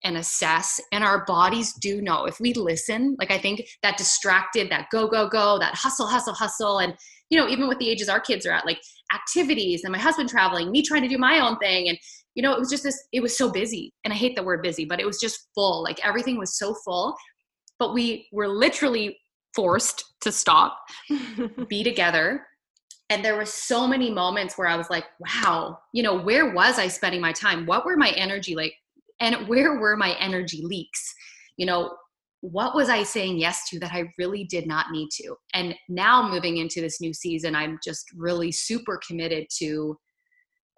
and 0.02 0.16
assess 0.16 0.80
and 0.92 1.04
our 1.04 1.24
bodies 1.26 1.74
do 1.74 2.00
know. 2.00 2.24
If 2.24 2.38
we 2.40 2.54
listen 2.54 3.16
like 3.18 3.30
i 3.30 3.38
think 3.38 3.62
that 3.82 3.96
distracted 3.96 4.70
that 4.70 4.86
go 4.90 5.08
go 5.08 5.28
go 5.28 5.58
that 5.58 5.74
hustle 5.74 6.06
hustle 6.06 6.34
hustle 6.34 6.78
and 6.78 6.94
you 7.28 7.38
know 7.38 7.48
even 7.48 7.68
with 7.68 7.78
the 7.78 7.88
ages 7.88 8.08
our 8.08 8.20
kids 8.20 8.46
are 8.46 8.52
at 8.52 8.66
like 8.66 8.80
activities 9.14 9.84
and 9.84 9.92
my 9.92 9.98
husband 9.98 10.28
traveling 10.28 10.70
me 10.70 10.82
trying 10.82 11.02
to 11.02 11.08
do 11.08 11.18
my 11.18 11.40
own 11.40 11.56
thing 11.58 11.88
and 11.88 11.98
you 12.34 12.42
know, 12.42 12.52
it 12.52 12.58
was 12.58 12.70
just 12.70 12.84
this, 12.84 13.02
it 13.12 13.20
was 13.20 13.36
so 13.36 13.50
busy. 13.50 13.92
And 14.04 14.12
I 14.12 14.16
hate 14.16 14.36
the 14.36 14.42
word 14.42 14.62
busy, 14.62 14.84
but 14.84 15.00
it 15.00 15.06
was 15.06 15.20
just 15.20 15.48
full. 15.54 15.82
Like 15.82 16.04
everything 16.04 16.38
was 16.38 16.58
so 16.58 16.74
full. 16.84 17.16
But 17.78 17.94
we 17.94 18.28
were 18.32 18.48
literally 18.48 19.18
forced 19.54 20.04
to 20.20 20.30
stop, 20.30 20.78
be 21.68 21.82
together. 21.82 22.46
And 23.08 23.24
there 23.24 23.36
were 23.36 23.46
so 23.46 23.88
many 23.88 24.10
moments 24.10 24.56
where 24.56 24.68
I 24.68 24.76
was 24.76 24.88
like, 24.90 25.04
wow, 25.18 25.78
you 25.92 26.02
know, 26.02 26.16
where 26.16 26.52
was 26.54 26.78
I 26.78 26.86
spending 26.86 27.20
my 27.20 27.32
time? 27.32 27.66
What 27.66 27.84
were 27.84 27.96
my 27.96 28.10
energy 28.10 28.54
like? 28.54 28.74
And 29.18 29.48
where 29.48 29.78
were 29.80 29.96
my 29.96 30.14
energy 30.20 30.60
leaks? 30.62 31.12
You 31.56 31.66
know, 31.66 31.96
what 32.42 32.74
was 32.74 32.88
I 32.88 33.02
saying 33.02 33.38
yes 33.38 33.68
to 33.68 33.78
that 33.80 33.92
I 33.92 34.04
really 34.16 34.44
did 34.44 34.66
not 34.66 34.86
need 34.92 35.08
to? 35.22 35.34
And 35.52 35.74
now 35.88 36.28
moving 36.28 36.58
into 36.58 36.80
this 36.80 37.00
new 37.00 37.12
season, 37.12 37.54
I'm 37.54 37.78
just 37.84 38.06
really 38.16 38.52
super 38.52 39.00
committed 39.06 39.46
to 39.58 39.98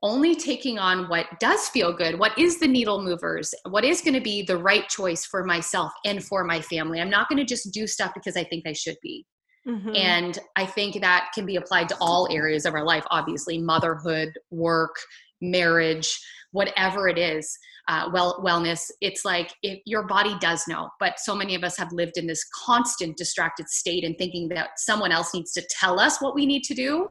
only 0.03 0.35
taking 0.35 0.79
on 0.79 1.09
what 1.09 1.27
does 1.39 1.69
feel 1.69 1.93
good 1.93 2.19
what 2.19 2.37
is 2.39 2.59
the 2.59 2.67
needle 2.67 3.03
movers 3.03 3.55
what 3.69 3.85
is 3.85 4.01
going 4.01 4.15
to 4.15 4.21
be 4.21 4.43
the 4.43 4.57
right 4.57 4.89
choice 4.89 5.25
for 5.25 5.45
myself 5.45 5.93
and 6.05 6.25
for 6.25 6.45
my 6.45 6.61
family. 6.61 7.01
I'm 7.01 7.11
not 7.11 7.29
going 7.29 7.39
to 7.39 7.45
just 7.45 7.73
do 7.73 7.87
stuff 7.87 8.13
because 8.15 8.37
i 8.37 8.45
think 8.45 8.67
i 8.67 8.73
should 8.73 8.97
be. 9.03 9.27
Mm-hmm. 9.67 9.95
and 9.95 10.39
i 10.57 10.67
think 10.67 11.01
that 11.01 11.31
can 11.35 11.47
be 11.47 11.55
applied 11.55 11.89
to 11.89 11.97
all 12.01 12.27
areas 12.33 12.67
of 12.67 12.75
our 12.75 12.85
life 12.85 13.05
obviously 13.11 13.59
motherhood 13.59 14.33
work 14.51 14.97
marriage 15.41 16.19
whatever 16.51 17.07
it 17.09 17.17
is 17.17 17.57
uh, 17.89 18.09
well 18.13 18.41
wellness. 18.45 18.91
It's 19.01 19.25
like 19.25 19.53
if 19.63 19.81
your 19.87 20.07
body 20.07 20.37
does 20.41 20.67
know 20.69 20.89
but 21.01 21.19
so 21.19 21.35
many 21.35 21.55
of 21.55 21.65
us 21.65 21.77
have 21.77 21.93
lived 21.93 22.17
in 22.17 22.27
this 22.27 22.45
constant 22.65 23.17
distracted 23.17 23.69
state 23.69 24.05
and 24.05 24.17
thinking 24.19 24.49
that 24.51 24.71
someone 24.79 25.13
else 25.13 25.35
needs 25.35 25.53
to 25.53 25.67
tell 25.69 25.99
us 25.99 26.21
what 26.21 26.35
we 26.35 26.47
need 26.47 26.63
to 26.65 26.75
do 26.75 27.09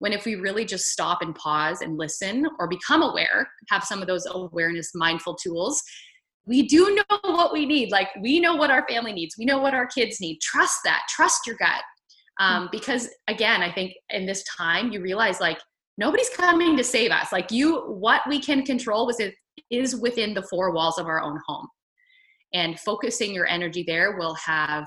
when 0.00 0.12
if 0.12 0.24
we 0.24 0.34
really 0.34 0.64
just 0.64 0.86
stop 0.86 1.22
and 1.22 1.34
pause 1.34 1.82
and 1.82 1.98
listen 1.98 2.46
or 2.58 2.66
become 2.66 3.02
aware, 3.02 3.48
have 3.68 3.84
some 3.84 4.00
of 4.00 4.08
those 4.08 4.26
awareness 4.30 4.90
mindful 4.94 5.36
tools, 5.36 5.82
we 6.46 6.66
do 6.66 6.94
know 6.96 7.18
what 7.22 7.52
we 7.52 7.66
need. 7.66 7.92
Like 7.92 8.08
we 8.20 8.40
know 8.40 8.56
what 8.56 8.70
our 8.70 8.84
family 8.88 9.12
needs, 9.12 9.36
we 9.38 9.44
know 9.44 9.58
what 9.58 9.74
our 9.74 9.86
kids 9.86 10.20
need. 10.20 10.40
Trust 10.40 10.80
that, 10.84 11.02
trust 11.08 11.46
your 11.46 11.56
gut. 11.56 11.82
Um, 12.40 12.66
mm. 12.66 12.72
because 12.72 13.08
again, 13.28 13.62
I 13.62 13.72
think 13.72 13.92
in 14.08 14.26
this 14.26 14.42
time 14.44 14.90
you 14.90 15.02
realize 15.02 15.38
like 15.38 15.58
nobody's 15.98 16.30
coming 16.30 16.78
to 16.78 16.84
save 16.84 17.10
us. 17.10 17.30
Like 17.30 17.50
you, 17.50 17.80
what 17.82 18.22
we 18.26 18.40
can 18.40 18.64
control 18.64 19.06
was 19.06 19.20
it 19.20 19.34
is 19.70 19.94
within 19.96 20.32
the 20.32 20.42
four 20.44 20.72
walls 20.72 20.98
of 20.98 21.06
our 21.06 21.20
own 21.22 21.38
home. 21.46 21.68
And 22.54 22.80
focusing 22.80 23.34
your 23.34 23.46
energy 23.46 23.84
there 23.86 24.16
will 24.16 24.34
have 24.34 24.86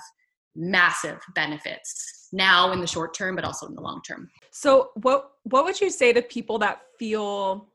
massive 0.55 1.19
benefits 1.35 2.22
now 2.33 2.71
in 2.71 2.81
the 2.81 2.87
short 2.87 3.13
term 3.13 3.35
but 3.35 3.45
also 3.45 3.67
in 3.67 3.75
the 3.75 3.81
long 3.81 4.01
term. 4.01 4.29
So 4.51 4.89
what 4.95 5.31
what 5.43 5.63
would 5.63 5.79
you 5.79 5.89
say 5.89 6.11
to 6.11 6.21
people 6.21 6.59
that 6.59 6.81
feel 6.99 7.69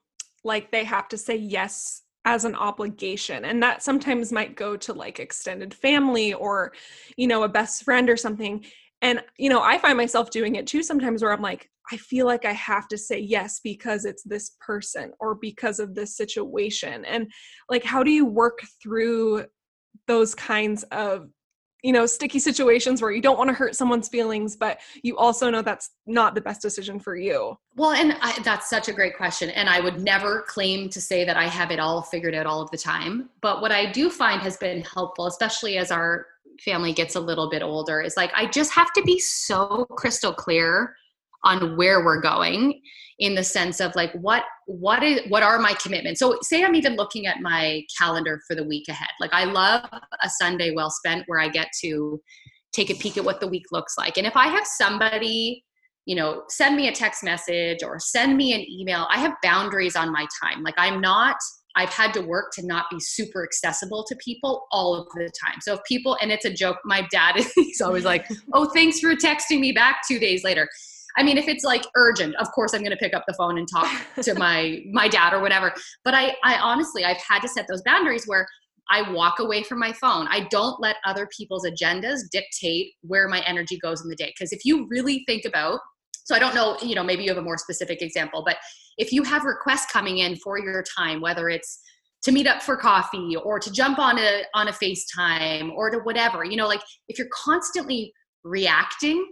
like 0.44 0.71
they 0.71 0.85
have 0.85 1.09
to 1.09 1.16
say 1.16 1.37
yes 1.37 2.03
as 2.25 2.44
an 2.44 2.55
obligation? 2.55 3.47
And 3.47 3.62
that 3.62 3.83
sometimes 3.83 4.33
might 4.33 4.57
go 4.57 4.77
to 4.77 4.92
like 4.92 5.21
extended 5.21 5.73
family 5.73 6.35
or 6.35 6.73
you 7.16 7.27
know 7.27 7.44
a 7.44 7.49
best 7.49 7.85
friend 7.85 8.11
or 8.11 8.16
something. 8.16 8.64
And 9.01 9.23
you 9.37 9.49
know 9.49 9.62
i 9.62 9.79
find 9.79 9.97
myself 9.97 10.29
doing 10.31 10.57
it 10.57 10.66
too 10.66 10.83
sometimes 10.83 11.23
where 11.23 11.33
i'm 11.33 11.40
like 11.40 11.71
I 11.90 11.97
feel 11.97 12.27
like 12.27 12.44
I 12.44 12.53
have 12.53 12.87
to 12.88 12.99
say 12.99 13.18
yes 13.18 13.61
because 13.62 14.05
it's 14.05 14.23
this 14.23 14.57
person 14.61 15.12
or 15.21 15.35
because 15.35 15.79
of 15.79 15.94
this 15.94 16.16
situation. 16.16 17.05
And 17.05 17.31
like, 17.68 17.85
how 17.85 18.03
do 18.03 18.11
you 18.11 18.27
work 18.27 18.61
through 18.83 19.47
those 20.07 20.35
kinds 20.35 20.83
of 20.85 21.29
you 21.83 21.93
know 21.93 22.07
sticky 22.07 22.38
situations 22.38 23.01
where 23.01 23.11
you 23.11 23.21
don't 23.21 23.38
want 23.38 23.49
to 23.49 23.55
hurt 23.55 23.75
someone's 23.77 24.09
feelings 24.09 24.57
but 24.57 24.81
you 25.03 25.17
also 25.17 25.51
know 25.51 25.62
that's 25.62 25.91
not 26.07 26.35
the 26.35 26.41
best 26.41 26.61
decision 26.61 26.99
for 26.99 27.17
you. 27.17 27.57
Well 27.77 27.93
and 27.93 28.17
I, 28.21 28.38
that's 28.43 28.69
such 28.69 28.88
a 28.88 28.93
great 28.93 29.17
question 29.17 29.51
and 29.51 29.69
i 29.69 29.81
would 29.81 30.01
never 30.01 30.43
claim 30.49 30.88
to 30.91 31.01
say 31.01 31.25
that 31.25 31.37
i 31.37 31.45
have 31.45 31.71
it 31.71 31.79
all 31.79 32.03
figured 32.03 32.35
out 32.35 32.47
all 32.47 32.61
of 32.61 32.71
the 32.71 32.79
time 32.79 33.31
but 33.41 33.61
what 33.61 33.71
i 33.71 33.91
do 33.91 34.11
find 34.11 34.41
has 34.43 34.57
been 34.57 34.83
helpful 34.83 35.27
especially 35.27 35.79
as 35.79 35.91
our 35.91 36.27
family 36.61 36.93
gets 36.93 37.14
a 37.14 37.21
little 37.21 37.49
bit 37.49 37.62
older 37.62 38.01
is 38.01 38.17
like 38.17 38.33
i 38.35 38.47
just 38.47 38.73
have 38.73 38.93
to 38.93 39.03
be 39.03 39.19
so 39.21 39.85
crystal 39.93 40.33
clear 40.33 40.97
on 41.45 41.77
where 41.77 42.05
we're 42.05 42.21
going 42.21 42.81
in 43.18 43.35
the 43.35 43.42
sense 43.42 43.81
of 43.81 43.94
like 43.96 44.12
what 44.12 44.44
what 44.66 45.02
is 45.02 45.20
what 45.28 45.42
are 45.42 45.59
my 45.59 45.74
commitments 45.74 46.20
so 46.20 46.38
say 46.42 46.64
i'm 46.64 46.74
even 46.74 46.94
looking 46.94 47.26
at 47.26 47.40
my 47.40 47.83
calendar 47.98 48.40
for 48.46 48.54
the 48.54 48.64
week 48.64 48.87
ahead 48.88 49.09
like 49.20 49.33
i 49.33 49.44
love 49.44 49.83
a 50.22 50.31
sunday 50.40 50.72
well 50.74 50.90
spent 50.90 51.24
where 51.26 51.40
i 51.40 51.48
get 51.48 51.68
to 51.81 52.20
take 52.72 52.90
a 52.90 52.94
peek 52.94 53.16
at 53.16 53.24
what 53.24 53.40
the 53.40 53.48
week 53.48 53.64
looks 53.72 53.94
like 53.98 54.16
and 54.16 54.26
if 54.26 54.37
i 54.37 54.46
have 54.46 54.66
somebody 54.66 55.64
you 56.07 56.14
know 56.14 56.42
send 56.48 56.76
me 56.76 56.88
a 56.88 56.92
text 56.92 57.24
message 57.24 57.83
or 57.83 57.98
send 57.98 58.37
me 58.37 58.52
an 58.54 58.64
email 58.70 59.07
i 59.11 59.18
have 59.18 59.33
boundaries 59.42 59.96
on 59.96 60.12
my 60.12 60.26
time 60.42 60.62
like 60.62 60.74
i'm 60.78 61.00
not 61.00 61.37
I've 61.76 61.90
had 61.90 62.12
to 62.14 62.22
work 62.22 62.50
to 62.54 62.66
not 62.66 62.87
be 62.90 62.98
super 62.98 63.44
accessible 63.44 64.02
to 64.04 64.16
people 64.16 64.66
all 64.72 64.96
of 64.96 65.07
the 65.14 65.31
time. 65.40 65.61
So 65.61 65.74
if 65.74 65.81
people, 65.87 66.16
and 66.20 66.33
it's 66.33 66.44
a 66.44 66.52
joke, 66.52 66.78
my 66.85 67.07
dad 67.12 67.37
is 67.37 67.52
he's 67.52 67.81
always 67.81 68.04
like, 68.04 68.26
oh, 68.52 68.64
thanks 68.70 68.98
for 68.98 69.14
texting 69.14 69.61
me 69.61 69.70
back 69.70 70.00
two 70.09 70.18
days 70.18 70.42
later. 70.42 70.68
I 71.18 71.24
mean, 71.24 71.37
if 71.37 71.48
it's 71.48 71.64
like 71.64 71.85
urgent, 71.96 72.37
of 72.37 72.50
course 72.52 72.72
I'm 72.72 72.81
going 72.81 72.92
to 72.92 72.96
pick 72.96 73.12
up 73.12 73.24
the 73.26 73.35
phone 73.35 73.59
and 73.59 73.68
talk 73.68 73.88
to 74.22 74.35
my 74.38 74.83
my 74.92 75.09
dad 75.09 75.35
or 75.35 75.40
whatever. 75.40 75.74
But 76.04 76.14
I 76.14 76.37
I 76.44 76.59
honestly 76.59 77.04
I've 77.04 77.18
had 77.18 77.40
to 77.40 77.48
set 77.48 77.66
those 77.68 77.83
boundaries 77.83 78.24
where 78.26 78.46
I 78.90 79.11
walk 79.12 79.38
away 79.38 79.62
from 79.62 79.78
my 79.78 79.92
phone. 79.92 80.26
I 80.31 80.46
don't 80.50 80.81
let 80.81 80.96
other 81.04 81.28
people's 81.37 81.66
agendas 81.66 82.20
dictate 82.31 82.92
where 83.02 83.28
my 83.28 83.40
energy 83.40 83.78
goes 83.78 84.02
in 84.02 84.09
the 84.09 84.16
day. 84.16 84.33
Because 84.35 84.52
if 84.52 84.64
you 84.64 84.87
really 84.88 85.24
think 85.26 85.44
about, 85.44 85.81
so 86.24 86.35
I 86.35 86.38
don't 86.38 86.54
know, 86.54 86.78
you 86.83 86.94
know, 86.94 87.04
maybe 87.04 87.22
you 87.22 87.28
have 87.28 87.38
a 87.38 87.42
more 87.42 87.59
specific 87.59 88.00
example, 88.00 88.42
but 88.46 88.57
if 88.96 89.12
you 89.12 89.22
have 89.24 89.44
requests 89.44 89.92
coming 89.92 90.18
in 90.18 90.37
for 90.37 90.59
your 90.59 90.83
time, 90.96 91.20
whether 91.20 91.48
it's 91.48 91.81
to 92.22 92.33
meet 92.33 92.46
up 92.46 92.62
for 92.62 92.76
coffee 92.76 93.37
or 93.37 93.59
to 93.61 93.70
jump 93.70 93.98
on 93.98 94.18
a 94.18 94.42
on 94.54 94.68
a 94.68 94.72
FaceTime 94.72 95.70
or 95.72 95.90
to 95.90 95.98
whatever, 95.98 96.44
you 96.44 96.57
know, 96.57 96.66
like 96.66 96.83
if 97.09 97.18
you're 97.18 97.28
constantly 97.33 98.12
reacting 98.42 99.24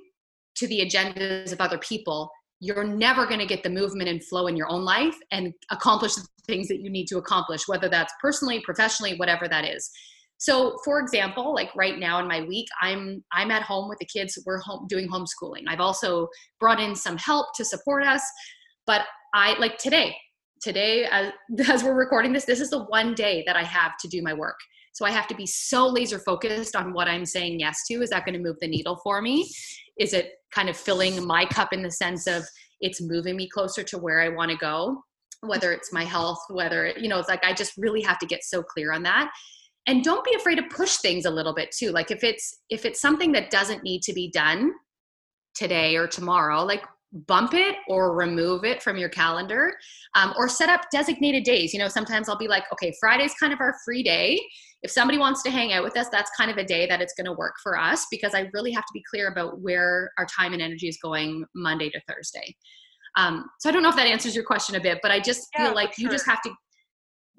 to 0.56 0.66
the 0.66 0.80
agendas 0.80 1.52
of 1.52 1.60
other 1.60 1.78
people, 1.78 2.30
you're 2.60 2.84
never 2.84 3.26
going 3.26 3.40
to 3.40 3.46
get 3.46 3.62
the 3.62 3.70
movement 3.70 4.08
and 4.08 4.24
flow 4.24 4.46
in 4.46 4.56
your 4.56 4.70
own 4.70 4.82
life 4.82 5.16
and 5.30 5.52
accomplish 5.70 6.14
the 6.14 6.26
things 6.46 6.68
that 6.68 6.80
you 6.80 6.90
need 6.90 7.06
to 7.06 7.18
accomplish, 7.18 7.68
whether 7.68 7.88
that's 7.88 8.12
personally, 8.20 8.60
professionally, 8.64 9.16
whatever 9.16 9.46
that 9.48 9.64
is. 9.64 9.90
So, 10.38 10.76
for 10.84 11.00
example, 11.00 11.54
like 11.54 11.74
right 11.74 11.98
now 11.98 12.18
in 12.20 12.28
my 12.28 12.42
week, 12.42 12.68
I'm 12.82 13.24
I'm 13.32 13.50
at 13.50 13.62
home 13.62 13.88
with 13.88 13.98
the 13.98 14.06
kids. 14.06 14.38
We're 14.44 14.60
home 14.60 14.86
doing 14.86 15.08
homeschooling. 15.08 15.64
I've 15.66 15.80
also 15.80 16.28
brought 16.60 16.80
in 16.80 16.94
some 16.94 17.16
help 17.16 17.46
to 17.56 17.64
support 17.64 18.02
us, 18.04 18.22
but 18.86 19.02
I 19.34 19.58
like 19.58 19.78
today. 19.78 20.14
Today, 20.62 21.04
as, 21.04 21.32
as 21.68 21.84
we're 21.84 21.94
recording 21.94 22.32
this, 22.32 22.44
this 22.44 22.60
is 22.60 22.70
the 22.70 22.84
one 22.84 23.14
day 23.14 23.44
that 23.46 23.56
I 23.56 23.62
have 23.62 23.92
to 24.00 24.08
do 24.08 24.22
my 24.22 24.34
work. 24.34 24.58
So 24.92 25.04
I 25.04 25.10
have 25.10 25.28
to 25.28 25.34
be 25.34 25.46
so 25.46 25.86
laser 25.86 26.18
focused 26.18 26.74
on 26.74 26.94
what 26.94 27.06
I'm 27.06 27.26
saying 27.26 27.60
yes 27.60 27.82
to. 27.88 28.02
Is 28.02 28.10
that 28.10 28.24
going 28.24 28.34
to 28.34 28.42
move 28.42 28.56
the 28.60 28.68
needle 28.68 28.98
for 29.04 29.20
me? 29.20 29.46
Is 29.98 30.12
it 30.12 30.32
kind 30.52 30.68
of 30.68 30.76
filling 30.76 31.26
my 31.26 31.44
cup 31.46 31.72
in 31.72 31.82
the 31.82 31.90
sense 31.90 32.26
of 32.26 32.44
it's 32.80 33.00
moving 33.00 33.36
me 33.36 33.48
closer 33.48 33.82
to 33.84 33.98
where 33.98 34.20
I 34.20 34.28
want 34.28 34.50
to 34.50 34.56
go? 34.56 35.02
Whether 35.40 35.72
it's 35.72 35.92
my 35.92 36.04
health, 36.04 36.38
whether, 36.48 36.92
you 36.96 37.08
know, 37.08 37.18
it's 37.18 37.28
like 37.28 37.44
I 37.44 37.52
just 37.52 37.72
really 37.76 38.02
have 38.02 38.18
to 38.20 38.26
get 38.26 38.44
so 38.44 38.62
clear 38.62 38.92
on 38.92 39.02
that. 39.04 39.30
And 39.86 40.02
don't 40.02 40.24
be 40.24 40.34
afraid 40.34 40.56
to 40.56 40.64
push 40.64 40.96
things 40.96 41.26
a 41.26 41.30
little 41.30 41.54
bit 41.54 41.70
too. 41.76 41.90
Like 41.90 42.10
if 42.10 42.24
it's 42.24 42.58
if 42.70 42.84
it's 42.84 43.00
something 43.00 43.32
that 43.32 43.50
doesn't 43.50 43.84
need 43.84 44.02
to 44.02 44.12
be 44.12 44.30
done 44.30 44.72
today 45.54 45.96
or 45.96 46.08
tomorrow, 46.08 46.64
like 46.64 46.82
bump 47.12 47.54
it 47.54 47.76
or 47.88 48.14
remove 48.14 48.64
it 48.64 48.82
from 48.82 48.96
your 48.96 49.08
calendar 49.08 49.72
um, 50.14 50.34
or 50.36 50.48
set 50.48 50.68
up 50.68 50.82
designated 50.92 51.44
days 51.44 51.72
you 51.72 51.78
know 51.78 51.88
sometimes 51.88 52.28
i'll 52.28 52.36
be 52.36 52.48
like 52.48 52.64
okay 52.72 52.92
friday's 52.98 53.32
kind 53.34 53.52
of 53.52 53.60
our 53.60 53.74
free 53.84 54.02
day 54.02 54.38
if 54.82 54.90
somebody 54.90 55.18
wants 55.18 55.42
to 55.42 55.50
hang 55.50 55.72
out 55.72 55.82
with 55.82 55.96
us 55.96 56.08
that's 56.10 56.30
kind 56.36 56.50
of 56.50 56.56
a 56.56 56.64
day 56.64 56.86
that 56.86 57.00
it's 57.00 57.14
going 57.14 57.24
to 57.24 57.32
work 57.32 57.54
for 57.62 57.78
us 57.78 58.06
because 58.10 58.34
i 58.34 58.48
really 58.52 58.72
have 58.72 58.84
to 58.84 58.92
be 58.92 59.02
clear 59.08 59.28
about 59.28 59.60
where 59.60 60.10
our 60.18 60.26
time 60.26 60.52
and 60.52 60.62
energy 60.62 60.88
is 60.88 60.98
going 61.02 61.44
monday 61.54 61.90
to 61.90 62.00
thursday. 62.08 62.54
Um, 63.16 63.48
so 63.60 63.68
i 63.68 63.72
don't 63.72 63.82
know 63.82 63.88
if 63.88 63.96
that 63.96 64.06
answers 64.06 64.34
your 64.34 64.44
question 64.44 64.76
a 64.76 64.80
bit 64.80 64.98
but 65.02 65.10
i 65.10 65.20
just 65.20 65.48
yeah, 65.54 65.66
feel 65.66 65.74
like 65.74 65.98
you 65.98 66.08
just 66.08 66.26
have 66.26 66.42
to 66.42 66.50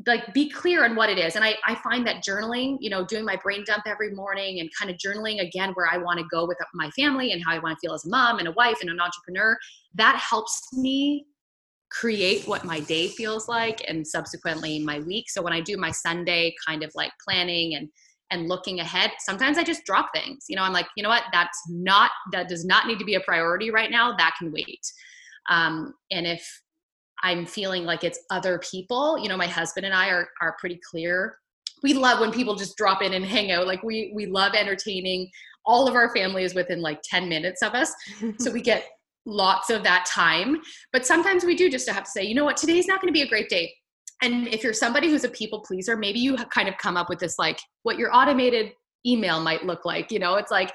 like 0.06 0.32
be 0.34 0.50
clear 0.50 0.86
on 0.86 0.96
what 0.96 1.10
it 1.10 1.18
is. 1.18 1.36
And 1.36 1.44
I, 1.44 1.56
I 1.66 1.74
find 1.76 2.06
that 2.06 2.24
journaling 2.24 2.78
you 2.80 2.90
know 2.90 3.06
doing 3.06 3.26
my 3.26 3.36
brain 3.38 3.64
dump 3.66 3.84
every 3.88 4.14
morning 4.14 4.60
and 4.60 4.70
kind 4.78 4.92
of 4.92 4.98
journaling 4.98 5.42
again 5.42 5.72
where 5.74 5.88
i 5.92 5.98
want 5.98 6.20
to 6.20 6.26
go 6.30 6.46
with 6.46 6.58
my 6.74 6.90
family 6.92 7.32
and 7.32 7.44
how 7.44 7.54
i 7.54 7.60
want 7.60 7.76
to 7.76 7.80
feel 7.80 7.94
as 7.94 8.06
a 8.06 8.10
mom 8.10 8.40
and 8.40 8.48
a 8.48 8.52
wife 8.52 8.78
and 8.82 8.90
an 8.90 9.00
entrepreneur 9.00 9.58
that 9.96 10.16
helps 10.18 10.70
me 10.74 11.26
create 11.90 12.48
what 12.48 12.66
my 12.66 12.80
day 12.82 13.08
feels 13.08 13.48
like 13.48 13.84
and 13.88 14.06
subsequently 14.06 14.80
my 14.80 15.00
week 15.00 15.30
so 15.30 15.42
when 15.42 15.54
i 15.54 15.62
do 15.62 15.78
my 15.78 15.92
sunday 15.92 16.54
kind 16.68 16.84
of 16.84 16.92
like 16.96 17.12
planning 17.26 17.76
and 17.76 17.88
and 18.30 18.50
looking 18.50 18.82
ahead 18.82 19.12
sometimes 19.20 19.58
i 19.58 19.64
just 19.64 19.86
drop 19.86 20.10
things 20.14 20.46
you 20.50 20.56
know 20.56 20.64
i'm 20.64 20.74
like 20.74 20.88
you 20.98 21.04
know 21.04 21.10
what 21.10 21.24
that's 21.32 21.60
not 21.70 22.12
that 22.34 22.50
does 22.50 22.66
not 22.66 22.88
need 22.88 23.00
to 23.00 23.06
be 23.06 23.16
a 23.16 23.22
priority 23.22 23.72
right 23.72 23.90
now 23.90 24.16
that 24.18 24.36
can 24.38 24.52
wait 24.52 24.82
um, 25.50 25.94
and 26.12 26.28
if 26.28 26.46
I'm 27.24 27.46
feeling 27.46 27.84
like 27.84 28.04
it's 28.04 28.20
other 28.30 28.60
people. 28.60 29.18
You 29.18 29.30
know, 29.30 29.38
my 29.38 29.48
husband 29.48 29.86
and 29.86 29.96
I 29.96 30.10
are 30.10 30.30
are 30.42 30.56
pretty 30.60 30.80
clear. 30.90 31.38
We 31.84 31.94
love 31.94 32.20
when 32.20 32.32
people 32.32 32.56
just 32.56 32.78
drop 32.78 33.02
in 33.02 33.14
and 33.14 33.26
hang 33.26 33.52
out. 33.52 33.68
Like 33.68 33.84
we 33.84 34.12
we 34.16 34.26
love 34.26 34.54
entertaining. 34.54 35.30
All 35.66 35.88
of 35.88 35.96
our 35.96 36.14
family 36.16 36.44
is 36.44 36.56
within 36.56 36.82
like 36.82 37.02
10 37.04 37.28
minutes 37.28 37.62
of 37.62 37.74
us. 37.74 37.94
so 38.40 38.52
we 38.52 38.62
get 38.62 38.86
lots 39.28 39.70
of 39.70 39.84
that 39.84 40.06
time. 40.08 40.58
But 40.92 41.06
sometimes 41.06 41.44
we 41.44 41.56
do 41.56 41.70
just 41.70 41.88
have 41.90 42.06
to 42.06 42.10
say, 42.10 42.24
you 42.24 42.34
know 42.34 42.46
what, 42.46 42.58
today's 42.58 42.88
not 42.88 43.02
going 43.02 43.14
to 43.14 43.18
be 43.18 43.22
a 43.22 43.28
great 43.28 43.50
day. 43.50 43.72
And 44.24 44.48
if 44.48 44.64
you're 44.64 44.74
somebody 44.74 45.10
who's 45.10 45.26
a 45.26 45.30
people 45.30 45.60
pleaser, 45.60 45.96
maybe 45.96 46.20
you 46.20 46.36
kind 46.38 46.68
of 46.68 46.78
come 46.78 46.98
up 46.98 47.10
with 47.10 47.20
this 47.20 47.38
like 47.38 47.60
what 47.84 48.00
your 48.00 48.16
automated 48.16 48.72
email 49.06 49.40
might 49.40 49.64
look 49.66 49.86
like. 49.86 50.12
You 50.12 50.18
know, 50.18 50.36
it's 50.36 50.50
like, 50.50 50.74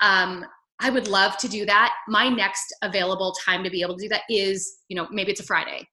um, 0.00 0.44
I 0.80 0.88
would 0.90 1.08
love 1.08 1.36
to 1.38 1.48
do 1.48 1.66
that. 1.66 1.94
My 2.06 2.28
next 2.28 2.72
available 2.82 3.34
time 3.44 3.64
to 3.64 3.70
be 3.70 3.82
able 3.82 3.96
to 3.96 4.02
do 4.02 4.08
that 4.10 4.22
is, 4.30 4.78
you 4.88 4.96
know, 4.96 5.08
maybe 5.10 5.32
it's 5.32 5.40
a 5.40 5.44
Friday. 5.44 5.86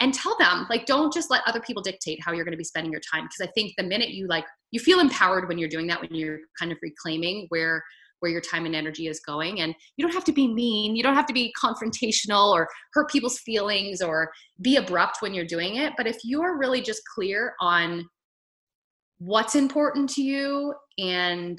And 0.00 0.12
tell 0.12 0.36
them, 0.38 0.66
like, 0.68 0.86
don't 0.86 1.12
just 1.12 1.30
let 1.30 1.42
other 1.46 1.60
people 1.60 1.80
dictate 1.80 2.18
how 2.24 2.32
you're 2.32 2.44
going 2.44 2.52
to 2.52 2.58
be 2.58 2.64
spending 2.64 2.90
your 2.90 3.02
time. 3.12 3.24
Because 3.24 3.48
I 3.48 3.52
think 3.52 3.74
the 3.78 3.84
minute 3.84 4.08
you 4.08 4.26
like, 4.26 4.44
you 4.72 4.80
feel 4.80 4.98
empowered 4.98 5.46
when 5.46 5.58
you're 5.58 5.68
doing 5.68 5.86
that, 5.88 6.00
when 6.00 6.12
you're 6.12 6.40
kind 6.58 6.72
of 6.72 6.78
reclaiming 6.82 7.46
where 7.50 7.84
where 8.22 8.32
your 8.32 8.40
time 8.40 8.66
and 8.66 8.74
energy 8.74 9.08
is 9.08 9.20
going. 9.20 9.60
And 9.60 9.74
you 9.96 10.04
don't 10.04 10.14
have 10.14 10.24
to 10.24 10.32
be 10.32 10.46
mean, 10.46 10.94
you 10.94 11.02
don't 11.02 11.16
have 11.16 11.26
to 11.26 11.32
be 11.32 11.52
confrontational 11.62 12.52
or 12.52 12.68
hurt 12.92 13.10
people's 13.10 13.40
feelings 13.40 14.00
or 14.00 14.30
be 14.60 14.76
abrupt 14.76 15.18
when 15.20 15.34
you're 15.34 15.44
doing 15.44 15.76
it. 15.76 15.92
But 15.96 16.06
if 16.06 16.18
you 16.22 16.42
are 16.42 16.58
really 16.58 16.80
just 16.80 17.02
clear 17.14 17.54
on 17.60 18.04
what's 19.18 19.54
important 19.54 20.08
to 20.10 20.22
you 20.22 20.74
and 20.98 21.58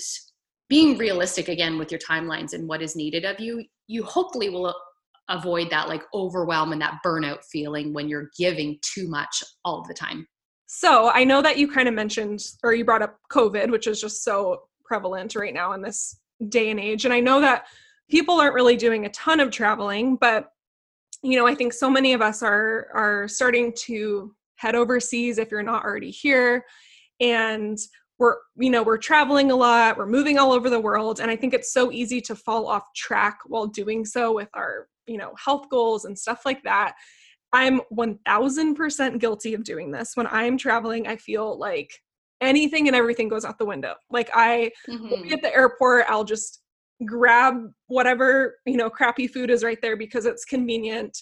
being 0.69 0.97
realistic 0.97 1.47
again 1.47 1.78
with 1.78 1.91
your 1.91 1.99
timelines 1.99 2.54
and 2.54 2.67
what 2.67 2.82
is 2.82 2.95
needed 2.95 3.23
of 3.23 3.39
you 3.39 3.63
you 3.88 4.04
hopefully 4.04 4.49
will 4.49 4.76
avoid 5.30 5.69
that 5.69 5.88
like 5.88 6.02
overwhelm 6.13 6.73
and 6.73 6.82
that 6.82 6.99
burnout 7.06 7.41
feeling 7.52 7.93
when 7.93 8.10
you're 8.10 8.30
giving 8.38 8.78
too 8.82 9.08
much 9.08 9.41
all 9.63 9.82
the 9.88 9.93
time 9.93 10.28
so 10.65 11.10
i 11.12 11.23
know 11.23 11.41
that 11.41 11.58
you 11.58 11.71
kind 11.71 11.88
of 11.88 11.93
mentioned 11.93 12.41
or 12.63 12.73
you 12.73 12.84
brought 12.84 13.02
up 13.02 13.17
covid 13.32 13.71
which 13.71 13.88
is 13.88 14.02
just 14.02 14.23
so 14.23 14.63
prevalent 14.84 15.34
right 15.36 15.54
now 15.54 15.71
in 15.71 15.82
this 15.82 16.19
day 16.49 16.69
and 16.69 16.79
age. 16.79 17.06
And 17.06 17.13
i 17.13 17.19
know 17.19 17.41
that 17.41 17.65
people 18.10 18.39
aren't 18.39 18.53
really 18.53 18.75
doing 18.75 19.06
a 19.06 19.10
ton 19.10 19.39
of 19.39 19.49
traveling 19.49 20.17
but 20.17 20.49
you 21.21 21.38
know 21.38 21.47
i 21.47 21.56
think 21.56 21.73
so 21.73 21.89
many 21.89 22.13
of 22.13 22.21
us 22.21 22.43
are 22.43 22.88
are 22.93 23.27
starting 23.27 23.73
to 23.86 24.34
head 24.56 24.75
overseas 24.75 25.38
if 25.38 25.51
you're 25.51 25.62
not 25.62 25.84
already 25.84 26.12
here. 26.12 26.65
And 27.19 27.77
we're 28.19 28.38
you 28.56 28.69
know 28.69 28.84
we're 28.84 28.97
traveling 28.97 29.51
a 29.51 29.56
lot 29.56 29.97
we're 29.97 30.06
moving 30.06 30.38
all 30.38 30.53
over 30.53 30.69
the 30.69 30.79
world 30.79 31.19
and 31.19 31.32
i 31.32 31.36
think 31.36 31.51
it's 31.51 31.73
so 31.73 31.91
easy 31.91 32.21
to 32.21 32.36
fall 32.36 32.67
off 32.67 32.84
track 32.95 33.39
while 33.47 33.65
doing 33.65 34.06
so 34.06 34.32
with 34.32 34.49
our 34.53 34.88
you 35.07 35.17
know 35.17 35.34
health 35.43 35.67
goals 35.70 36.05
and 36.05 36.17
stuff 36.17 36.41
like 36.45 36.63
that. 36.63 36.93
I'm 37.51 37.82
1000% 37.95 39.20
guilty 39.20 39.53
of 39.53 39.63
doing 39.63 39.91
this. 39.91 40.15
When 40.15 40.28
i'm 40.28 40.57
traveling 40.57 41.07
i 41.07 41.17
feel 41.17 41.57
like 41.57 41.91
anything 42.43 42.87
and 42.87 42.95
everything 42.95 43.27
goes 43.27 43.45
out 43.45 43.57
the 43.57 43.65
window 43.65 43.95
like 44.09 44.29
i 44.33 44.71
mm-hmm. 44.87 45.09
will 45.09 45.17
be 45.17 45.23
mm-hmm. 45.23 45.33
at 45.33 45.41
the 45.41 45.53
airport 45.53 46.05
i'll 46.09 46.23
just 46.23 46.61
grab 47.05 47.71
whatever 47.87 48.57
you 48.65 48.77
know 48.77 48.89
crappy 48.89 49.27
food 49.27 49.49
is 49.49 49.63
right 49.63 49.81
there 49.81 49.97
because 49.97 50.25
it's 50.25 50.45
convenient 50.45 51.17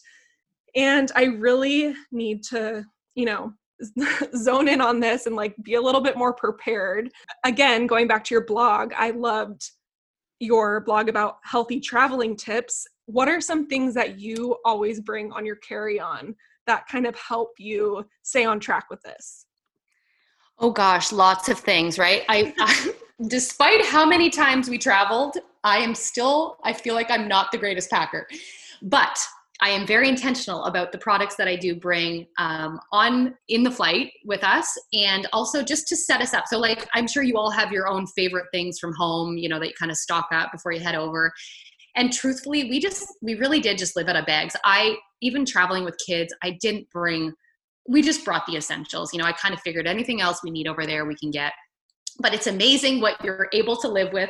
and 0.75 1.11
i 1.15 1.23
really 1.23 1.93
need 2.11 2.43
to 2.43 2.83
you 3.15 3.25
know 3.25 3.53
zone 4.35 4.67
in 4.67 4.79
on 4.79 4.99
this 4.99 5.25
and 5.25 5.35
like 5.35 5.55
be 5.63 5.73
a 5.73 5.81
little 5.81 6.01
bit 6.01 6.15
more 6.15 6.33
prepared. 6.33 7.09
Again, 7.43 7.87
going 7.87 8.07
back 8.07 8.23
to 8.25 8.35
your 8.35 8.45
blog, 8.45 8.93
I 8.95 9.09
loved 9.09 9.71
your 10.41 10.81
blog 10.81 11.07
about 11.07 11.37
healthy 11.43 11.79
traveling 11.79 12.35
tips, 12.35 12.85
what 13.05 13.29
are 13.29 13.39
some 13.39 13.67
things 13.67 13.93
that 13.93 14.19
you 14.19 14.57
always 14.65 14.99
bring 14.99 15.31
on 15.31 15.45
your 15.45 15.57
carry 15.57 15.99
on 15.99 16.35
that 16.65 16.87
kind 16.87 17.05
of 17.05 17.15
help 17.15 17.51
you 17.59 18.03
stay 18.23 18.43
on 18.43 18.59
track 18.59 18.89
with 18.89 19.01
this? 19.03 19.45
Oh 20.61 20.69
gosh, 20.69 21.11
lots 21.11 21.49
of 21.49 21.59
things, 21.59 21.97
right? 21.97 22.23
I, 22.29 22.53
I 22.59 22.93
despite 23.27 23.83
how 23.83 24.05
many 24.05 24.29
times 24.29 24.69
we 24.69 24.77
traveled, 24.77 25.37
I 25.63 25.79
am 25.79 25.95
still 25.95 26.57
I 26.63 26.71
feel 26.71 26.93
like 26.93 27.09
I'm 27.09 27.27
not 27.27 27.51
the 27.51 27.57
greatest 27.57 27.89
packer. 27.89 28.27
But 28.83 29.17
I 29.63 29.69
am 29.69 29.85
very 29.85 30.07
intentional 30.09 30.63
about 30.65 30.91
the 30.91 30.97
products 30.97 31.35
that 31.35 31.47
I 31.47 31.55
do 31.55 31.75
bring 31.75 32.25
um, 32.39 32.79
on 32.91 33.35
in 33.47 33.63
the 33.63 33.69
flight 33.69 34.11
with 34.25 34.43
us, 34.43 34.75
and 34.93 35.27
also 35.33 35.63
just 35.63 35.87
to 35.89 35.95
set 35.95 36.19
us 36.19 36.33
up. 36.33 36.45
So, 36.47 36.57
like, 36.57 36.87
I'm 36.95 37.07
sure 37.07 37.21
you 37.21 37.37
all 37.37 37.51
have 37.51 37.71
your 37.71 37.87
own 37.87 38.07
favorite 38.07 38.47
things 38.51 38.79
from 38.79 38.93
home, 38.93 39.37
you 39.37 39.49
know, 39.49 39.59
that 39.59 39.67
you 39.67 39.73
kind 39.77 39.91
of 39.91 39.97
stock 39.97 40.27
up 40.31 40.51
before 40.51 40.71
you 40.71 40.79
head 40.79 40.95
over. 40.95 41.31
And 41.95 42.11
truthfully, 42.11 42.69
we 42.69 42.79
just 42.79 43.07
we 43.21 43.35
really 43.35 43.59
did 43.59 43.77
just 43.77 43.95
live 43.95 44.07
out 44.07 44.15
of 44.15 44.25
bags. 44.25 44.55
I 44.63 44.97
even 45.21 45.45
traveling 45.45 45.83
with 45.83 45.95
kids, 46.05 46.33
I 46.43 46.57
didn't 46.61 46.89
bring. 46.91 47.33
We 47.87 48.01
just 48.01 48.23
brought 48.23 48.45
the 48.45 48.55
essentials. 48.55 49.13
You 49.13 49.19
know, 49.19 49.25
I 49.25 49.31
kind 49.31 49.53
of 49.53 49.61
figured 49.61 49.87
anything 49.87 50.21
else 50.21 50.41
we 50.43 50.51
need 50.51 50.67
over 50.67 50.85
there 50.85 51.05
we 51.05 51.15
can 51.15 51.31
get. 51.31 51.53
But 52.19 52.33
it's 52.33 52.47
amazing 52.47 53.01
what 53.01 53.23
you're 53.23 53.47
able 53.53 53.77
to 53.77 53.87
live 53.87 54.13
with 54.13 54.29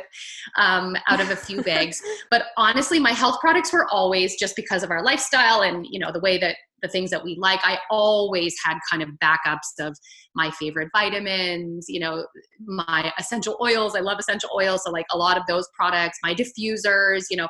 um, 0.56 0.96
out 1.08 1.20
of 1.20 1.30
a 1.30 1.36
few 1.36 1.62
bags. 1.64 2.00
But 2.30 2.44
honestly 2.56 2.98
my 2.98 3.10
health 3.10 3.38
products 3.40 3.72
were 3.72 3.86
always 3.90 4.36
just 4.36 4.56
because 4.56 4.82
of 4.82 4.90
our 4.90 5.02
lifestyle 5.02 5.62
and 5.62 5.86
you 5.90 5.98
know 5.98 6.12
the 6.12 6.20
way 6.20 6.38
that 6.38 6.56
the 6.80 6.88
things 6.88 7.10
that 7.10 7.22
we 7.22 7.36
like. 7.38 7.60
I 7.62 7.78
always 7.90 8.54
had 8.64 8.78
kind 8.90 9.02
of 9.02 9.10
backups 9.22 9.78
of 9.80 9.96
my 10.34 10.50
favorite 10.52 10.88
vitamins 10.94 11.86
you 11.88 12.00
know 12.00 12.24
my 12.60 13.12
essential 13.18 13.58
oils. 13.60 13.94
I 13.94 14.00
love 14.00 14.18
essential 14.18 14.50
oils 14.54 14.84
so 14.84 14.90
like 14.90 15.06
a 15.12 15.18
lot 15.18 15.36
of 15.36 15.42
those 15.46 15.68
products 15.74 16.18
my 16.22 16.34
diffusers 16.34 17.24
you 17.30 17.36
know 17.36 17.48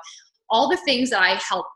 all 0.53 0.69
the 0.69 0.77
things 0.85 1.11
that 1.11 1.23
i 1.23 1.35
help 1.35 1.67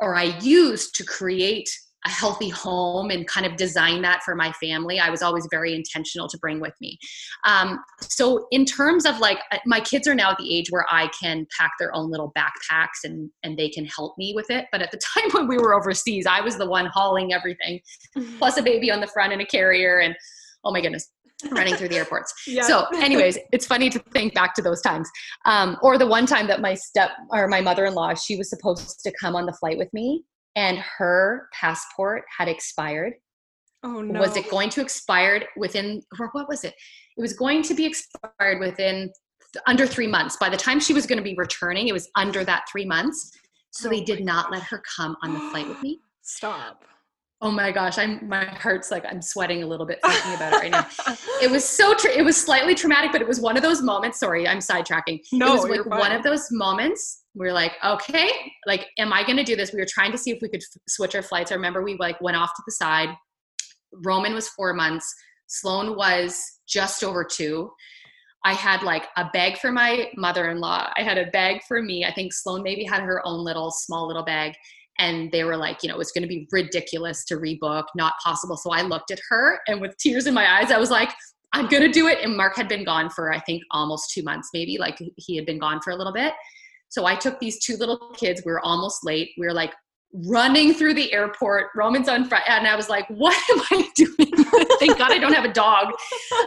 or 0.00 0.16
i 0.16 0.24
use 0.40 0.90
to 0.90 1.04
create 1.04 1.68
a 2.06 2.08
healthy 2.08 2.48
home 2.48 3.10
and 3.10 3.26
kind 3.26 3.44
of 3.44 3.56
design 3.56 4.02
that 4.02 4.22
for 4.22 4.34
my 4.34 4.52
family 4.52 4.98
i 4.98 5.10
was 5.10 5.22
always 5.22 5.46
very 5.50 5.74
intentional 5.74 6.28
to 6.28 6.38
bring 6.38 6.60
with 6.60 6.74
me 6.80 6.98
um, 7.44 7.78
so 8.00 8.46
in 8.50 8.64
terms 8.64 9.04
of 9.04 9.18
like 9.18 9.38
uh, 9.52 9.58
my 9.66 9.80
kids 9.80 10.08
are 10.08 10.14
now 10.14 10.30
at 10.30 10.38
the 10.38 10.56
age 10.56 10.66
where 10.70 10.86
i 10.90 11.08
can 11.08 11.46
pack 11.58 11.72
their 11.78 11.94
own 11.94 12.10
little 12.10 12.32
backpacks 12.36 13.04
and 13.04 13.30
and 13.42 13.58
they 13.58 13.68
can 13.68 13.84
help 13.84 14.16
me 14.18 14.32
with 14.34 14.50
it 14.50 14.66
but 14.72 14.82
at 14.82 14.90
the 14.90 15.00
time 15.14 15.30
when 15.32 15.48
we 15.48 15.58
were 15.58 15.74
overseas 15.74 16.26
i 16.26 16.40
was 16.40 16.56
the 16.56 16.66
one 16.66 16.86
hauling 16.86 17.32
everything 17.32 17.80
mm-hmm. 18.16 18.38
plus 18.38 18.56
a 18.56 18.62
baby 18.62 18.90
on 18.90 19.00
the 19.00 19.06
front 19.06 19.32
and 19.32 19.42
a 19.42 19.46
carrier 19.46 19.98
and 20.00 20.14
oh 20.64 20.72
my 20.72 20.80
goodness 20.80 21.10
running 21.50 21.74
through 21.74 21.88
the 21.88 21.96
airports. 21.96 22.34
Yeah. 22.46 22.62
So, 22.62 22.86
anyways, 22.96 23.38
it's 23.52 23.66
funny 23.66 23.90
to 23.90 23.98
think 24.12 24.34
back 24.34 24.54
to 24.54 24.62
those 24.62 24.80
times. 24.80 25.08
Um, 25.44 25.76
or 25.82 25.98
the 25.98 26.06
one 26.06 26.26
time 26.26 26.48
that 26.48 26.60
my 26.60 26.74
step 26.74 27.10
or 27.30 27.46
my 27.46 27.60
mother 27.60 27.84
in 27.84 27.94
law, 27.94 28.12
she 28.14 28.36
was 28.36 28.50
supposed 28.50 29.00
to 29.04 29.12
come 29.20 29.36
on 29.36 29.46
the 29.46 29.52
flight 29.52 29.78
with 29.78 29.92
me, 29.92 30.24
and 30.56 30.78
her 30.78 31.48
passport 31.52 32.24
had 32.36 32.48
expired. 32.48 33.14
Oh 33.82 34.02
no. 34.02 34.20
Was 34.20 34.36
it 34.36 34.50
going 34.50 34.68
to 34.70 34.80
expire 34.80 35.42
within 35.56 36.02
or 36.18 36.28
what 36.32 36.48
was 36.48 36.64
it? 36.64 36.74
It 37.16 37.20
was 37.20 37.32
going 37.32 37.62
to 37.62 37.74
be 37.74 37.86
expired 37.86 38.60
within 38.60 39.10
under 39.66 39.86
3 39.86 40.06
months. 40.06 40.36
By 40.36 40.48
the 40.48 40.56
time 40.56 40.80
she 40.80 40.92
was 40.92 41.06
going 41.06 41.18
to 41.18 41.24
be 41.24 41.34
returning, 41.36 41.88
it 41.88 41.92
was 41.92 42.08
under 42.16 42.44
that 42.44 42.64
3 42.70 42.84
months. 42.84 43.32
So 43.70 43.88
oh 43.88 43.90
they 43.90 44.02
did 44.02 44.24
not 44.24 44.46
God. 44.46 44.54
let 44.54 44.62
her 44.64 44.82
come 44.96 45.16
on 45.22 45.32
the 45.32 45.40
flight 45.50 45.68
with 45.68 45.82
me. 45.82 46.00
Stop. 46.22 46.84
Oh 47.42 47.50
my 47.50 47.72
gosh, 47.72 47.96
I'm 47.96 48.28
my 48.28 48.44
heart's 48.44 48.90
like 48.90 49.04
I'm 49.08 49.22
sweating 49.22 49.62
a 49.62 49.66
little 49.66 49.86
bit 49.86 49.98
thinking 50.04 50.34
about 50.34 50.52
it 50.52 50.56
right 50.56 50.70
now. 50.70 50.86
it 51.42 51.50
was 51.50 51.64
so 51.64 51.94
tra- 51.94 52.12
it 52.12 52.22
was 52.22 52.36
slightly 52.36 52.74
traumatic, 52.74 53.12
but 53.12 53.22
it 53.22 53.28
was 53.28 53.40
one 53.40 53.56
of 53.56 53.62
those 53.62 53.80
moments. 53.82 54.20
Sorry, 54.20 54.46
I'm 54.46 54.58
sidetracking. 54.58 55.20
No, 55.32 55.48
it 55.48 55.52
was 55.52 55.64
like 55.64 55.86
one 55.86 56.12
of 56.12 56.22
those 56.22 56.48
moments 56.50 57.20
we 57.34 57.48
are 57.48 57.52
like, 57.52 57.72
okay, 57.84 58.30
like, 58.66 58.88
am 58.98 59.12
I 59.12 59.22
going 59.22 59.36
to 59.36 59.44
do 59.44 59.54
this? 59.54 59.72
We 59.72 59.78
were 59.78 59.86
trying 59.88 60.12
to 60.12 60.18
see 60.18 60.30
if 60.32 60.38
we 60.42 60.48
could 60.48 60.62
f- 60.62 60.80
switch 60.88 61.14
our 61.14 61.22
flights. 61.22 61.52
I 61.52 61.54
remember 61.54 61.82
we 61.82 61.96
like 61.98 62.20
went 62.20 62.36
off 62.36 62.52
to 62.54 62.62
the 62.66 62.72
side. 62.72 63.10
Roman 64.04 64.34
was 64.34 64.48
four 64.48 64.72
months. 64.74 65.12
Sloan 65.46 65.96
was 65.96 66.40
just 66.66 67.04
over 67.04 67.24
two. 67.24 67.70
I 68.44 68.54
had 68.54 68.82
like 68.82 69.04
a 69.16 69.28
bag 69.32 69.58
for 69.58 69.70
my 69.70 70.10
mother-in-law. 70.16 70.92
I 70.96 71.02
had 71.02 71.18
a 71.18 71.30
bag 71.30 71.60
for 71.68 71.82
me. 71.82 72.04
I 72.04 72.12
think 72.12 72.32
Sloan 72.32 72.62
maybe 72.62 72.84
had 72.84 73.02
her 73.02 73.20
own 73.26 73.44
little 73.44 73.70
small 73.70 74.06
little 74.06 74.24
bag. 74.24 74.54
And 75.00 75.32
they 75.32 75.42
were 75.42 75.56
like, 75.56 75.82
you 75.82 75.88
know, 75.88 75.98
it's 75.98 76.12
going 76.12 76.22
to 76.22 76.28
be 76.28 76.46
ridiculous 76.52 77.24
to 77.24 77.36
rebook, 77.36 77.86
not 77.96 78.14
possible. 78.22 78.56
So 78.56 78.70
I 78.70 78.82
looked 78.82 79.10
at 79.10 79.18
her 79.30 79.58
and 79.66 79.80
with 79.80 79.96
tears 79.96 80.26
in 80.26 80.34
my 80.34 80.58
eyes, 80.58 80.70
I 80.70 80.78
was 80.78 80.90
like, 80.90 81.10
I'm 81.52 81.66
going 81.66 81.82
to 81.82 81.90
do 81.90 82.06
it. 82.06 82.18
And 82.22 82.36
Mark 82.36 82.54
had 82.54 82.68
been 82.68 82.84
gone 82.84 83.10
for, 83.10 83.32
I 83.32 83.40
think, 83.40 83.62
almost 83.72 84.12
two 84.12 84.22
months, 84.22 84.50
maybe 84.52 84.78
like 84.78 85.02
he 85.16 85.34
had 85.36 85.46
been 85.46 85.58
gone 85.58 85.80
for 85.82 85.90
a 85.90 85.96
little 85.96 86.12
bit. 86.12 86.32
So 86.90 87.06
I 87.06 87.14
took 87.16 87.40
these 87.40 87.58
two 87.58 87.76
little 87.76 88.12
kids. 88.16 88.42
We 88.44 88.52
were 88.52 88.60
almost 88.60 89.04
late. 89.04 89.30
We 89.38 89.46
were 89.46 89.52
like 89.52 89.72
running 90.12 90.74
through 90.74 90.94
the 90.94 91.12
airport. 91.12 91.68
Roman's 91.74 92.08
on 92.08 92.28
front, 92.28 92.44
and 92.48 92.66
I 92.66 92.74
was 92.74 92.88
like, 92.88 93.06
"What 93.08 93.36
am 93.50 93.62
I 93.70 93.88
doing?" 93.96 94.66
Thank 94.80 94.98
God 94.98 95.12
I 95.12 95.18
don't 95.18 95.32
have 95.32 95.44
a 95.44 95.52
dog. 95.52 95.92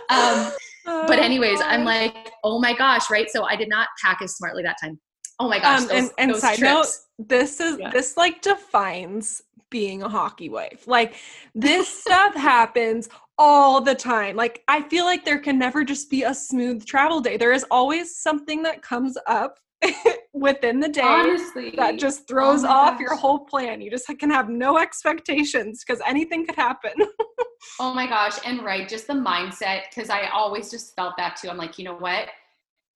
Um, 0.10 0.52
oh, 0.86 1.06
but 1.08 1.20
anyways, 1.20 1.62
I'm 1.62 1.86
like, 1.86 2.32
"Oh 2.44 2.60
my 2.60 2.74
gosh!" 2.74 3.10
Right? 3.10 3.30
So 3.30 3.46
I 3.46 3.56
did 3.56 3.70
not 3.70 3.88
pack 4.04 4.22
as 4.22 4.36
smartly 4.36 4.64
that 4.64 4.76
time. 4.84 5.00
Oh 5.40 5.50
my 5.50 5.60
gosh! 5.60 5.82
Um, 5.82 5.88
those, 5.88 6.12
and, 6.18 6.32
and 6.32 6.36
side 6.36 6.58
trips. 6.58 7.08
note, 7.20 7.28
this 7.28 7.60
is 7.60 7.78
yeah. 7.80 7.92
this 7.92 8.18
like 8.18 8.42
defines 8.42 9.42
being 9.70 10.04
a 10.04 10.10
hockey 10.10 10.50
wife. 10.50 10.88
Like 10.88 11.16
this 11.56 11.88
stuff 11.88 12.36
happens 12.36 13.10
all 13.38 13.82
the 13.82 13.96
time. 13.96 14.36
Like 14.36 14.64
I 14.68 14.84
feel 14.84 15.06
like 15.06 15.26
there 15.26 15.40
can 15.40 15.58
never 15.58 15.84
just 15.84 16.10
be 16.10 16.24
a 16.24 16.34
smooth 16.34 16.86
travel 16.86 17.20
day. 17.20 17.38
There 17.38 17.54
is 17.54 17.66
always 17.72 18.16
something 18.16 18.62
that 18.64 18.82
comes 18.82 19.18
up 19.28 19.60
within 20.34 20.80
the 20.80 20.90
day 20.90 21.02
Honestly. 21.02 21.74
that 21.76 21.98
just 21.98 22.28
throws 22.28 22.64
oh 22.64 22.68
off 22.68 22.92
gosh. 22.92 23.02
your 23.02 23.16
whole 23.16 23.40
plan. 23.40 23.82
You 23.82 23.90
just 23.90 24.08
can 24.20 24.30
have 24.30 24.50
no 24.50 24.78
expectations 24.78 25.84
because 25.86 26.02
anything 26.06 26.46
could 26.46 26.56
happen. 26.56 26.94
oh 27.80 27.94
my 27.94 28.08
gosh. 28.08 28.38
And 28.46 28.64
right, 28.64 28.88
just 28.88 29.08
the 29.08 29.14
mindset, 29.14 29.84
because 29.90 30.10
I 30.10 30.28
always 30.28 30.70
just 30.70 30.96
felt 30.96 31.16
that 31.18 31.36
too. 31.36 31.50
I'm 31.50 31.58
like, 31.58 31.78
you 31.78 31.86
know 31.86 31.96
what? 31.96 32.30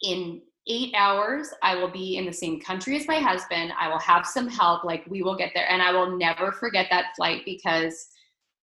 In 0.04 0.42
eight 0.70 0.94
hours, 0.96 1.50
I 1.64 1.76
will 1.76 1.90
be 1.90 2.18
in 2.18 2.26
the 2.26 2.34
same 2.34 2.60
country 2.60 2.96
as 2.98 3.08
my 3.08 3.20
husband. 3.20 3.72
I 3.80 3.88
will 3.90 4.00
have 4.00 4.26
some 4.26 4.48
help. 4.48 4.84
Like, 4.84 5.06
we 5.08 5.22
will 5.22 5.36
get 5.36 5.52
there. 5.54 5.70
And 5.70 5.82
I 5.82 5.92
will 5.92 6.18
never 6.18 6.52
forget 6.52 6.88
that 6.90 7.16
flight 7.16 7.44
because 7.46 8.08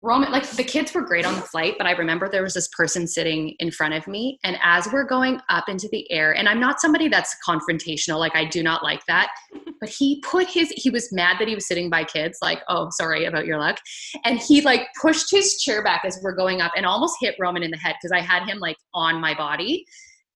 Roman, 0.01 0.30
like 0.30 0.49
the 0.49 0.62
kids 0.62 0.94
were 0.94 1.01
great 1.01 1.26
on 1.26 1.34
the 1.34 1.40
flight, 1.40 1.74
but 1.76 1.88
I 1.88 1.90
remember 1.90 2.28
there 2.28 2.44
was 2.44 2.55
this 2.55 2.68
person 2.68 3.09
sitting 3.09 3.57
in 3.59 3.72
front 3.72 3.94
of 3.94 4.07
me. 4.07 4.38
And 4.44 4.57
as 4.62 4.88
we're 4.92 5.05
going 5.05 5.40
up 5.49 5.68
into 5.68 5.88
the 5.90 6.09
air, 6.12 6.36
and 6.36 6.49
I'm 6.49 6.61
not 6.61 6.80
somebody 6.80 7.09
that's 7.09 7.34
confrontational, 7.46 8.20
like 8.20 8.36
I 8.36 8.44
do 8.44 8.62
not 8.62 8.84
like 8.84 9.05
that, 9.07 9.30
but 9.80 9.88
he 9.88 10.22
put 10.24 10.46
his, 10.46 10.70
he 10.76 10.90
was 10.90 11.12
mad 11.12 11.38
that 11.40 11.49
he 11.49 11.57
was 11.57 11.66
sitting 11.66 11.90
by 11.90 12.05
kids, 12.05 12.38
like, 12.40 12.61
oh, 12.68 12.90
sorry 12.90 13.24
about 13.24 13.44
your 13.44 13.59
luck. 13.59 13.80
And 14.24 14.38
he 14.38 14.61
like 14.61 14.82
pushed 15.03 15.32
his 15.32 15.61
chair 15.61 15.82
back 15.82 16.03
as 16.05 16.20
we're 16.22 16.36
going 16.36 16.61
up 16.61 16.72
and 16.76 16.86
almost 16.86 17.16
hit 17.20 17.34
Roman 17.40 17.64
in 17.64 17.72
the 17.72 17.76
head 17.76 17.96
because 18.01 18.12
I 18.12 18.20
had 18.20 18.46
him 18.46 18.61
like 18.61 18.76
on 18.94 19.20
my 19.20 19.34
body. 19.34 19.84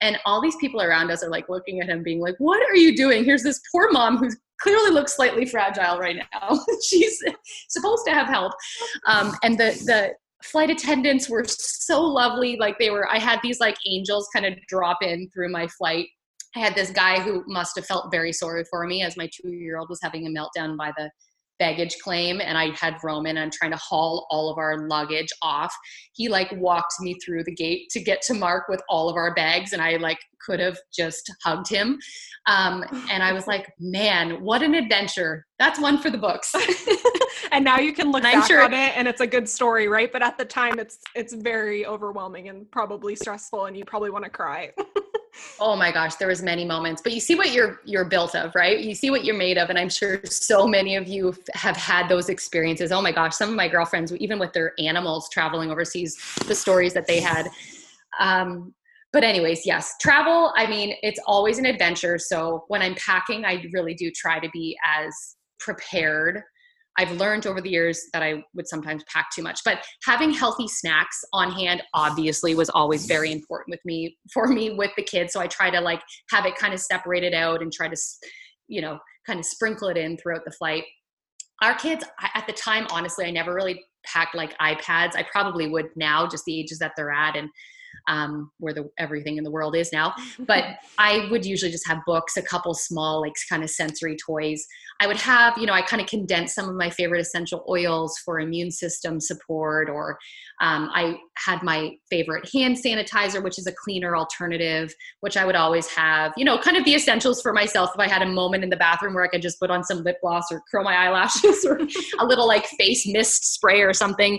And 0.03 0.19
all 0.27 0.43
these 0.43 0.57
people 0.57 0.83
around 0.83 1.11
us 1.11 1.23
are 1.23 1.31
like 1.31 1.49
looking 1.49 1.81
at 1.81 1.89
him, 1.89 2.03
being 2.03 2.21
like, 2.21 2.35
what 2.39 2.61
are 2.69 2.77
you 2.77 2.95
doing? 2.95 3.25
Here's 3.25 3.43
this 3.43 3.61
poor 3.73 3.91
mom 3.91 4.19
who's 4.19 4.37
clearly 4.61 4.91
looks 4.91 5.17
slightly 5.17 5.47
fragile 5.47 5.99
right 5.99 6.17
now. 6.17 6.59
She's 6.89 7.23
supposed 7.69 8.05
to 8.07 8.13
have 8.13 8.27
help. 8.27 8.53
Um, 9.07 9.35
and 9.43 9.59
the, 9.59 9.73
the 9.87 10.13
flight 10.45 10.71
attendants 10.71 11.29
were 11.29 11.45
so 11.47 12.03
lovely. 12.03 12.57
Like 12.57 12.79
they 12.79 12.91
were, 12.91 13.09
I 13.11 13.19
had 13.19 13.41
these 13.43 13.61
like 13.61 13.77
angels 13.87 14.29
kind 14.35 14.45
of 14.45 14.55
drop 14.69 14.99
in 15.03 15.31
through 15.31 15.51
my 15.51 15.67
flight. 15.69 16.09
I 16.55 16.59
had 16.59 16.75
this 16.75 16.91
guy 16.91 17.21
who 17.21 17.45
must 17.47 17.77
have 17.77 17.87
felt 17.87 18.11
very 18.11 18.33
sorry 18.33 18.65
for 18.71 18.87
me 18.87 19.03
as 19.03 19.17
my 19.17 19.29
two 19.33 19.51
year 19.51 19.79
old 19.79 19.89
was 19.89 20.01
having 20.03 20.27
a 20.27 20.31
meltdown 20.31 20.77
by 20.77 20.93
the 20.97 21.11
baggage 21.59 21.97
claim 22.03 22.41
and 22.41 22.59
I 22.59 22.71
had 22.71 22.97
Roman 23.03 23.37
and 23.37 23.45
I'm 23.45 23.51
trying 23.51 23.71
to 23.71 23.77
haul 23.77 24.27
all 24.31 24.51
of 24.51 24.59
our 24.59 24.89
luggage 24.89 25.29
off. 25.43 25.75
He 26.15 26.29
like 26.29 26.53
walked 26.57 26.95
me 27.01 27.15
through 27.25 27.45
the 27.45 27.55
gate 27.55 27.89
to 27.91 28.01
get 28.01 28.23
to 28.23 28.35
Mark 28.35 28.69
with 28.69 28.83
all 28.89 29.09
of 29.09 29.17
our 29.17 29.35
bags 29.35 29.73
and 29.73 29.81
I 29.81 29.97
like 29.97 30.19
could 30.45 30.61
have 30.61 30.79
just 30.93 31.33
hugged 31.45 31.69
him. 31.69 31.99
Um, 32.47 32.85
and 33.11 33.23
I 33.23 33.33
was 33.33 33.47
like, 33.47 33.73
man, 33.79 34.43
what 34.43 34.63
an 34.63 34.75
adventure. 34.75 35.47
That's 35.59 35.79
one 35.79 35.99
for 35.99 36.11
the 36.11 36.19
books. 36.19 36.53
and 37.53 37.65
now 37.65 37.79
you 37.79 37.93
can 37.93 38.11
look 38.11 38.23
back 38.23 38.47
sure- 38.47 38.63
on 38.63 38.73
it 38.73 38.97
and 38.97 39.07
it's 39.07 39.21
a 39.21 39.27
good 39.27 39.49
story, 39.49 39.89
right? 39.89 40.11
But 40.11 40.23
at 40.23 40.39
the 40.39 40.45
time 40.45 40.79
it's 40.79 40.99
it's 41.15 41.33
very 41.33 41.87
overwhelming 41.87 42.49
and 42.49 42.71
probably 42.71 43.15
stressful 43.15 43.67
and 43.67 43.77
you 43.77 43.85
probably 43.85 44.11
want 44.11 44.25
to 44.25 44.31
cry. 44.31 44.73
oh 45.61 45.75
my 45.75 45.91
gosh 45.91 46.17
there 46.17 46.29
was 46.29 46.43
many 46.43 46.65
moments 46.65 47.01
but 47.03 47.13
you 47.13 47.21
see 47.21 47.35
what 47.35 47.53
you're 47.53 47.81
you're 47.85 48.05
built 48.05 48.35
of 48.35 48.55
right? 48.55 48.81
You 48.81 48.95
see 48.95 49.11
what 49.11 49.25
you're 49.25 49.37
made 49.37 49.59
of 49.59 49.71
and 49.71 49.79
i'm 49.79 49.89
sure 49.89 50.21
so 50.25 50.67
many 50.67 50.97
of 50.97 51.09
you 51.09 51.35
have 51.55 51.77
had 51.77 52.09
those 52.09 52.29
experiences. 52.29 52.93
Oh 52.93 53.03
my 53.03 53.13
gosh 53.13 53.35
some 53.35 53.51
of 53.51 53.57
my 53.57 53.69
girlfriends 53.69 54.13
even 54.17 54.39
with 54.39 54.53
their 54.53 54.73
animals 54.79 55.29
traveling 55.31 55.71
overseas 55.71 56.17
the 56.47 56.55
stories 56.55 56.93
that 56.95 57.07
they 57.07 57.21
had. 57.21 57.49
Um, 58.21 58.75
but 59.13 59.23
anyways 59.23 59.67
yes 59.67 59.95
travel 60.01 60.53
i 60.57 60.67
mean 60.67 60.95
it's 61.03 61.21
always 61.27 61.59
an 61.59 61.67
adventure 61.67 62.19
so 62.19 62.65
when 62.69 62.83
i'm 62.83 62.95
packing 62.95 63.45
i 63.45 63.65
really 63.73 63.95
do 63.95 64.11
try 64.11 64.39
to 64.39 64.49
be 64.51 64.77
as 64.87 65.37
prepared 65.59 66.43
I've 66.99 67.13
learned 67.13 67.47
over 67.47 67.61
the 67.61 67.71
years 67.71 68.03
that 68.13 68.23
I 68.23 68.45
would 68.55 68.69
sometimes 68.69 69.03
pack 69.13 69.29
too 69.35 69.43
much. 69.43 69.61
But 69.65 69.85
having 70.05 70.33
healthy 70.33 70.69
snacks 70.69 71.25
on 71.33 71.51
hand 71.51 71.83
obviously 71.95 72.55
was 72.55 72.69
always 72.71 73.07
very 73.07 73.33
important 73.33 73.71
with 73.71 73.81
me 73.85 74.17
for 74.33 74.47
me 74.47 74.71
with 74.71 74.91
the 74.97 75.03
kids. 75.03 75.33
So 75.33 75.41
I 75.41 75.47
try 75.47 75.71
to 75.71 75.81
like 75.81 76.03
have 76.31 76.47
it 76.47 76.57
kind 76.57 76.75
of 76.75 76.81
separated 76.81 77.35
out 77.35 77.63
and 77.63 77.73
try 77.73 77.89
to, 77.89 77.97
you 78.69 78.83
know, 78.83 78.99
kind 79.27 79.39
of 79.39 79.47
sprinkle 79.47 79.89
it 79.89 79.97
in 79.97 80.17
throughout 80.19 80.45
the 80.45 80.53
flight. 80.53 80.85
Our 81.63 81.75
kids 81.75 82.05
at 82.35 82.47
the 82.47 82.53
time, 82.53 82.87
honestly, 82.91 83.25
I 83.25 83.31
never 83.31 83.55
really 83.55 83.81
packed 84.05 84.35
like 84.35 84.57
iPads. 84.59 85.15
I 85.15 85.25
probably 85.31 85.69
would 85.69 85.91
now, 85.97 86.27
just 86.27 86.45
the 86.45 86.59
ages 86.59 86.79
that 86.81 86.93
they're 86.97 87.13
at 87.13 87.37
and 87.37 87.49
um, 88.09 88.51
where 88.59 88.75
the 88.75 88.89
everything 88.99 89.37
in 89.37 89.45
the 89.45 89.51
world 89.51 89.77
is 89.77 89.93
now. 89.93 90.15
But 90.41 90.65
I 90.99 91.29
would 91.31 91.45
usually 91.45 91.71
just 91.71 91.87
have 91.87 91.99
books, 92.07 92.37
a 92.37 92.43
couple 92.43 92.75
small 92.75 93.21
like 93.21 93.33
kind 93.49 93.63
of 93.63 93.71
sensory 93.71 94.17
toys. 94.17 94.67
I 95.03 95.09
would 95.09 95.17
have, 95.17 95.59
you 95.59 95.67
know, 95.67 95.73
I 95.73 95.83
kind 95.83 96.01
of 96.01 96.07
condense 96.07 96.55
some 96.55 96.69
of 96.69 96.77
my 96.77 96.89
favorite 96.89 97.21
essential 97.21 97.65
oils 97.69 98.17
for 98.25 98.39
immune 98.39 98.71
system 98.71 99.19
support, 99.19 99.91
or 99.91 100.17
um, 100.61 100.91
I 100.95 101.17
had 101.35 101.61
my 101.65 101.97
favorite 102.09 102.49
hand 102.55 102.77
sanitizer, 102.77 103.43
which 103.43 103.59
is 103.59 103.67
a 103.67 103.73
cleaner 103.73 104.17
alternative, 104.17 104.95
which 105.19 105.37
I 105.37 105.45
would 105.45 105.57
always 105.57 105.89
have, 105.89 106.33
you 106.37 106.45
know, 106.45 106.57
kind 106.57 106.77
of 106.77 106.85
the 106.85 106.95
essentials 106.95 107.43
for 107.43 107.53
myself 107.53 107.91
if 107.95 107.99
I 107.99 108.07
had 108.07 108.23
a 108.23 108.27
moment 108.27 108.63
in 108.63 108.71
the 108.71 108.77
bathroom 108.77 109.15
where 109.15 109.25
I 109.25 109.27
could 109.27 109.43
just 109.43 109.59
put 109.59 109.73
on 109.73 109.83
some 109.83 110.05
lip 110.05 110.19
gloss 110.23 110.45
or 110.53 110.63
curl 110.71 110.85
my 110.85 110.95
eyelashes 110.95 111.65
or 111.69 111.81
a 112.21 112.25
little 112.25 112.47
like 112.47 112.67
face 112.79 113.05
mist 113.05 113.55
spray 113.55 113.83
or 113.83 113.93
something. 113.93 114.39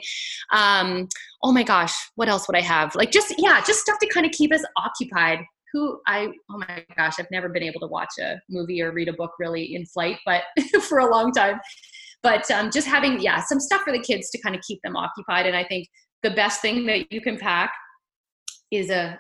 Um, 0.54 1.10
oh 1.44 1.52
my 1.52 1.64
gosh, 1.64 1.94
what 2.16 2.30
else 2.30 2.48
would 2.48 2.56
I 2.56 2.62
have? 2.62 2.96
Like 2.96 3.12
just, 3.12 3.36
yeah, 3.38 3.62
just 3.66 3.82
stuff 3.82 4.00
to 4.00 4.08
kind 4.08 4.26
of 4.26 4.32
keep 4.32 4.54
us 4.54 4.64
occupied 4.78 5.40
who 5.74 6.00
I 6.08 6.32
oh 6.50 6.60
my 6.60 6.86
gosh, 6.96 7.16
I've 7.20 7.32
never 7.32 7.50
been 7.50 7.64
able 7.64 7.82
to 7.82 7.88
watch 7.88 8.12
a 8.20 8.40
movie 8.50 8.82
or 8.82 8.92
read 8.92 9.10
a 9.10 9.14
book 9.14 9.32
really 9.40 9.76
in 9.76 9.86
flight, 9.88 10.20
but 10.26 10.44
for 10.84 11.00
a 11.00 11.12
long 11.12 11.32
time. 11.32 11.60
But 12.22 12.50
um, 12.52 12.72
just 12.72 12.88
having 12.88 13.20
yeah 13.20 13.42
some 13.44 13.60
stuff 13.60 13.82
for 13.82 13.92
the 13.92 14.00
kids 14.00 14.30
to 14.30 14.42
kind 14.42 14.56
of 14.56 14.62
keep 14.62 14.80
them 14.84 14.96
occupied, 14.96 15.48
and 15.48 15.56
I 15.56 15.66
think 15.66 15.88
the 16.22 16.32
best 16.32 16.62
thing 16.62 16.86
that 16.86 17.12
you 17.12 17.20
can 17.20 17.38
pack 17.38 17.72
is 18.72 18.90
a 18.90 19.20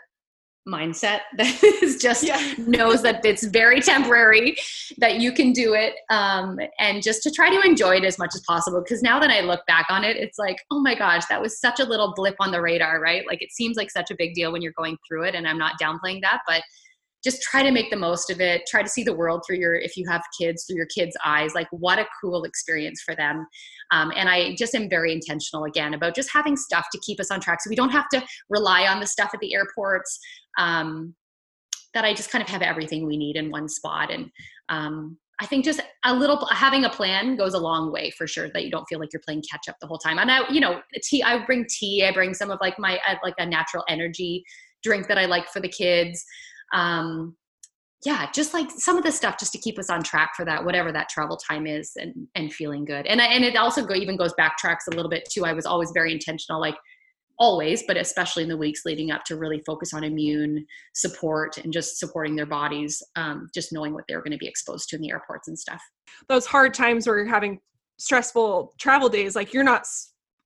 mindset 0.68 1.22
that 1.38 1.64
is 1.64 1.98
just 2.02 2.24
yeah. 2.24 2.54
knows 2.58 3.02
that 3.02 3.26
it's 3.26 3.44
very 3.44 3.82
temporary 3.82 4.56
that 4.98 5.20
you 5.20 5.32
can 5.32 5.52
do 5.52 5.74
it 5.74 5.96
um, 6.10 6.60
and 6.80 7.04
just 7.04 7.22
to 7.24 7.32
try 7.32 7.50
to 7.50 7.68
enjoy 7.68 7.96
it 7.96 8.06
as 8.06 8.18
much 8.18 8.32
as 8.34 8.42
possible 8.48 8.82
because 8.82 9.02
now 9.02 9.20
that 9.20 9.30
i 9.30 9.42
look 9.42 9.66
back 9.66 9.86
on 9.90 10.04
it 10.04 10.16
it's 10.16 10.38
like 10.38 10.58
oh 10.72 10.80
my 10.80 10.96
gosh 10.96 11.26
that 11.26 11.42
was 11.42 11.60
such 11.60 11.80
a 11.80 11.84
little 11.84 12.14
blip 12.16 12.36
on 12.40 12.52
the 12.52 12.62
radar 12.62 13.02
right 13.02 13.26
like 13.28 13.42
it 13.42 13.52
seems 13.52 13.76
like 13.76 13.92
such 13.92 14.10
a 14.10 14.16
big 14.18 14.34
deal 14.34 14.52
when 14.52 14.62
you're 14.62 14.74
going 14.78 14.98
through 15.08 15.24
it 15.24 15.36
and 15.36 15.48
i'm 15.48 15.58
not 15.58 15.74
downplaying 15.82 16.22
that 16.22 16.40
but 16.48 16.64
just 17.24 17.42
try 17.42 17.64
to 17.64 17.72
make 17.72 17.90
the 17.90 17.98
most 17.98 18.30
of 18.30 18.42
it. 18.42 18.64
Try 18.68 18.84
to 18.84 18.90
see 18.90 19.04
the 19.04 19.14
world 19.14 19.44
through 19.46 19.58
your 19.58 19.76
if 19.76 19.96
you 19.96 20.06
have 20.10 20.22
kids 20.40 20.66
through 20.66 20.78
your 20.78 20.88
kids 20.88 21.16
eyes. 21.26 21.56
Like 21.56 21.68
what 21.72 22.00
a 22.00 22.06
cool 22.22 22.44
experience 22.44 23.02
for 23.02 23.16
them. 23.16 23.48
Um, 23.92 24.12
and 24.16 24.30
i 24.30 24.56
just 24.56 24.76
am 24.76 24.90
very 24.90 25.14
intentional 25.14 25.66
again 25.66 25.94
about 25.94 26.16
just 26.16 26.32
having 26.32 26.58
stuff 26.58 26.88
to 26.92 27.00
keep 27.06 27.20
us 27.20 27.32
on 27.32 27.40
track. 27.40 27.62
So 27.62 27.70
we 27.70 27.76
don't 27.76 27.92
have 27.92 28.10
to 28.10 28.24
rely 28.50 28.88
on 28.88 29.00
the 29.00 29.08
stuff 29.08 29.32
at 29.34 29.40
the 29.40 29.54
airports 29.54 30.20
um, 30.58 31.16
that 31.94 32.04
i 32.04 32.14
just 32.14 32.32
kind 32.32 32.42
of 32.42 32.50
have 32.50 32.64
everything 32.64 33.06
we 33.06 33.18
need 33.18 33.36
in 33.36 33.52
one 33.52 33.70
spot. 33.70 34.12
And 34.12 34.30
um, 34.70 35.18
I 35.40 35.46
think 35.46 35.66
just 35.66 35.82
a 36.06 36.14
little 36.14 36.46
having 36.48 36.86
a 36.86 36.90
plan 36.90 37.36
goes 37.36 37.54
a 37.54 37.60
long 37.60 37.92
way 37.92 38.12
for 38.12 38.28
sure 38.28 38.50
that 38.54 38.64
you 38.64 38.72
don't 38.72 38.86
feel 38.86 39.00
like 39.00 39.10
you're 39.14 39.22
playing 39.26 39.44
catch 39.50 39.68
up 39.68 39.76
the 39.80 39.88
whole 39.88 39.98
time. 39.98 40.20
And 40.20 40.32
I, 40.32 40.50
you 40.50 40.60
know, 40.60 40.82
tea, 41.04 41.24
I 41.24 41.44
bring 41.46 41.66
tea, 41.70 42.06
I 42.06 42.12
bring 42.12 42.34
some 42.34 42.52
of 42.52 42.60
like 42.62 42.78
my, 42.80 43.00
like 43.24 43.34
a 43.38 43.46
natural 43.46 43.84
energy 43.90 44.44
drink 44.84 45.08
that 45.08 45.18
I 45.18 45.26
like 45.26 45.48
for 45.50 45.60
the 45.60 45.68
kids 45.68 46.24
um, 46.74 47.36
yeah, 48.06 48.30
just 48.34 48.54
like 48.54 48.70
some 48.70 48.98
of 48.98 49.04
the 49.04 49.12
stuff 49.12 49.40
just 49.40 49.54
to 49.54 49.58
keep 49.58 49.80
us 49.80 49.90
on 49.90 50.04
track 50.04 50.32
for 50.36 50.44
that, 50.44 50.66
whatever 50.66 50.92
that 50.92 51.08
travel 51.08 51.38
time 51.38 51.66
is 51.66 51.94
and, 51.96 52.28
and 52.36 52.54
feeling 52.54 52.84
good. 52.84 53.06
And, 53.06 53.22
and 53.22 53.46
it 53.46 53.56
also 53.56 53.86
go, 53.86 53.96
even 53.96 54.18
goes 54.18 54.34
backtracks 54.34 54.88
a 54.92 54.96
little 54.96 55.10
bit 55.10 55.28
too. 55.32 55.46
I 55.46 55.54
was 55.54 55.66
always 55.66 55.92
very 55.94 56.12
intentional, 56.12 56.60
like 56.60 56.76
always, 57.40 57.84
but 57.88 57.96
especially 57.96 58.44
in 58.44 58.50
the 58.50 58.58
weeks 58.58 58.82
leading 58.86 59.12
up 59.12 59.24
to 59.26 59.38
really 59.38 59.62
focus 59.66 59.94
on 59.94 60.04
immune 60.04 60.66
support 60.94 61.58
and 61.58 61.72
just 61.72 61.98
supporting 61.98 62.36
their 62.36 62.46
bodies, 62.46 63.02
um, 63.16 63.48
just 63.54 63.72
knowing 63.72 63.94
what 63.94 64.04
they're 64.08 64.22
going 64.22 64.32
to 64.32 64.38
be 64.38 64.48
exposed 64.48 64.90
to 64.90 64.98
in 64.98 65.02
the 65.02 65.12
airports 65.12 65.48
and 65.48 65.58
stuff. 65.58 65.82
Those 66.28 66.46
hard 66.46 66.74
times 66.74 67.08
where 67.08 67.18
you're 67.18 67.28
having 67.28 67.60
stressful 68.00 68.74
travel 68.80 69.08
days, 69.08 69.36
like 69.36 69.54
you're 69.54 69.64
not 69.64 69.86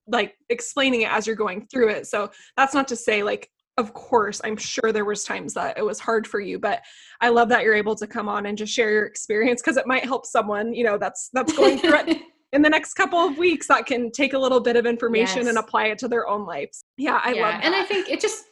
like 0.08 0.36
explaining 0.50 1.02
it 1.02 1.12
as 1.12 1.26
you're 1.26 1.36
going 1.36 1.68
through 1.72 1.90
it. 1.90 2.08
So 2.08 2.30
that's 2.56 2.74
not 2.74 2.88
to 2.90 2.96
say 2.96 3.24
like 3.24 3.50
of 3.78 3.94
course 3.94 4.42
i'm 4.44 4.58
sure 4.58 4.92
there 4.92 5.06
was 5.06 5.24
times 5.24 5.54
that 5.54 5.78
it 5.78 5.84
was 5.84 6.00
hard 6.00 6.26
for 6.26 6.40
you 6.40 6.58
but 6.60 6.82
i 7.22 7.30
love 7.30 7.50
that 7.50 7.64
you're 7.64 7.76
able 7.76 7.96
to 7.96 8.08
come 8.08 8.28
on 8.28 8.46
and 8.48 8.58
just 8.58 8.74
share 8.74 8.92
your 8.92 9.06
experience 9.06 9.62
because 9.62 9.78
it 9.78 9.88
might 9.88 10.04
help 10.04 10.26
someone 10.26 10.74
you 10.74 10.84
know 10.84 10.98
that's 10.98 11.30
that's 11.34 11.54
going 11.54 11.78
through 11.78 11.96
it 11.96 12.18
in 12.54 12.62
the 12.62 12.70
next 12.70 12.94
couple 12.94 13.20
of 13.20 13.38
weeks 13.38 13.68
that 13.68 13.86
can 13.86 14.12
take 14.12 14.34
a 14.34 14.40
little 14.40 14.60
bit 14.60 14.76
of 14.76 14.86
information 14.86 15.40
yes. 15.40 15.48
and 15.48 15.58
apply 15.58 15.88
it 15.88 15.98
to 15.98 16.08
their 16.08 16.28
own 16.28 16.46
lives 16.46 16.84
yeah 16.98 17.22
i 17.24 17.34
yeah. 17.34 17.42
love 17.42 17.54
that. 17.54 17.64
and 17.64 17.76
i 17.76 17.84
think 17.84 18.10
it 18.10 18.20
just 18.20 18.46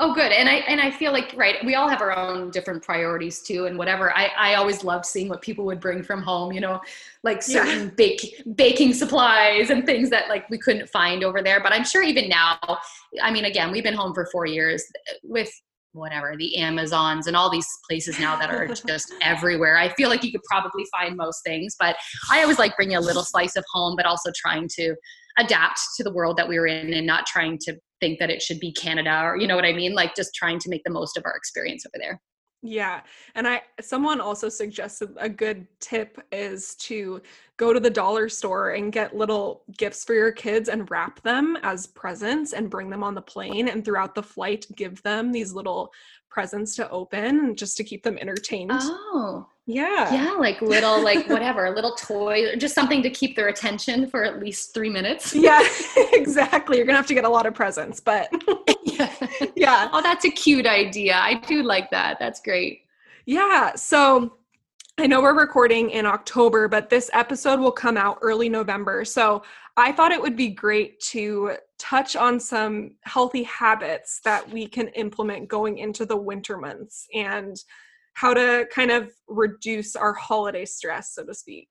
Oh, 0.00 0.14
good. 0.14 0.30
And 0.30 0.48
I 0.48 0.54
and 0.68 0.80
I 0.80 0.92
feel 0.92 1.10
like 1.10 1.34
right, 1.36 1.56
we 1.64 1.74
all 1.74 1.88
have 1.88 2.00
our 2.00 2.16
own 2.16 2.50
different 2.50 2.84
priorities 2.84 3.42
too, 3.42 3.66
and 3.66 3.76
whatever. 3.76 4.16
I 4.16 4.26
I 4.38 4.54
always 4.54 4.84
loved 4.84 5.04
seeing 5.04 5.28
what 5.28 5.42
people 5.42 5.64
would 5.64 5.80
bring 5.80 6.04
from 6.04 6.22
home. 6.22 6.52
You 6.52 6.60
know, 6.60 6.80
like 7.24 7.42
certain 7.42 7.86
yeah. 7.86 7.94
bake 7.96 8.42
baking 8.54 8.94
supplies 8.94 9.70
and 9.70 9.84
things 9.84 10.08
that 10.10 10.28
like 10.28 10.48
we 10.50 10.58
couldn't 10.58 10.88
find 10.88 11.24
over 11.24 11.42
there. 11.42 11.60
But 11.60 11.72
I'm 11.72 11.84
sure 11.84 12.04
even 12.04 12.28
now, 12.28 12.58
I 13.20 13.32
mean, 13.32 13.46
again, 13.46 13.72
we've 13.72 13.82
been 13.82 13.94
home 13.94 14.14
for 14.14 14.28
four 14.30 14.46
years 14.46 14.84
with 15.24 15.50
whatever 15.92 16.36
the 16.38 16.56
Amazons 16.58 17.26
and 17.26 17.36
all 17.36 17.50
these 17.50 17.66
places 17.88 18.20
now 18.20 18.38
that 18.38 18.50
are 18.50 18.68
just 18.86 19.12
everywhere. 19.20 19.78
I 19.78 19.88
feel 19.94 20.10
like 20.10 20.22
you 20.22 20.30
could 20.30 20.44
probably 20.44 20.86
find 20.92 21.16
most 21.16 21.42
things, 21.44 21.74
but 21.78 21.96
I 22.30 22.42
always 22.42 22.58
like 22.58 22.76
bringing 22.76 22.96
a 22.96 23.00
little 23.00 23.24
slice 23.24 23.56
of 23.56 23.64
home, 23.72 23.96
but 23.96 24.06
also 24.06 24.30
trying 24.36 24.68
to 24.76 24.94
adapt 25.38 25.80
to 25.96 26.04
the 26.04 26.12
world 26.12 26.36
that 26.36 26.48
we 26.48 26.58
were 26.58 26.66
in 26.66 26.92
and 26.92 27.06
not 27.06 27.26
trying 27.26 27.58
to 27.62 27.76
think 28.00 28.18
that 28.18 28.30
it 28.30 28.42
should 28.42 28.60
be 28.60 28.72
Canada 28.72 29.22
or 29.22 29.36
you 29.36 29.46
know 29.46 29.56
what 29.56 29.64
I 29.64 29.72
mean? 29.72 29.94
Like 29.94 30.14
just 30.14 30.34
trying 30.34 30.58
to 30.60 30.68
make 30.68 30.84
the 30.84 30.90
most 30.90 31.16
of 31.16 31.24
our 31.24 31.36
experience 31.36 31.84
over 31.86 31.98
there. 31.98 32.20
Yeah. 32.62 33.02
And 33.36 33.46
I 33.46 33.62
someone 33.80 34.20
also 34.20 34.48
suggested 34.48 35.10
a 35.16 35.28
good 35.28 35.66
tip 35.78 36.20
is 36.32 36.74
to 36.76 37.22
go 37.56 37.72
to 37.72 37.78
the 37.78 37.90
dollar 37.90 38.28
store 38.28 38.70
and 38.70 38.92
get 38.92 39.16
little 39.16 39.62
gifts 39.76 40.04
for 40.04 40.14
your 40.14 40.32
kids 40.32 40.68
and 40.68 40.90
wrap 40.90 41.22
them 41.22 41.56
as 41.62 41.86
presents 41.86 42.52
and 42.54 42.68
bring 42.68 42.90
them 42.90 43.04
on 43.04 43.14
the 43.14 43.22
plane 43.22 43.68
and 43.68 43.84
throughout 43.84 44.14
the 44.14 44.22
flight 44.22 44.66
give 44.74 45.00
them 45.02 45.30
these 45.30 45.52
little 45.52 45.92
presents 46.30 46.74
to 46.76 46.90
open 46.90 47.54
just 47.54 47.76
to 47.76 47.84
keep 47.84 48.02
them 48.02 48.18
entertained. 48.18 48.72
Oh. 48.74 49.46
Yeah. 49.68 50.10
Yeah, 50.10 50.32
like 50.32 50.62
little, 50.62 51.04
like 51.04 51.28
whatever, 51.28 51.66
a 51.66 51.70
little 51.70 51.94
toy, 51.94 52.56
just 52.56 52.74
something 52.74 53.02
to 53.02 53.10
keep 53.10 53.36
their 53.36 53.48
attention 53.48 54.08
for 54.08 54.24
at 54.24 54.40
least 54.40 54.72
three 54.72 54.88
minutes. 54.88 55.34
Yeah, 55.34 55.60
exactly. 56.12 56.78
You're 56.78 56.86
going 56.86 56.94
to 56.94 56.98
have 56.98 57.06
to 57.06 57.14
get 57.14 57.24
a 57.24 57.28
lot 57.28 57.44
of 57.44 57.52
presents, 57.52 58.00
but 58.00 58.32
yeah. 58.84 59.14
yeah. 59.54 59.90
Oh, 59.92 60.00
that's 60.00 60.24
a 60.24 60.30
cute 60.30 60.66
idea. 60.66 61.16
I 61.16 61.34
do 61.34 61.62
like 61.62 61.90
that. 61.90 62.18
That's 62.18 62.40
great. 62.40 62.80
Yeah. 63.26 63.74
So 63.74 64.38
I 64.96 65.06
know 65.06 65.20
we're 65.20 65.38
recording 65.38 65.90
in 65.90 66.06
October, 66.06 66.66
but 66.66 66.88
this 66.88 67.10
episode 67.12 67.60
will 67.60 67.70
come 67.70 67.98
out 67.98 68.18
early 68.22 68.48
November. 68.48 69.04
So 69.04 69.42
I 69.76 69.92
thought 69.92 70.12
it 70.12 70.22
would 70.22 70.34
be 70.34 70.48
great 70.48 70.98
to 71.00 71.56
touch 71.78 72.16
on 72.16 72.40
some 72.40 72.92
healthy 73.02 73.42
habits 73.42 74.20
that 74.24 74.50
we 74.50 74.66
can 74.66 74.88
implement 74.88 75.46
going 75.46 75.76
into 75.76 76.06
the 76.06 76.16
winter 76.16 76.56
months 76.56 77.06
and 77.14 77.62
how 78.18 78.34
to 78.34 78.66
kind 78.74 78.90
of 78.90 79.12
reduce 79.28 79.94
our 79.94 80.12
holiday 80.12 80.64
stress, 80.64 81.14
so 81.14 81.24
to 81.24 81.32
speak? 81.32 81.68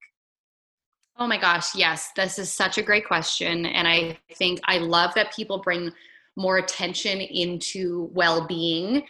Oh 1.17 1.27
my 1.27 1.37
gosh, 1.37 1.75
yes, 1.75 2.11
this 2.15 2.39
is 2.39 2.49
such 2.49 2.77
a 2.77 2.81
great 2.81 3.05
question. 3.05 3.65
And 3.65 3.85
I 3.85 4.17
think 4.35 4.61
I 4.63 4.77
love 4.77 5.13
that 5.15 5.35
people 5.35 5.57
bring 5.57 5.91
more 6.37 6.59
attention 6.59 7.19
into 7.19 8.09
well 8.13 8.47
being, 8.47 9.03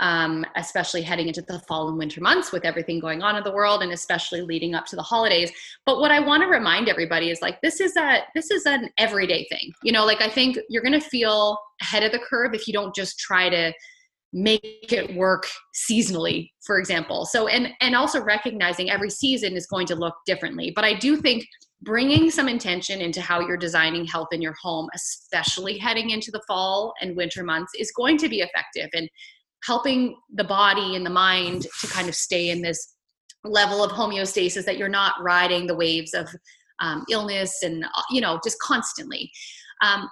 um, 0.00 0.44
especially 0.56 1.02
heading 1.02 1.28
into 1.28 1.42
the 1.42 1.60
fall 1.60 1.88
and 1.90 1.96
winter 1.96 2.20
months 2.20 2.50
with 2.50 2.64
everything 2.64 2.98
going 2.98 3.22
on 3.22 3.36
in 3.36 3.44
the 3.44 3.52
world 3.52 3.84
and 3.84 3.92
especially 3.92 4.40
leading 4.40 4.74
up 4.74 4.86
to 4.86 4.96
the 4.96 5.02
holidays. 5.02 5.52
But 5.86 6.00
what 6.00 6.10
I 6.10 6.18
want 6.18 6.42
to 6.42 6.48
remind 6.48 6.88
everybody 6.88 7.30
is 7.30 7.40
like 7.40 7.60
this 7.60 7.80
is 7.80 7.96
a 7.96 8.22
this 8.34 8.50
is 8.50 8.66
an 8.66 8.90
everyday 8.98 9.44
thing. 9.44 9.72
You 9.84 9.92
know, 9.92 10.04
like 10.04 10.22
I 10.22 10.28
think 10.28 10.58
you're 10.68 10.82
gonna 10.82 11.00
feel 11.00 11.56
ahead 11.80 12.02
of 12.02 12.10
the 12.10 12.18
curve 12.18 12.52
if 12.52 12.66
you 12.66 12.72
don't 12.72 12.94
just 12.94 13.20
try 13.20 13.48
to 13.48 13.72
make 14.34 14.92
it 14.92 15.14
work 15.14 15.46
seasonally 15.72 16.50
for 16.66 16.78
example. 16.78 17.24
So 17.24 17.46
and 17.46 17.68
and 17.80 17.94
also 17.94 18.20
recognizing 18.20 18.90
every 18.90 19.10
season 19.10 19.56
is 19.56 19.66
going 19.66 19.86
to 19.86 19.94
look 19.94 20.14
differently. 20.26 20.72
But 20.74 20.84
i 20.84 20.94
do 20.94 21.16
think 21.16 21.46
bringing 21.82 22.30
some 22.30 22.48
intention 22.48 23.00
into 23.00 23.20
how 23.20 23.40
you're 23.40 23.56
designing 23.56 24.06
health 24.06 24.28
in 24.32 24.40
your 24.40 24.54
home 24.62 24.88
especially 24.94 25.76
heading 25.76 26.10
into 26.10 26.30
the 26.30 26.40
fall 26.48 26.94
and 27.00 27.14
winter 27.14 27.44
months 27.44 27.72
is 27.78 27.92
going 27.92 28.16
to 28.16 28.28
be 28.28 28.40
effective 28.40 28.88
and 28.94 29.08
helping 29.64 30.16
the 30.34 30.44
body 30.44 30.96
and 30.96 31.04
the 31.04 31.10
mind 31.10 31.66
to 31.80 31.86
kind 31.88 32.08
of 32.08 32.14
stay 32.14 32.50
in 32.50 32.62
this 32.62 32.94
level 33.44 33.84
of 33.84 33.90
homeostasis 33.90 34.64
that 34.64 34.78
you're 34.78 34.88
not 34.88 35.14
riding 35.22 35.66
the 35.66 35.74
waves 35.74 36.14
of 36.14 36.26
um, 36.80 37.04
illness 37.10 37.62
and 37.62 37.84
you 38.10 38.20
know 38.20 38.40
just 38.42 38.58
constantly. 38.60 39.30
Um, 39.82 40.08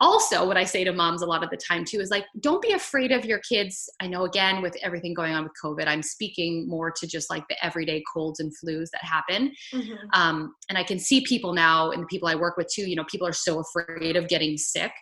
also 0.00 0.46
what 0.46 0.56
i 0.56 0.64
say 0.64 0.84
to 0.84 0.92
moms 0.92 1.22
a 1.22 1.26
lot 1.26 1.42
of 1.42 1.50
the 1.50 1.56
time 1.56 1.84
too 1.84 1.98
is 1.98 2.10
like 2.10 2.24
don't 2.40 2.62
be 2.62 2.72
afraid 2.72 3.10
of 3.10 3.24
your 3.24 3.40
kids. 3.48 3.90
I 4.00 4.06
know 4.06 4.24
again 4.24 4.62
with 4.62 4.76
everything 4.82 5.14
going 5.14 5.34
on 5.34 5.44
with 5.44 5.52
covid 5.62 5.86
i'm 5.86 6.02
speaking 6.02 6.68
more 6.68 6.90
to 6.90 7.06
just 7.06 7.30
like 7.30 7.46
the 7.48 7.64
everyday 7.64 8.02
colds 8.12 8.40
and 8.40 8.52
flus 8.52 8.88
that 8.92 9.02
happen. 9.02 9.52
Mm-hmm. 9.72 9.94
um, 10.12 10.54
and 10.68 10.78
i 10.78 10.84
can 10.84 10.98
see 10.98 11.24
people 11.24 11.52
now 11.52 11.90
and 11.90 12.02
the 12.02 12.06
people 12.06 12.28
i 12.28 12.34
work 12.34 12.56
with 12.56 12.68
too 12.68 12.88
you 12.88 12.96
know 12.96 13.04
people 13.10 13.26
are 13.26 13.32
so 13.32 13.60
afraid 13.60 14.16
of 14.16 14.28
getting 14.28 14.56
sick. 14.56 14.92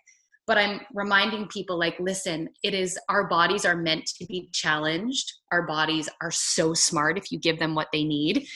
But 0.47 0.59
i'm 0.59 0.81
reminding 0.95 1.49
people 1.49 1.79
like 1.79 1.99
listen 1.99 2.49
it 2.63 2.73
is 2.73 2.99
our 3.09 3.29
bodies 3.29 3.65
are 3.65 3.77
meant 3.77 4.07
to 4.19 4.27
be 4.27 4.49
challenged. 4.53 5.33
Our 5.53 5.67
bodies 5.67 6.09
are 6.23 6.31
so 6.31 6.73
smart 6.73 7.19
if 7.19 7.31
you 7.31 7.39
give 7.39 7.59
them 7.59 7.75
what 7.75 7.89
they 7.93 8.05
need. 8.05 8.47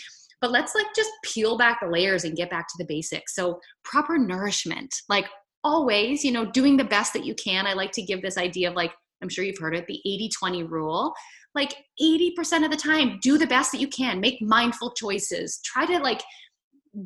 But 0.40 0.52
let's 0.52 0.74
like 0.74 0.86
just 0.96 1.10
peel 1.22 1.58
back 1.58 1.80
the 1.80 1.88
layers 1.88 2.24
and 2.24 2.36
get 2.36 2.48
back 2.48 2.66
to 2.68 2.74
the 2.78 2.86
basics. 2.86 3.34
So 3.34 3.60
proper 3.84 4.16
nourishment 4.16 4.94
like 5.08 5.26
always, 5.64 6.24
you 6.24 6.32
know, 6.32 6.44
doing 6.44 6.76
the 6.76 6.84
best 6.84 7.12
that 7.12 7.24
you 7.24 7.34
can. 7.34 7.66
I 7.66 7.72
like 7.72 7.92
to 7.92 8.02
give 8.02 8.22
this 8.22 8.38
idea 8.38 8.68
of 8.68 8.76
like, 8.76 8.92
I'm 9.22 9.28
sure 9.28 9.44
you've 9.44 9.58
heard 9.58 9.76
it, 9.76 9.86
the 9.86 10.00
80 10.04 10.30
20 10.38 10.62
rule. 10.64 11.12
Like 11.54 11.74
80% 12.00 12.64
of 12.64 12.70
the 12.70 12.76
time, 12.76 13.18
do 13.22 13.36
the 13.36 13.46
best 13.46 13.72
that 13.72 13.80
you 13.80 13.88
can, 13.88 14.20
make 14.20 14.40
mindful 14.40 14.92
choices, 14.92 15.60
try 15.64 15.84
to 15.84 15.98
like 15.98 16.22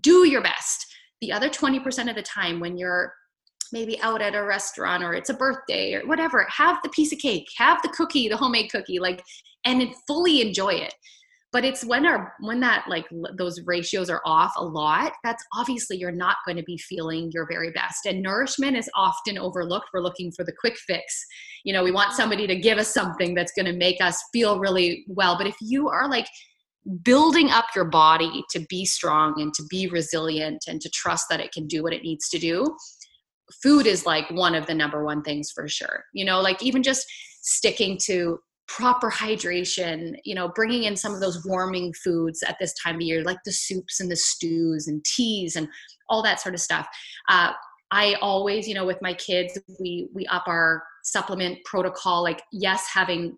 do 0.01 0.27
your 0.29 0.43
best. 0.43 0.87
The 1.21 1.33
other 1.33 1.49
20% 1.49 2.11
of 2.11 2.15
the 2.15 2.23
time, 2.23 2.61
when 2.61 2.77
you're 2.77 3.13
maybe 3.73 4.01
out 4.03 4.21
at 4.21 4.35
a 4.35 4.45
restaurant 4.45 5.03
or 5.03 5.15
it's 5.15 5.31
a 5.31 5.35
birthday 5.35 5.95
or 5.95 6.07
whatever, 6.07 6.47
have 6.51 6.79
the 6.83 6.91
piece 6.91 7.13
of 7.13 7.19
cake, 7.19 7.47
have 7.57 7.81
the 7.83 7.89
cookie, 7.89 8.29
the 8.29 8.37
homemade 8.37 8.71
cookie, 8.71 8.99
like, 8.99 9.23
and 9.65 9.83
fully 10.07 10.43
enjoy 10.43 10.75
it 10.75 10.95
but 11.55 11.65
it's 11.65 11.85
when 11.85 12.05
our 12.05 12.35
when 12.41 12.59
that 12.59 12.85
like 12.89 13.07
those 13.39 13.61
ratios 13.65 14.11
are 14.11 14.21
off 14.27 14.53
a 14.57 14.65
lot 14.65 15.13
that's 15.23 15.43
obviously 15.55 15.97
you're 15.97 16.11
not 16.11 16.39
going 16.45 16.57
to 16.57 16.65
be 16.65 16.77
feeling 16.77 17.31
your 17.33 17.47
very 17.49 17.71
best. 17.71 18.07
And 18.07 18.21
nourishment 18.21 18.77
is 18.77 18.91
often 18.97 19.39
overlooked. 19.39 19.91
We're 19.95 20.01
looking 20.01 20.33
for 20.33 20.45
the 20.45 20.53
quick 20.53 20.77
fix. 20.77 21.25
You 21.63 21.73
know 21.73 21.85
we 21.85 21.93
want 21.93 22.13
somebody 22.13 22.49
to 22.49 22.57
give 22.57 22.77
us 22.77 22.93
something 22.93 23.35
that's 23.35 23.53
going 23.53 23.67
to 23.67 23.73
make 23.73 24.01
us 24.03 24.21
feel 24.33 24.59
really 24.59 25.05
well. 25.07 25.39
But 25.39 25.47
if 25.47 25.55
you 25.61 25.89
are 25.89 26.11
like 26.11 26.27
building 27.03 27.51
up 27.51 27.67
your 27.75 27.87
body 27.87 28.45
to 28.51 28.59
be 28.69 28.85
strong 28.85 29.41
and 29.41 29.55
to 29.55 29.63
be 29.71 29.87
resilient 29.87 30.65
and 30.67 30.81
to 30.81 30.91
trust 30.91 31.27
that 31.31 31.41
it 31.41 31.53
can 31.53 31.69
do 31.69 31.85
what 31.85 31.95
it 31.95 32.03
needs 32.03 32.29
to 32.31 32.39
do 32.39 32.77
food 33.63 33.87
is 33.87 34.07
like 34.07 34.29
one 34.31 34.55
of 34.55 34.67
the 34.67 34.75
number 34.75 35.05
one 35.05 35.23
things 35.23 35.53
for 35.55 35.69
sure. 35.69 36.03
You 36.15 36.25
know 36.25 36.41
like 36.41 36.61
even 36.65 36.83
just 36.83 37.07
sticking 37.43 37.97
to 38.07 38.41
proper 38.67 39.11
hydration 39.11 40.15
you 40.25 40.35
know 40.35 40.49
bringing 40.49 40.85
in 40.85 40.97
some 40.97 41.15
of 41.15 41.21
those 41.21 41.45
warming 41.45 41.93
foods 41.93 42.43
at 42.43 42.57
this 42.59 42.73
time 42.83 42.97
of 42.97 43.03
year 43.03 43.23
like 43.23 43.39
the 43.45 43.53
soups 43.53 44.01
and 44.01 44.11
the 44.11 44.17
stews 44.17 44.89
and 44.89 45.05
teas 45.05 45.57
and 45.57 45.69
all 46.09 46.23
that 46.23 46.41
sort 46.41 46.55
of 46.55 46.61
stuff. 46.61 46.87
Uh, 47.29 47.53
i 47.91 48.15
always 48.23 48.67
you 48.67 48.75
know 48.75 48.87
with 48.87 49.01
my 49.03 49.13
kids 49.15 49.59
we 49.79 50.09
we 50.15 50.27
up 50.27 50.45
our 50.47 50.83
supplement 51.03 51.59
protocol 51.65 52.23
like 52.23 52.43
yes 52.53 52.87
having 52.93 53.37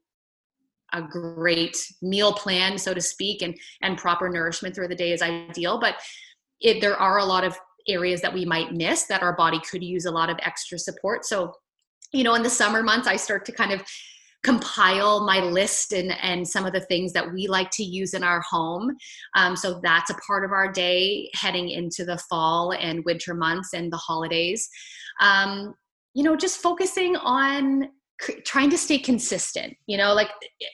a 0.93 1.03
great 1.03 1.77
meal 2.01 2.33
plan 2.33 2.79
so 2.79 2.95
to 2.95 3.01
speak 3.01 3.43
and 3.43 3.59
and 3.83 3.99
proper 3.99 4.29
nourishment 4.29 4.73
through 4.75 4.87
the 4.87 4.95
day 4.95 5.13
is 5.13 5.21
ideal 5.21 5.81
but 5.81 5.97
it, 6.61 6.81
there 6.81 6.97
are 6.97 7.19
a 7.19 7.25
lot 7.25 7.43
of 7.43 7.59
areas 7.89 8.21
that 8.21 8.33
we 8.33 8.45
might 8.45 8.73
miss 8.73 9.05
that 9.05 9.23
our 9.23 9.35
body 9.37 9.61
could 9.69 9.83
use 9.83 10.07
a 10.07 10.11
lot 10.11 10.31
of 10.31 10.39
extra 10.43 10.79
support. 10.79 11.25
So 11.25 11.53
you 12.13 12.23
know 12.23 12.35
in 12.35 12.43
the 12.43 12.51
summer 12.51 12.85
months 12.85 13.09
i 13.09 13.17
start 13.17 13.45
to 13.45 13.53
kind 13.53 13.73
of 13.73 13.83
compile 14.47 15.27
my 15.27 15.41
list 15.41 15.93
and 15.93 16.13
and 16.23 16.47
some 16.47 16.65
of 16.65 16.73
the 16.73 16.81
things 16.81 17.13
that 17.13 17.33
we 17.33 17.49
like 17.49 17.71
to 17.73 17.83
use 17.83 18.15
in 18.15 18.23
our 18.23 18.41
home. 18.49 18.97
Um, 19.35 19.57
so 19.57 19.81
that's 19.83 20.09
a 20.09 20.15
part 20.27 20.45
of 20.45 20.53
our 20.53 20.71
day 20.71 21.29
heading 21.35 21.69
into 21.71 22.05
the 22.05 22.19
fall 22.31 22.73
and 22.73 23.05
winter 23.05 23.35
months 23.35 23.75
and 23.75 23.93
the 23.93 23.97
holidays. 23.97 24.69
Um, 25.21 25.75
you 26.15 26.23
know 26.23 26.37
just 26.37 26.63
focusing 26.63 27.17
on 27.17 27.89
trying 28.47 28.71
to 28.71 28.79
stay 28.79 28.97
consistent 28.97 29.75
you 29.87 29.99
know 29.99 30.15
like 30.15 30.31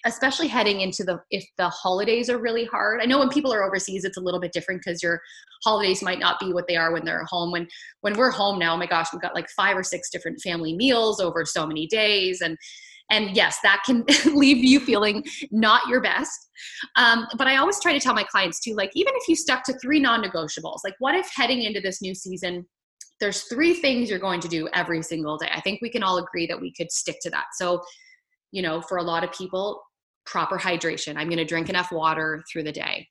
especially 0.06 0.46
heading 0.46 0.82
into 0.82 1.02
the 1.02 1.20
if 1.32 1.44
the 1.58 1.68
holidays 1.70 2.30
are 2.30 2.38
really 2.38 2.66
hard. 2.66 3.00
I 3.02 3.06
know 3.06 3.18
when 3.18 3.30
people 3.30 3.52
are 3.52 3.64
overseas 3.64 4.04
it's 4.04 4.18
a 4.18 4.20
little 4.20 4.38
bit 4.38 4.52
different 4.52 4.82
because 4.84 5.02
your 5.02 5.20
holidays 5.64 6.02
might 6.02 6.20
not 6.20 6.38
be 6.38 6.52
what 6.52 6.68
they 6.68 6.76
are 6.76 6.92
when 6.92 7.04
they're 7.04 7.22
at 7.22 7.28
home. 7.28 7.50
When 7.50 7.66
when 8.02 8.18
we're 8.18 8.30
home 8.30 8.58
now 8.58 8.74
oh 8.74 8.76
my 8.76 8.86
gosh 8.86 9.08
we've 9.12 9.22
got 9.22 9.34
like 9.34 9.48
five 9.50 9.76
or 9.76 9.82
six 9.82 10.10
different 10.10 10.40
family 10.42 10.76
meals 10.76 11.20
over 11.20 11.44
so 11.46 11.66
many 11.66 11.86
days 11.86 12.42
and 12.42 12.58
and 13.12 13.36
yes, 13.36 13.58
that 13.62 13.82
can 13.84 14.04
leave 14.34 14.64
you 14.64 14.80
feeling 14.80 15.24
not 15.52 15.86
your 15.86 16.00
best. 16.00 16.48
Um, 16.96 17.26
but 17.36 17.46
I 17.46 17.58
always 17.58 17.78
try 17.78 17.92
to 17.92 18.00
tell 18.00 18.14
my 18.14 18.24
clients 18.24 18.58
too, 18.58 18.74
like, 18.74 18.90
even 18.94 19.12
if 19.16 19.28
you 19.28 19.36
stuck 19.36 19.62
to 19.64 19.74
three 19.74 20.00
non 20.00 20.22
negotiables, 20.22 20.78
like, 20.82 20.94
what 20.98 21.14
if 21.14 21.30
heading 21.34 21.62
into 21.62 21.80
this 21.80 22.00
new 22.02 22.14
season, 22.14 22.66
there's 23.20 23.42
three 23.42 23.74
things 23.74 24.10
you're 24.10 24.18
going 24.18 24.40
to 24.40 24.48
do 24.48 24.68
every 24.72 25.02
single 25.02 25.36
day? 25.36 25.50
I 25.54 25.60
think 25.60 25.80
we 25.82 25.90
can 25.90 26.02
all 26.02 26.18
agree 26.18 26.46
that 26.46 26.60
we 26.60 26.72
could 26.72 26.90
stick 26.90 27.16
to 27.22 27.30
that. 27.30 27.46
So, 27.54 27.82
you 28.50 28.62
know, 28.62 28.80
for 28.80 28.96
a 28.96 29.02
lot 29.02 29.24
of 29.24 29.32
people, 29.32 29.82
proper 30.24 30.58
hydration. 30.58 31.16
I'm 31.16 31.28
going 31.28 31.38
to 31.38 31.44
drink 31.44 31.68
enough 31.68 31.90
water 31.92 32.42
through 32.50 32.62
the 32.62 32.72
day. 32.72 33.08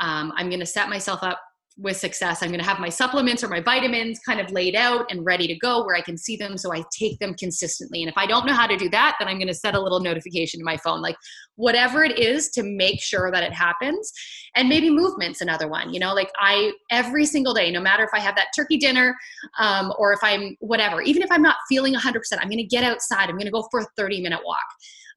Um, 0.00 0.32
I'm 0.36 0.48
going 0.48 0.60
to 0.60 0.66
set 0.66 0.88
myself 0.88 1.22
up 1.22 1.40
with 1.78 1.96
success. 1.96 2.42
I'm 2.42 2.48
going 2.48 2.58
to 2.58 2.66
have 2.66 2.80
my 2.80 2.88
supplements 2.88 3.44
or 3.44 3.48
my 3.48 3.60
vitamins 3.60 4.18
kind 4.26 4.40
of 4.40 4.50
laid 4.50 4.74
out 4.74 5.06
and 5.10 5.24
ready 5.24 5.46
to 5.46 5.54
go 5.54 5.84
where 5.84 5.94
i 5.94 6.00
can 6.00 6.18
see 6.18 6.36
them 6.36 6.58
so 6.58 6.72
i 6.72 6.82
take 6.90 7.18
them 7.20 7.34
consistently. 7.34 8.02
And 8.02 8.10
if 8.10 8.18
i 8.18 8.26
don't 8.26 8.46
know 8.46 8.52
how 8.52 8.66
to 8.66 8.76
do 8.76 8.88
that 8.90 9.16
then 9.18 9.28
i'm 9.28 9.38
going 9.38 9.48
to 9.48 9.54
set 9.54 9.74
a 9.74 9.80
little 9.80 10.00
notification 10.00 10.58
to 10.58 10.64
my 10.64 10.76
phone 10.76 11.00
like 11.00 11.16
whatever 11.54 12.04
it 12.04 12.18
is 12.18 12.48
to 12.50 12.62
make 12.62 13.00
sure 13.00 13.30
that 13.30 13.42
it 13.42 13.52
happens. 13.52 14.12
And 14.54 14.68
maybe 14.68 14.90
movement's 14.90 15.40
another 15.40 15.68
one 15.68 15.92
you 15.92 16.00
know 16.00 16.14
like 16.14 16.30
i 16.38 16.72
every 16.90 17.24
single 17.24 17.54
day 17.54 17.70
no 17.70 17.80
matter 17.80 18.02
if 18.02 18.10
i 18.12 18.18
have 18.18 18.34
that 18.36 18.48
turkey 18.56 18.76
dinner 18.76 19.16
um, 19.58 19.92
or 19.98 20.12
if 20.12 20.20
i'm 20.22 20.56
whatever 20.60 21.00
even 21.02 21.22
if 21.22 21.30
i'm 21.30 21.42
not 21.42 21.56
feeling 21.68 21.94
100% 21.94 22.20
i'm 22.40 22.48
going 22.48 22.58
to 22.58 22.64
get 22.64 22.82
outside 22.82 23.28
i'm 23.28 23.36
going 23.36 23.44
to 23.44 23.52
go 23.52 23.66
for 23.70 23.80
a 23.80 23.86
30 23.96 24.20
minute 24.20 24.40
walk 24.44 24.64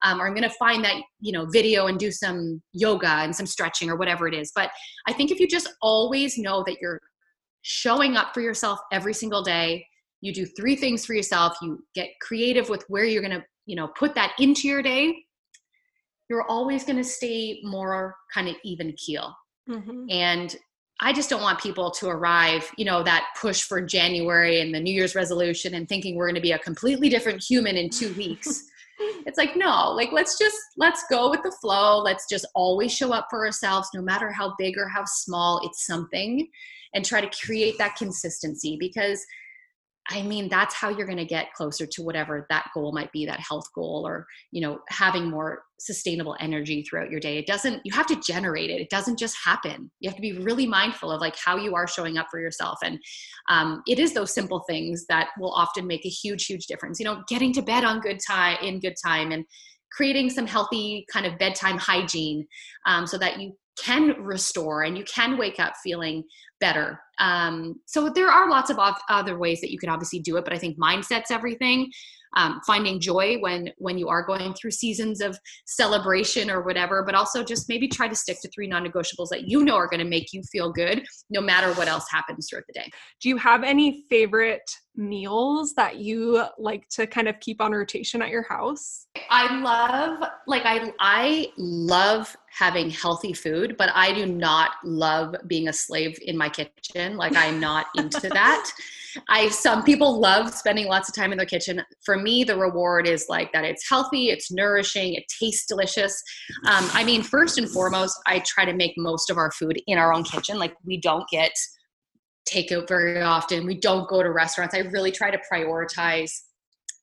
um, 0.04 0.22
or 0.22 0.28
i'm 0.28 0.34
going 0.34 0.48
to 0.48 0.56
find 0.56 0.84
that 0.84 0.96
you 1.20 1.32
know 1.32 1.46
video 1.46 1.88
and 1.88 2.00
do 2.00 2.12
some 2.12 2.62
yoga 2.74 3.08
and 3.08 3.36
some 3.36 3.46
stretching 3.46 3.90
or 3.90 3.96
whatever 3.96 4.28
it 4.28 4.34
is. 4.34 4.52
But 4.56 4.72
i 5.08 5.14
think 5.14 5.32
if 5.32 5.40
you 5.40 5.48
just 5.48 5.74
always 5.82 6.38
know 6.38 6.64
that 6.68 6.78
you're 6.82 7.00
showing 7.62 8.18
up 8.18 8.34
for 8.34 8.42
yourself 8.42 8.80
every 8.92 9.14
single 9.14 9.44
day 9.44 9.86
you 10.22 10.34
do 10.34 10.46
three 10.46 10.76
things 10.76 11.06
for 11.06 11.14
yourself 11.14 11.56
you 11.62 11.84
get 11.96 12.10
creative 12.22 12.70
with 12.70 12.84
where 12.88 13.06
you're 13.06 13.22
going 13.22 13.40
to 13.40 13.44
you 13.66 13.76
know 13.76 13.88
put 13.90 14.16
that 14.16 14.34
into 14.40 14.68
your 14.68 14.82
day 14.82 15.14
you're 16.32 16.48
always 16.48 16.86
going 16.86 16.96
to 16.96 17.04
stay 17.04 17.60
more 17.62 18.16
kind 18.34 18.48
of 18.48 18.56
even 18.64 18.94
keel. 18.94 19.36
Mm-hmm. 19.70 20.06
and 20.10 20.56
I 21.04 21.14
just 21.14 21.30
don't 21.30 21.42
want 21.42 21.60
people 21.60 21.92
to 21.92 22.08
arrive, 22.10 22.70
you 22.78 22.86
know, 22.86 23.04
that 23.04 23.26
push 23.40 23.62
for 23.62 23.82
January 23.82 24.62
and 24.62 24.74
the 24.74 24.80
New 24.80 24.94
Year's 24.94 25.16
resolution 25.16 25.74
and 25.74 25.88
thinking 25.88 26.16
we're 26.16 26.28
going 26.28 26.36
to 26.36 26.42
be 26.42 26.52
a 26.52 26.60
completely 26.60 27.10
different 27.10 27.44
human 27.44 27.76
in 27.76 27.90
two 27.90 28.14
weeks 28.14 28.64
it's 29.26 29.38
like 29.38 29.56
no 29.56 29.92
like 29.92 30.12
let's 30.12 30.38
just 30.38 30.58
let's 30.78 31.04
go 31.10 31.30
with 31.30 31.42
the 31.44 31.56
flow. 31.62 32.00
Let's 32.00 32.28
just 32.30 32.46
always 32.56 32.94
show 32.94 33.14
up 33.14 33.28
for 33.30 33.46
ourselves 33.46 33.90
no 33.94 34.02
matter 34.02 34.32
how 34.32 34.54
big 34.58 34.78
or 34.78 34.88
how 34.88 35.04
small 35.06 35.62
it's 35.64 35.86
something 35.86 36.48
and 36.94 37.06
try 37.06 37.22
to 37.22 37.46
create 37.46 37.78
that 37.78 37.96
consistency 37.96 38.78
because 38.80 39.26
I 40.10 40.24
mean, 40.24 40.50
that's 40.50 40.74
how 40.74 40.90
you're 40.90 41.06
going 41.06 41.18
to 41.20 41.26
get 41.26 41.54
closer 41.54 41.86
to 41.86 42.02
whatever 42.02 42.46
that 42.50 42.70
goal 42.74 42.92
might 42.92 43.12
be, 43.12 43.26
that 43.28 43.40
health 43.40 43.68
goal, 43.74 44.04
or, 44.06 44.26
you 44.52 44.60
know, 44.60 44.80
having 44.90 45.30
more 45.30 45.64
sustainable 45.82 46.36
energy 46.40 46.84
throughout 46.84 47.10
your 47.10 47.20
day. 47.20 47.38
It 47.38 47.48
doesn't, 47.48 47.82
you 47.84 47.94
have 47.94 48.08
to 48.08 48.20
generate 48.20 48.70
it. 48.70 48.80
It 48.80 48.90
doesn't 48.90 49.18
just 49.18 49.36
happen. 49.44 49.92
You 50.00 50.10
have 50.10 50.16
to 50.16 50.22
be 50.22 50.38
really 50.38 50.68
mindful 50.68 51.12
of 51.12 51.22
like 51.22 51.36
how 51.38 51.58
you 51.58 51.76
are 51.76 51.88
showing 51.88 52.18
up 52.18 52.28
for 52.30 52.40
yourself. 52.40 52.78
And 52.84 53.00
um, 53.50 53.82
it 53.88 54.00
is 54.00 54.14
those 54.14 54.34
simple 54.34 54.64
things 54.70 55.06
that 55.10 55.30
will 55.40 55.52
often 55.52 55.88
make 55.88 56.06
a 56.06 56.10
huge, 56.10 56.46
huge 56.46 56.68
difference. 56.68 57.00
You 57.00 57.06
know, 57.06 57.24
getting 57.28 57.52
to 57.54 57.62
bed 57.62 57.84
on 57.84 58.00
good 58.00 58.20
time, 58.26 58.58
in 58.62 58.80
good 58.80 58.96
time, 59.04 59.32
and 59.32 59.44
creating 59.92 60.30
some 60.30 60.48
healthy 60.48 61.06
kind 61.12 61.26
of 61.26 61.38
bedtime 61.38 61.78
hygiene 61.78 62.46
um, 62.86 63.06
so 63.06 63.18
that 63.18 63.40
you 63.40 63.54
can 63.84 64.22
restore 64.22 64.84
and 64.84 64.98
you 64.98 65.04
can 65.06 65.38
wake 65.38 65.60
up 65.60 65.74
feeling 65.84 66.24
better. 66.60 67.00
Um, 67.20 67.76
so 67.86 68.10
there 68.10 68.30
are 68.30 68.50
lots 68.50 68.70
of 68.70 68.78
other 69.10 69.38
ways 69.38 69.62
that 69.62 69.72
you 69.72 69.80
can 69.80 69.90
obviously 69.90 70.20
do 70.20 70.38
it, 70.38 70.44
but 70.44 70.54
I 70.54 70.58
think 70.58 70.78
mindset's 70.78 71.32
everything 71.32 71.90
um, 72.36 72.62
finding 72.66 73.00
joy 73.00 73.38
when 73.40 73.70
when 73.78 73.98
you 73.98 74.08
are 74.08 74.24
going 74.24 74.54
through 74.54 74.72
seasons 74.72 75.22
of 75.22 75.38
celebration 75.66 76.50
or 76.50 76.62
whatever 76.62 77.04
but 77.04 77.16
also 77.16 77.44
just 77.44 77.70
maybe 77.70 77.88
try 77.88 78.08
to 78.08 78.16
stick 78.16 78.38
to 78.42 78.50
three 78.50 78.68
non-negotiables 78.68 79.30
that 79.30 79.48
you 79.48 79.64
know 79.64 79.76
are 79.76 79.88
going 79.88 80.00
to 80.00 80.06
make 80.06 80.34
you 80.34 80.42
feel 80.52 80.72
good 80.72 81.04
no 81.30 81.42
matter 81.42 81.74
what 81.74 81.88
else 81.88 82.06
happens 82.10 82.48
throughout 82.50 82.64
the 82.68 82.74
day. 82.74 82.90
Do 83.22 83.30
you 83.30 83.38
have 83.38 83.64
any 83.64 84.06
favorite 84.10 84.70
meals 84.96 85.74
that 85.76 85.98
you 85.98 86.44
like 86.58 86.88
to 86.90 87.08
kind 87.08 87.28
of 87.28 87.40
keep 87.40 87.62
on 87.62 87.72
rotation 87.72 88.22
at 88.22 88.30
your 88.30 88.44
house? 88.44 89.08
I 89.30 89.60
love 89.62 90.30
like 90.48 90.64
i 90.66 90.92
i 91.00 91.48
love 91.58 92.36
having 92.50 92.90
healthy 92.90 93.32
food 93.32 93.76
but 93.78 93.90
i 93.94 94.14
do 94.14 94.26
not 94.26 94.72
love 94.84 95.36
being 95.48 95.70
a 95.70 95.74
slave 95.74 96.18
in 96.22 96.38
my 96.38 96.50
kitchen. 96.50 97.16
Like 97.16 97.36
i'm 97.36 97.60
not 97.60 97.88
into 97.96 98.30
that 98.34 98.72
I 99.30 99.50
some 99.50 99.84
people 99.84 100.20
love 100.20 100.54
spending 100.54 100.88
lots 100.88 101.10
of 101.10 101.16
time 101.16 101.32
in 101.32 101.38
their 101.38 101.46
kitchen. 101.46 101.82
For 102.04 102.18
me, 102.18 102.44
the 102.44 102.58
reward 102.58 103.08
is 103.08 103.26
like 103.30 103.52
that 103.54 103.66
it's 103.66 103.88
healthy, 103.88 104.30
it's 104.30 104.52
nourishing, 104.52 105.14
it 105.14 105.24
tastes 105.40 105.66
delicious. 105.66 106.22
Um, 106.68 106.90
I 106.94 107.04
mean, 107.04 107.24
first 107.24 107.58
and 107.58 107.70
foremost, 107.70 108.18
I 108.28 108.40
try 108.40 108.66
to 108.66 108.74
make 108.74 108.94
most 108.98 109.30
of 109.30 109.38
our 109.38 109.52
food 109.52 109.82
in 109.88 109.98
our 109.98 110.14
own 110.14 110.24
kitchen. 110.24 110.58
Like 110.58 110.74
we 110.86 111.00
don't 111.00 111.28
get 111.30 111.52
take 112.46 112.72
out 112.72 112.88
very 112.88 113.22
often. 113.22 113.66
We 113.66 113.80
don't 113.80 114.10
go 114.10 114.24
to 114.24 114.32
restaurants. 114.32 114.76
I 114.76 114.80
really 114.80 115.12
try 115.12 115.32
to 115.32 115.40
prioritize 115.52 116.32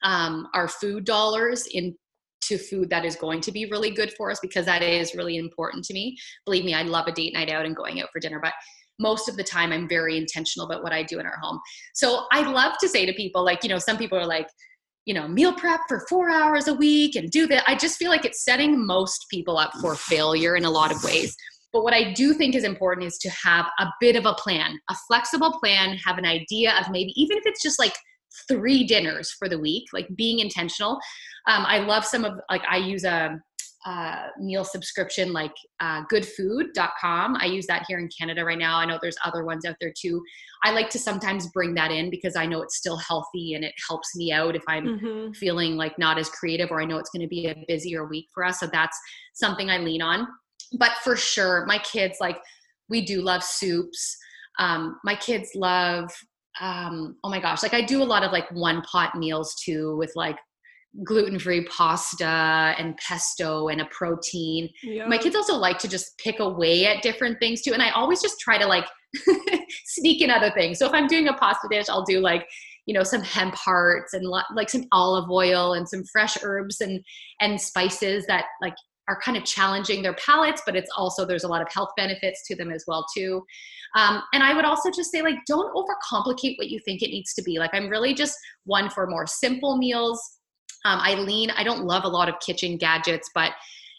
um, 0.02 0.48
our 0.54 0.68
food 0.68 1.04
dollars 1.04 1.66
in 1.70 1.96
to 2.40 2.56
food 2.56 2.88
that 2.88 3.04
is 3.04 3.16
going 3.16 3.40
to 3.42 3.52
be 3.52 3.66
really 3.66 3.90
good 3.90 4.12
for 4.14 4.30
us 4.30 4.40
because 4.40 4.64
that 4.64 4.82
is 4.82 5.14
really 5.14 5.36
important 5.36 5.84
to 5.84 5.92
me. 5.92 6.16
Believe 6.44 6.64
me, 6.64 6.74
I 6.74 6.82
love 6.82 7.06
a 7.06 7.12
date 7.12 7.34
night 7.34 7.50
out 7.50 7.66
and 7.66 7.76
going 7.76 8.00
out 8.00 8.08
for 8.12 8.20
dinner, 8.20 8.40
but 8.40 8.52
most 8.98 9.28
of 9.28 9.36
the 9.36 9.44
time 9.44 9.72
I'm 9.72 9.88
very 9.88 10.16
intentional 10.16 10.66
about 10.66 10.82
what 10.82 10.92
I 10.92 11.02
do 11.02 11.18
in 11.20 11.26
our 11.26 11.38
home. 11.40 11.60
So 11.94 12.26
I 12.32 12.50
love 12.50 12.74
to 12.80 12.88
say 12.88 13.06
to 13.06 13.12
people, 13.12 13.44
like, 13.44 13.62
you 13.62 13.68
know, 13.68 13.78
some 13.78 13.96
people 13.96 14.18
are 14.18 14.26
like, 14.26 14.48
you 15.06 15.14
know, 15.14 15.26
meal 15.26 15.52
prep 15.52 15.80
for 15.88 16.04
four 16.08 16.30
hours 16.30 16.68
a 16.68 16.74
week 16.74 17.16
and 17.16 17.30
do 17.30 17.46
that. 17.46 17.64
I 17.66 17.74
just 17.74 17.96
feel 17.96 18.10
like 18.10 18.24
it's 18.24 18.44
setting 18.44 18.84
most 18.86 19.26
people 19.30 19.56
up 19.56 19.72
for 19.80 19.94
failure 19.94 20.56
in 20.56 20.64
a 20.64 20.70
lot 20.70 20.90
of 20.90 21.02
ways. 21.02 21.34
But 21.72 21.82
what 21.82 21.94
I 21.94 22.12
do 22.12 22.34
think 22.34 22.54
is 22.54 22.64
important 22.64 23.06
is 23.06 23.18
to 23.18 23.30
have 23.44 23.66
a 23.78 23.86
bit 24.00 24.16
of 24.16 24.26
a 24.26 24.34
plan, 24.34 24.78
a 24.90 24.94
flexible 25.06 25.58
plan, 25.60 25.96
have 26.04 26.18
an 26.18 26.26
idea 26.26 26.74
of 26.78 26.90
maybe, 26.90 27.12
even 27.16 27.36
if 27.36 27.44
it's 27.46 27.62
just 27.62 27.78
like 27.78 27.94
three 28.48 28.84
dinners 28.84 29.30
for 29.38 29.48
the 29.48 29.58
week, 29.58 29.84
like 29.92 30.08
being 30.16 30.40
intentional. 30.40 30.92
Um, 31.46 31.64
I 31.66 31.78
love 31.78 32.04
some 32.04 32.24
of, 32.24 32.40
like, 32.50 32.62
I 32.68 32.76
use 32.76 33.04
a, 33.04 33.38
uh, 33.86 34.26
meal 34.40 34.64
subscription 34.64 35.32
like 35.32 35.54
uh, 35.80 36.02
goodfood.com. 36.08 37.36
I 37.36 37.46
use 37.46 37.66
that 37.66 37.84
here 37.86 37.98
in 37.98 38.08
Canada 38.08 38.44
right 38.44 38.58
now. 38.58 38.78
I 38.78 38.86
know 38.86 38.98
there's 39.00 39.16
other 39.24 39.44
ones 39.44 39.64
out 39.64 39.76
there 39.80 39.92
too. 39.98 40.22
I 40.64 40.72
like 40.72 40.90
to 40.90 40.98
sometimes 40.98 41.46
bring 41.52 41.74
that 41.74 41.90
in 41.90 42.10
because 42.10 42.36
I 42.36 42.46
know 42.46 42.62
it's 42.62 42.76
still 42.76 42.96
healthy 42.96 43.54
and 43.54 43.64
it 43.64 43.74
helps 43.88 44.16
me 44.16 44.32
out 44.32 44.56
if 44.56 44.64
I'm 44.68 44.98
mm-hmm. 44.98 45.32
feeling 45.32 45.76
like 45.76 45.98
not 45.98 46.18
as 46.18 46.28
creative 46.28 46.70
or 46.70 46.80
I 46.80 46.84
know 46.84 46.98
it's 46.98 47.10
going 47.10 47.22
to 47.22 47.28
be 47.28 47.46
a 47.46 47.64
busier 47.68 48.06
week 48.06 48.26
for 48.34 48.44
us. 48.44 48.60
So 48.60 48.66
that's 48.66 48.98
something 49.34 49.70
I 49.70 49.78
lean 49.78 50.02
on. 50.02 50.26
But 50.78 50.92
for 51.04 51.16
sure, 51.16 51.64
my 51.66 51.78
kids 51.78 52.16
like 52.20 52.38
we 52.88 53.04
do 53.04 53.22
love 53.22 53.42
soups. 53.44 54.16
Um, 54.58 54.98
my 55.04 55.14
kids 55.14 55.50
love 55.54 56.10
um, 56.60 57.16
oh 57.22 57.30
my 57.30 57.40
gosh, 57.40 57.62
like 57.62 57.74
I 57.74 57.82
do 57.82 58.02
a 58.02 58.04
lot 58.04 58.24
of 58.24 58.32
like 58.32 58.50
one 58.50 58.82
pot 58.82 59.16
meals 59.16 59.54
too 59.64 59.96
with 59.96 60.12
like 60.16 60.36
gluten-free 61.04 61.66
pasta 61.66 62.74
and 62.78 62.96
pesto 62.96 63.68
and 63.68 63.80
a 63.80 63.86
protein. 63.86 64.68
My 65.08 65.18
kids 65.18 65.36
also 65.36 65.54
like 65.56 65.78
to 65.78 65.88
just 65.88 66.16
pick 66.18 66.40
away 66.40 66.86
at 66.86 67.02
different 67.02 67.38
things 67.38 67.62
too. 67.62 67.72
And 67.72 67.82
I 67.82 67.90
always 67.90 68.20
just 68.20 68.40
try 68.40 68.58
to 68.58 68.66
like 68.66 68.86
sneak 69.86 70.22
in 70.22 70.30
other 70.30 70.50
things. 70.50 70.78
So 70.78 70.86
if 70.86 70.92
I'm 70.92 71.06
doing 71.06 71.28
a 71.28 71.34
pasta 71.34 71.68
dish, 71.70 71.88
I'll 71.88 72.04
do 72.04 72.20
like, 72.20 72.46
you 72.86 72.94
know, 72.94 73.02
some 73.02 73.22
hemp 73.22 73.54
hearts 73.54 74.14
and 74.14 74.26
like 74.54 74.70
some 74.70 74.86
olive 74.92 75.30
oil 75.30 75.74
and 75.74 75.88
some 75.88 76.04
fresh 76.10 76.36
herbs 76.42 76.80
and 76.80 77.02
and 77.40 77.60
spices 77.60 78.26
that 78.26 78.46
like 78.62 78.74
are 79.08 79.20
kind 79.20 79.36
of 79.36 79.44
challenging 79.44 80.02
their 80.02 80.14
palates, 80.14 80.62
but 80.66 80.76
it's 80.76 80.90
also 80.96 81.24
there's 81.24 81.44
a 81.44 81.48
lot 81.48 81.62
of 81.62 81.68
health 81.72 81.90
benefits 81.96 82.46
to 82.46 82.54
them 82.54 82.70
as 82.70 82.84
well 82.86 83.06
too. 83.16 83.42
Um, 83.96 84.22
and 84.34 84.42
I 84.42 84.54
would 84.54 84.66
also 84.66 84.90
just 84.90 85.10
say 85.10 85.22
like 85.22 85.36
don't 85.46 85.74
overcomplicate 85.74 86.58
what 86.58 86.68
you 86.68 86.78
think 86.84 87.02
it 87.02 87.10
needs 87.10 87.34
to 87.34 87.42
be. 87.42 87.58
Like 87.58 87.70
I'm 87.72 87.88
really 87.88 88.14
just 88.14 88.36
one 88.64 88.90
for 88.90 89.06
more 89.06 89.26
simple 89.26 89.78
meals 89.78 90.37
um, 90.84 91.00
I 91.02 91.14
lean, 91.14 91.50
I 91.50 91.64
don't 91.64 91.84
love 91.84 92.04
a 92.04 92.08
lot 92.08 92.28
of 92.28 92.38
kitchen 92.40 92.76
gadgets, 92.76 93.30
but 93.34 93.52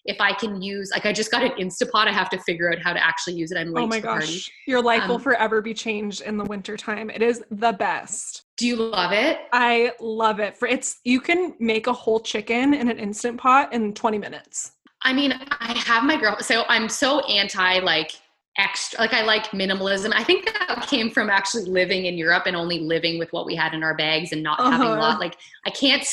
if 0.05 0.19
I 0.19 0.33
can 0.33 0.61
use, 0.61 0.91
like 0.91 1.05
I 1.05 1.13
just 1.13 1.29
got 1.29 1.43
an 1.43 1.51
Instapot, 1.51 2.07
I 2.07 2.11
have 2.11 2.29
to 2.29 2.39
figure 2.39 2.71
out 2.71 2.79
how 2.81 2.93
to 2.93 3.05
actually 3.05 3.35
use 3.35 3.51
it. 3.51 3.57
I'm 3.57 3.71
late 3.71 3.83
oh 3.83 3.87
my 3.87 3.99
gosh, 3.99 4.25
party. 4.25 4.41
your 4.65 4.81
life 4.81 5.03
um, 5.03 5.09
will 5.09 5.19
forever 5.19 5.61
be 5.61 5.73
changed 5.73 6.21
in 6.21 6.37
the 6.37 6.45
wintertime. 6.45 7.09
It 7.09 7.21
is 7.21 7.43
the 7.51 7.73
best. 7.73 8.43
Do 8.57 8.65
you 8.65 8.75
love 8.75 9.11
it? 9.11 9.39
I 9.51 9.91
love 9.99 10.39
it. 10.39 10.57
For 10.57 10.67
it's 10.67 10.99
you 11.03 11.19
can 11.19 11.53
make 11.59 11.87
a 11.87 11.93
whole 11.93 12.19
chicken 12.19 12.73
in 12.73 12.89
an 12.89 12.97
instant 12.97 13.37
pot 13.37 13.73
in 13.73 13.93
20 13.93 14.17
minutes. 14.17 14.71
I 15.01 15.13
mean, 15.13 15.33
I 15.33 15.77
have 15.85 16.03
my 16.03 16.19
girl. 16.19 16.37
So 16.39 16.63
I'm 16.67 16.89
so 16.89 17.21
anti 17.21 17.79
like 17.79 18.13
extra 18.57 18.99
like 18.99 19.13
i 19.13 19.23
like 19.23 19.45
minimalism 19.51 20.11
i 20.15 20.23
think 20.23 20.45
that 20.45 20.85
came 20.89 21.09
from 21.09 21.29
actually 21.29 21.63
living 21.65 22.07
in 22.07 22.17
europe 22.17 22.43
and 22.45 22.55
only 22.55 22.79
living 22.79 23.17
with 23.17 23.31
what 23.31 23.45
we 23.45 23.55
had 23.55 23.73
in 23.73 23.83
our 23.83 23.95
bags 23.95 24.33
and 24.33 24.43
not 24.43 24.59
uh-huh. 24.59 24.71
having 24.71 24.87
a 24.87 24.99
lot 24.99 25.19
like 25.19 25.37
i 25.65 25.69
can't 25.69 26.03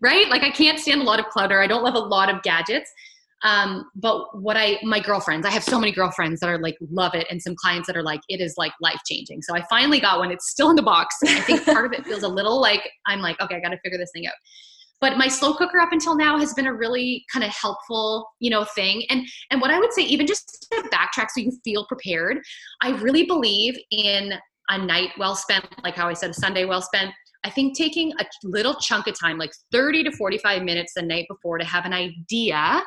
right? 0.00 0.28
Like 0.28 0.42
I 0.42 0.50
can't 0.50 0.78
stand 0.78 1.00
a 1.00 1.04
lot 1.04 1.20
of 1.20 1.26
clutter. 1.26 1.60
I 1.60 1.66
don't 1.66 1.82
love 1.82 1.94
a 1.94 1.98
lot 1.98 2.32
of 2.32 2.42
gadgets. 2.42 2.90
Um, 3.42 3.84
but 3.94 4.40
what 4.40 4.56
I, 4.56 4.78
my 4.82 4.98
girlfriends, 4.98 5.46
I 5.46 5.50
have 5.50 5.62
so 5.62 5.78
many 5.78 5.92
girlfriends 5.92 6.40
that 6.40 6.48
are 6.48 6.58
like, 6.58 6.76
love 6.90 7.14
it. 7.14 7.26
And 7.30 7.40
some 7.40 7.54
clients 7.54 7.86
that 7.86 7.96
are 7.96 8.02
like, 8.02 8.20
it 8.28 8.40
is 8.40 8.54
like 8.56 8.72
life 8.80 8.98
changing. 9.08 9.42
So 9.42 9.54
I 9.54 9.62
finally 9.68 10.00
got 10.00 10.18
one. 10.18 10.30
It's 10.30 10.50
still 10.50 10.70
in 10.70 10.76
the 10.76 10.82
box. 10.82 11.16
I 11.26 11.40
think 11.40 11.64
part 11.64 11.86
of 11.86 11.92
it 11.92 12.04
feels 12.06 12.22
a 12.22 12.28
little 12.28 12.60
like, 12.60 12.88
I'm 13.06 13.20
like, 13.20 13.40
okay, 13.40 13.56
I 13.56 13.60
got 13.60 13.70
to 13.70 13.78
figure 13.84 13.98
this 13.98 14.10
thing 14.14 14.26
out. 14.26 14.34
But 15.00 15.18
my 15.18 15.28
slow 15.28 15.52
cooker 15.52 15.78
up 15.78 15.92
until 15.92 16.16
now 16.16 16.38
has 16.38 16.54
been 16.54 16.66
a 16.66 16.72
really 16.72 17.24
kind 17.30 17.44
of 17.44 17.50
helpful, 17.50 18.26
you 18.40 18.48
know, 18.48 18.64
thing. 18.64 19.04
And 19.10 19.26
and 19.50 19.60
what 19.60 19.70
I 19.70 19.78
would 19.78 19.92
say, 19.92 20.02
even 20.02 20.26
just 20.26 20.66
to 20.72 20.82
backtrack 20.90 21.28
so 21.30 21.42
you 21.42 21.52
feel 21.62 21.84
prepared, 21.86 22.38
I 22.80 22.92
really 22.92 23.26
believe 23.26 23.78
in 23.90 24.32
a 24.70 24.78
night 24.78 25.10
well 25.18 25.36
spent, 25.36 25.66
like 25.84 25.94
how 25.94 26.08
I 26.08 26.14
said, 26.14 26.30
a 26.30 26.34
Sunday 26.34 26.64
well 26.64 26.80
spent 26.80 27.12
I 27.46 27.50
think 27.50 27.78
taking 27.78 28.12
a 28.18 28.24
little 28.42 28.74
chunk 28.74 29.06
of 29.06 29.18
time, 29.18 29.38
like 29.38 29.52
30 29.70 30.02
to 30.04 30.12
45 30.12 30.64
minutes 30.64 30.94
the 30.96 31.02
night 31.02 31.26
before, 31.28 31.58
to 31.58 31.64
have 31.64 31.84
an 31.84 31.92
idea 31.92 32.82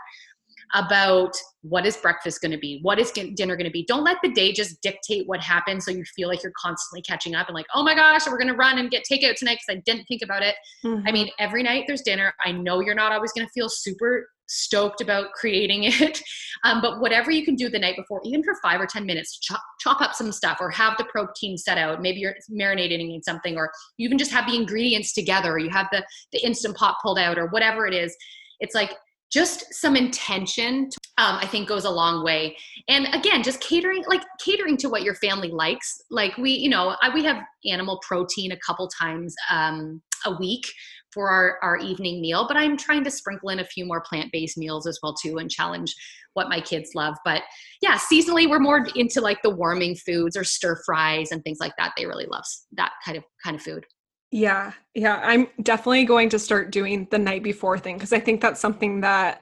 about 0.75 1.31
what 1.61 1.85
is 1.85 1.97
breakfast 1.97 2.41
going 2.41 2.51
to 2.51 2.57
be 2.57 2.79
what 2.83 2.99
is 2.99 3.11
dinner 3.11 3.55
going 3.55 3.65
to 3.65 3.71
be. 3.71 3.85
Don't 3.87 4.03
let 4.03 4.17
the 4.21 4.31
day 4.31 4.51
just 4.51 4.81
dictate 4.81 5.27
what 5.27 5.39
happens 5.39 5.85
so 5.85 5.91
you 5.91 6.03
feel 6.15 6.27
like 6.27 6.43
you're 6.43 6.53
constantly 6.61 7.01
catching 7.01 7.33
up 7.33 7.47
and 7.47 7.55
like 7.55 7.65
oh 7.73 7.81
my 7.81 7.95
gosh 7.95 8.27
we're 8.27 8.37
going 8.37 8.49
to 8.49 8.53
run 8.53 8.77
and 8.77 8.91
get 8.91 9.03
takeout 9.09 9.35
tonight 9.35 9.57
because 9.65 9.77
i 9.77 9.81
didn't 9.85 10.05
think 10.05 10.21
about 10.21 10.43
it. 10.43 10.53
Mm-hmm. 10.85 11.07
i 11.07 11.11
mean 11.11 11.29
every 11.39 11.63
night 11.63 11.85
there's 11.87 12.01
dinner. 12.01 12.33
I 12.45 12.51
know 12.51 12.81
you're 12.81 12.93
not 12.93 13.11
always 13.11 13.31
going 13.31 13.47
to 13.47 13.51
feel 13.51 13.67
super 13.67 14.29
stoked 14.49 14.99
about 14.99 15.31
creating 15.33 15.83
it. 15.85 16.21
Um, 16.65 16.81
but 16.81 16.99
whatever 16.99 17.31
you 17.31 17.45
can 17.45 17.55
do 17.55 17.69
the 17.69 17.79
night 17.79 17.95
before, 17.95 18.19
even 18.25 18.43
for 18.43 18.53
five 18.61 18.81
or 18.81 18.85
10 18.85 19.05
minutes, 19.05 19.39
chop, 19.39 19.61
chop 19.79 20.01
up 20.01 20.13
some 20.13 20.31
stuff 20.31 20.57
or 20.59 20.69
have 20.71 20.97
the 20.97 21.05
protein 21.05 21.57
set 21.57 21.77
out. 21.77 22.01
Maybe 22.01 22.19
you're 22.19 22.35
marinating 22.51 23.13
in 23.15 23.23
something, 23.23 23.55
or 23.55 23.71
you 23.97 24.05
even 24.05 24.17
just 24.17 24.31
have 24.31 24.47
the 24.47 24.55
ingredients 24.55 25.13
together, 25.13 25.53
or 25.53 25.59
you 25.59 25.69
have 25.69 25.87
the, 25.91 26.03
the 26.33 26.39
instant 26.45 26.75
pot 26.75 26.97
pulled 27.01 27.19
out, 27.19 27.37
or 27.37 27.47
whatever 27.47 27.87
it 27.87 27.93
is. 27.93 28.15
It's 28.59 28.75
like 28.75 28.91
just 29.31 29.71
some 29.73 29.95
intention 29.95 30.89
um, 31.19 31.35
i 31.35 31.45
think 31.45 31.67
goes 31.67 31.85
a 31.85 31.89
long 31.89 32.23
way 32.23 32.57
and 32.87 33.07
again 33.13 33.43
just 33.43 33.61
catering 33.61 34.03
like 34.07 34.23
catering 34.39 34.75
to 34.75 34.89
what 34.89 35.03
your 35.03 35.13
family 35.15 35.49
likes 35.49 36.01
like 36.09 36.35
we 36.37 36.51
you 36.51 36.67
know 36.67 36.95
I, 37.01 37.13
we 37.13 37.23
have 37.25 37.43
animal 37.65 37.99
protein 38.05 38.51
a 38.53 38.57
couple 38.57 38.87
times 38.87 39.35
um, 39.51 40.01
a 40.25 40.35
week 40.37 40.65
for 41.13 41.29
our, 41.29 41.57
our 41.61 41.77
evening 41.77 42.21
meal 42.21 42.45
but 42.47 42.57
i'm 42.57 42.77
trying 42.77 43.03
to 43.03 43.11
sprinkle 43.11 43.49
in 43.49 43.59
a 43.59 43.65
few 43.65 43.85
more 43.85 44.01
plant-based 44.01 44.57
meals 44.57 44.87
as 44.87 44.99
well 45.01 45.13
too 45.13 45.37
and 45.37 45.49
challenge 45.49 45.95
what 46.33 46.49
my 46.49 46.61
kids 46.61 46.91
love. 46.95 47.15
But 47.25 47.43
yeah 47.81 47.97
seasonally 47.97 48.49
we're 48.49 48.59
more 48.59 48.87
into 48.95 49.21
like 49.21 49.41
the 49.43 49.49
warming 49.49 49.95
foods 49.95 50.37
or 50.37 50.43
stir 50.43 50.81
fries 50.85 51.31
and 51.31 51.43
things 51.43 51.59
like 51.59 51.73
that. 51.77 51.93
They 51.97 52.05
really 52.05 52.27
love 52.27 52.43
that 52.73 52.93
kind 53.03 53.17
of 53.17 53.23
kind 53.43 53.55
of 53.55 53.61
food. 53.61 53.85
Yeah 54.31 54.73
yeah 54.93 55.19
i'm 55.23 55.47
definitely 55.63 56.05
going 56.05 56.29
to 56.29 56.39
start 56.39 56.71
doing 56.71 57.07
the 57.09 57.17
night 57.17 57.41
before 57.41 57.79
thing 57.79 57.97
because 57.97 58.13
i 58.13 58.19
think 58.19 58.41
that's 58.41 58.59
something 58.59 59.01
that 59.01 59.41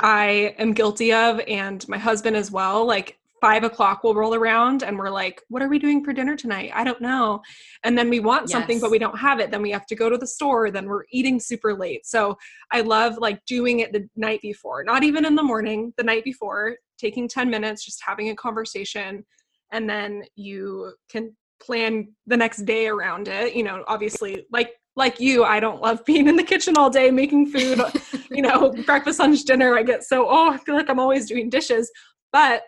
i 0.00 0.54
am 0.58 0.72
guilty 0.72 1.12
of 1.12 1.40
and 1.46 1.88
my 1.88 1.96
husband 1.96 2.36
as 2.36 2.50
well 2.50 2.84
like 2.84 3.18
five 3.46 3.62
o'clock 3.62 4.02
will 4.02 4.12
roll 4.12 4.34
around 4.34 4.82
and 4.82 4.98
we're 4.98 5.08
like, 5.08 5.40
what 5.50 5.62
are 5.62 5.68
we 5.68 5.78
doing 5.78 6.04
for 6.04 6.12
dinner 6.12 6.34
tonight? 6.34 6.72
I 6.74 6.82
don't 6.82 7.00
know. 7.00 7.40
And 7.84 7.96
then 7.96 8.10
we 8.10 8.18
want 8.18 8.48
yes. 8.48 8.50
something, 8.50 8.80
but 8.80 8.90
we 8.90 8.98
don't 8.98 9.16
have 9.16 9.38
it. 9.38 9.52
Then 9.52 9.62
we 9.62 9.70
have 9.70 9.86
to 9.86 9.94
go 9.94 10.10
to 10.10 10.18
the 10.18 10.26
store. 10.26 10.72
Then 10.72 10.86
we're 10.86 11.04
eating 11.12 11.38
super 11.38 11.72
late. 11.72 12.04
So 12.06 12.36
I 12.72 12.80
love 12.80 13.18
like 13.18 13.44
doing 13.44 13.78
it 13.78 13.92
the 13.92 14.08
night 14.16 14.42
before, 14.42 14.82
not 14.82 15.04
even 15.04 15.24
in 15.24 15.36
the 15.36 15.44
morning, 15.44 15.94
the 15.96 16.02
night 16.02 16.24
before, 16.24 16.74
taking 16.98 17.28
10 17.28 17.48
minutes, 17.48 17.84
just 17.84 18.02
having 18.04 18.30
a 18.30 18.34
conversation. 18.34 19.24
And 19.70 19.88
then 19.88 20.24
you 20.34 20.94
can 21.08 21.32
plan 21.62 22.08
the 22.26 22.36
next 22.36 22.64
day 22.64 22.88
around 22.88 23.28
it. 23.28 23.54
You 23.54 23.62
know, 23.62 23.84
obviously, 23.86 24.44
like 24.50 24.72
like 24.96 25.20
you, 25.20 25.44
I 25.44 25.60
don't 25.60 25.80
love 25.80 26.04
being 26.04 26.26
in 26.26 26.34
the 26.34 26.42
kitchen 26.42 26.74
all 26.76 26.90
day 26.90 27.12
making 27.12 27.52
food, 27.52 27.80
you 28.28 28.42
know, 28.42 28.72
breakfast, 28.86 29.20
lunch, 29.20 29.44
dinner. 29.44 29.78
I 29.78 29.84
get 29.84 30.02
so, 30.02 30.26
oh, 30.28 30.50
I 30.50 30.56
feel 30.56 30.74
like 30.74 30.90
I'm 30.90 30.98
always 30.98 31.28
doing 31.28 31.48
dishes. 31.48 31.92
But 32.32 32.62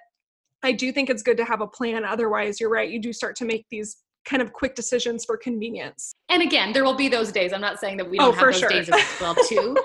I 0.63 0.73
do 0.73 0.93
think 0.93 1.11
it's 1.11 1.23
good 1.23 1.37
to 1.37 1.45
have 1.45 1.61
a 1.61 1.67
plan. 1.67 2.05
Otherwise, 2.05 2.61
you're 2.61 2.71
right, 2.71 2.91
you 2.91 3.01
do 3.01 3.13
start 3.13 3.37
to 3.37 3.45
make 3.45 3.67
these 3.71 3.99
kind 4.29 4.43
of 4.43 4.53
quick 4.53 4.75
decisions 4.75 5.25
for 5.25 5.37
convenience. 5.37 6.15
And 6.29 6.43
again, 6.43 6.73
there 6.73 6.85
will 6.85 6.97
be 6.97 7.09
those 7.09 7.33
days. 7.33 7.53
I'm 7.53 7.63
not 7.63 7.81
saying 7.81 7.97
that 7.97 8.11
we 8.11 8.19
oh, 8.19 8.27
don't 8.27 8.35
oh, 8.35 8.37
have 8.37 8.53
those 8.53 8.59
sure. 8.59 8.69
days 8.69 8.89
as 8.91 9.21
well 9.21 9.35
too. 9.49 9.77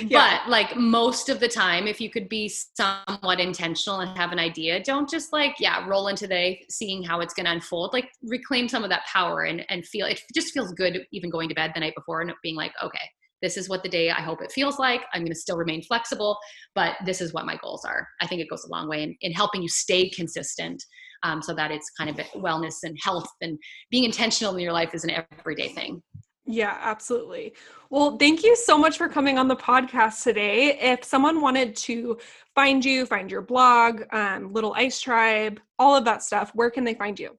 yeah. 0.00 0.38
But 0.40 0.50
like 0.50 0.76
most 0.76 1.28
of 1.28 1.40
the 1.40 1.48
time, 1.48 1.86
if 1.86 2.00
you 2.00 2.08
could 2.08 2.28
be 2.28 2.48
somewhat 2.48 3.38
intentional 3.38 4.00
and 4.00 4.16
have 4.16 4.32
an 4.32 4.38
idea, 4.38 4.82
don't 4.82 5.10
just 5.10 5.32
like, 5.32 5.56
yeah, 5.58 5.86
roll 5.86 6.08
into 6.08 6.26
the 6.26 6.56
seeing 6.70 7.02
how 7.02 7.20
it's 7.20 7.34
gonna 7.34 7.50
unfold. 7.50 7.92
Like 7.92 8.10
reclaim 8.22 8.68
some 8.68 8.82
of 8.82 8.90
that 8.90 9.02
power 9.12 9.42
and, 9.42 9.64
and 9.68 9.86
feel 9.86 10.06
it 10.06 10.22
just 10.34 10.54
feels 10.54 10.72
good 10.72 11.06
even 11.12 11.28
going 11.28 11.48
to 11.50 11.54
bed 11.54 11.72
the 11.74 11.80
night 11.80 11.94
before 11.94 12.22
and 12.22 12.32
being 12.42 12.56
like, 12.56 12.72
okay, 12.82 13.10
this 13.42 13.56
is 13.56 13.68
what 13.68 13.82
the 13.82 13.88
day 13.88 14.10
I 14.10 14.20
hope 14.20 14.40
it 14.42 14.52
feels 14.52 14.78
like. 14.78 15.02
I'm 15.12 15.22
going 15.22 15.32
to 15.32 15.38
still 15.38 15.56
remain 15.56 15.82
flexible, 15.82 16.38
but 16.74 16.94
this 17.04 17.20
is 17.20 17.34
what 17.34 17.44
my 17.44 17.56
goals 17.62 17.84
are. 17.84 18.08
I 18.20 18.26
think 18.26 18.40
it 18.40 18.48
goes 18.48 18.64
a 18.64 18.70
long 18.70 18.88
way 18.88 19.02
in, 19.02 19.16
in 19.20 19.32
helping 19.32 19.62
you 19.62 19.68
stay 19.68 20.08
consistent 20.08 20.82
um, 21.22 21.42
so 21.42 21.54
that 21.54 21.70
it's 21.70 21.90
kind 21.98 22.08
of 22.10 22.16
wellness 22.34 22.76
and 22.84 22.96
health 23.02 23.28
and 23.40 23.58
being 23.90 24.04
intentional 24.04 24.54
in 24.54 24.60
your 24.60 24.72
life 24.72 24.94
is 24.94 25.04
an 25.04 25.24
everyday 25.38 25.68
thing. 25.68 26.02
Yeah, 26.44 26.76
absolutely. 26.80 27.54
Well, 27.90 28.16
thank 28.16 28.42
you 28.42 28.56
so 28.56 28.76
much 28.76 28.98
for 28.98 29.08
coming 29.08 29.38
on 29.38 29.46
the 29.46 29.56
podcast 29.56 30.24
today. 30.24 30.76
If 30.78 31.04
someone 31.04 31.40
wanted 31.40 31.76
to 31.76 32.18
find 32.54 32.84
you, 32.84 33.06
find 33.06 33.30
your 33.30 33.42
blog, 33.42 34.02
um, 34.12 34.52
Little 34.52 34.74
Ice 34.74 35.00
Tribe, 35.00 35.60
all 35.78 35.94
of 35.94 36.04
that 36.04 36.22
stuff, 36.22 36.50
where 36.54 36.70
can 36.70 36.82
they 36.82 36.94
find 36.94 37.18
you? 37.18 37.38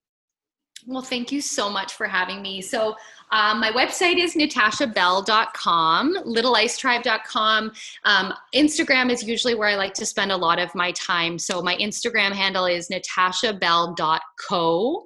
Well, 0.85 1.01
thank 1.01 1.31
you 1.31 1.39
so 1.39 1.69
much 1.69 1.93
for 1.93 2.07
having 2.07 2.41
me. 2.41 2.61
So, 2.61 2.97
um, 3.31 3.61
my 3.61 3.71
website 3.71 4.17
is 4.17 4.35
natashabell.com, 4.35 6.17
littleicetribe.com. 6.25 7.71
Um, 8.03 8.33
Instagram 8.53 9.09
is 9.09 9.23
usually 9.23 9.55
where 9.55 9.69
I 9.69 9.75
like 9.75 9.93
to 9.95 10.05
spend 10.05 10.31
a 10.31 10.37
lot 10.37 10.59
of 10.59 10.73
my 10.75 10.91
time. 10.91 11.39
So, 11.39 11.61
my 11.61 11.77
Instagram 11.77 12.33
handle 12.33 12.65
is 12.65 12.89
natashabell.co. 12.89 15.05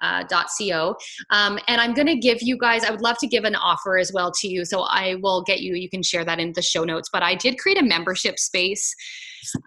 Uh, 0.00 0.24
.co 0.24 0.96
um, 1.30 1.58
and 1.68 1.80
i'm 1.80 1.92
going 1.92 2.06
to 2.06 2.16
give 2.16 2.38
you 2.40 2.56
guys 2.56 2.84
i 2.84 2.90
would 2.90 3.02
love 3.02 3.18
to 3.18 3.26
give 3.26 3.44
an 3.44 3.54
offer 3.54 3.98
as 3.98 4.12
well 4.12 4.32
to 4.32 4.48
you 4.48 4.64
so 4.64 4.82
i 4.82 5.16
will 5.22 5.42
get 5.42 5.60
you 5.60 5.74
you 5.74 5.90
can 5.90 6.02
share 6.02 6.24
that 6.24 6.38
in 6.38 6.52
the 6.54 6.62
show 6.62 6.84
notes 6.84 7.08
but 7.12 7.22
i 7.22 7.34
did 7.34 7.58
create 7.58 7.78
a 7.78 7.84
membership 7.84 8.38
space 8.38 8.94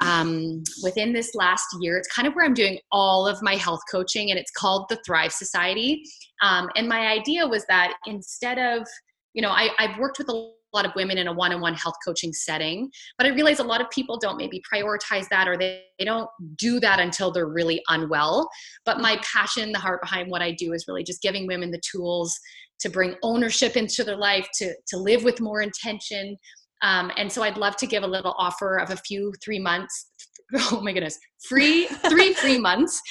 um, 0.02 0.64
within 0.82 1.14
this 1.14 1.36
last 1.36 1.66
year. 1.80 1.98
It's 1.98 2.08
kind 2.08 2.28
of 2.28 2.34
where 2.34 2.46
I'm 2.46 2.54
doing 2.54 2.80
all 2.92 3.28
of 3.28 3.42
my 3.42 3.56
health 3.56 3.82
coaching, 3.90 4.30
and 4.30 4.40
it's 4.40 4.52
called 4.52 4.86
the 4.90 5.00
Thrive 5.06 5.32
Society. 5.32 6.04
Um, 6.42 6.70
and 6.76 6.88
my 6.88 7.08
idea 7.08 7.48
was 7.48 7.66
that 7.68 7.94
instead 8.06 8.58
of, 8.58 8.88
you 9.34 9.42
know, 9.42 9.50
I, 9.50 9.70
I've 9.80 9.98
worked 9.98 10.20
with 10.20 10.30
a 10.74 10.78
lot 10.78 10.86
of 10.86 10.92
women 10.96 11.18
in 11.18 11.28
a 11.28 11.34
one-on-one 11.34 11.74
health 11.74 11.96
coaching 12.06 12.34
setting 12.34 12.90
but 13.18 13.28
i 13.28 13.30
realize 13.30 13.60
a 13.60 13.64
lot 13.64 13.82
of 13.82 13.90
people 13.90 14.18
don't 14.18 14.38
maybe 14.38 14.62
prioritize 14.72 15.28
that 15.30 15.48
or 15.48 15.58
they, 15.58 15.84
they 16.00 16.06
don't 16.06 16.30
do 16.58 16.80
that 16.80 17.00
until 17.00 17.32
they're 17.32 17.48
really 17.48 17.82
unwell 17.90 18.50
but 18.86 19.00
my 19.00 19.20
passion 19.24 19.72
the 19.72 19.80
heart 19.80 20.02
behind 20.02 20.30
what 20.30 20.42
i 20.42 20.52
do 20.52 20.74
is 20.74 20.86
really 20.88 21.04
just 21.04 21.22
giving 21.22 21.48
women 21.48 21.72
the 21.72 21.82
tools 21.90 22.38
to 22.80 22.90
bring 22.90 23.16
ownership 23.24 23.78
into 23.78 24.04
their 24.04 24.18
life 24.18 24.48
to 24.54 24.74
to 24.88 24.98
live 24.98 25.24
with 25.24 25.40
more 25.40 25.62
intention 25.62 26.38
um, 26.84 27.12
and 27.16 27.32
so 27.32 27.42
I'd 27.42 27.58
love 27.58 27.78
to 27.78 27.88
give 27.88 28.04
a 28.04 28.08
little 28.08 28.36
offer 28.38 28.78
of 28.78 28.92
a 28.92 28.98
few 28.98 29.34
three 29.44 29.60
months. 29.60 30.10
Oh 30.56 30.82
my 30.82 30.92
goodness, 30.92 31.18
free 31.48 31.88
three 32.10 32.34
free 32.42 32.60
months 32.60 33.02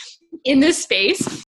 in 0.44 0.60
this 0.60 0.80
space, 0.80 1.44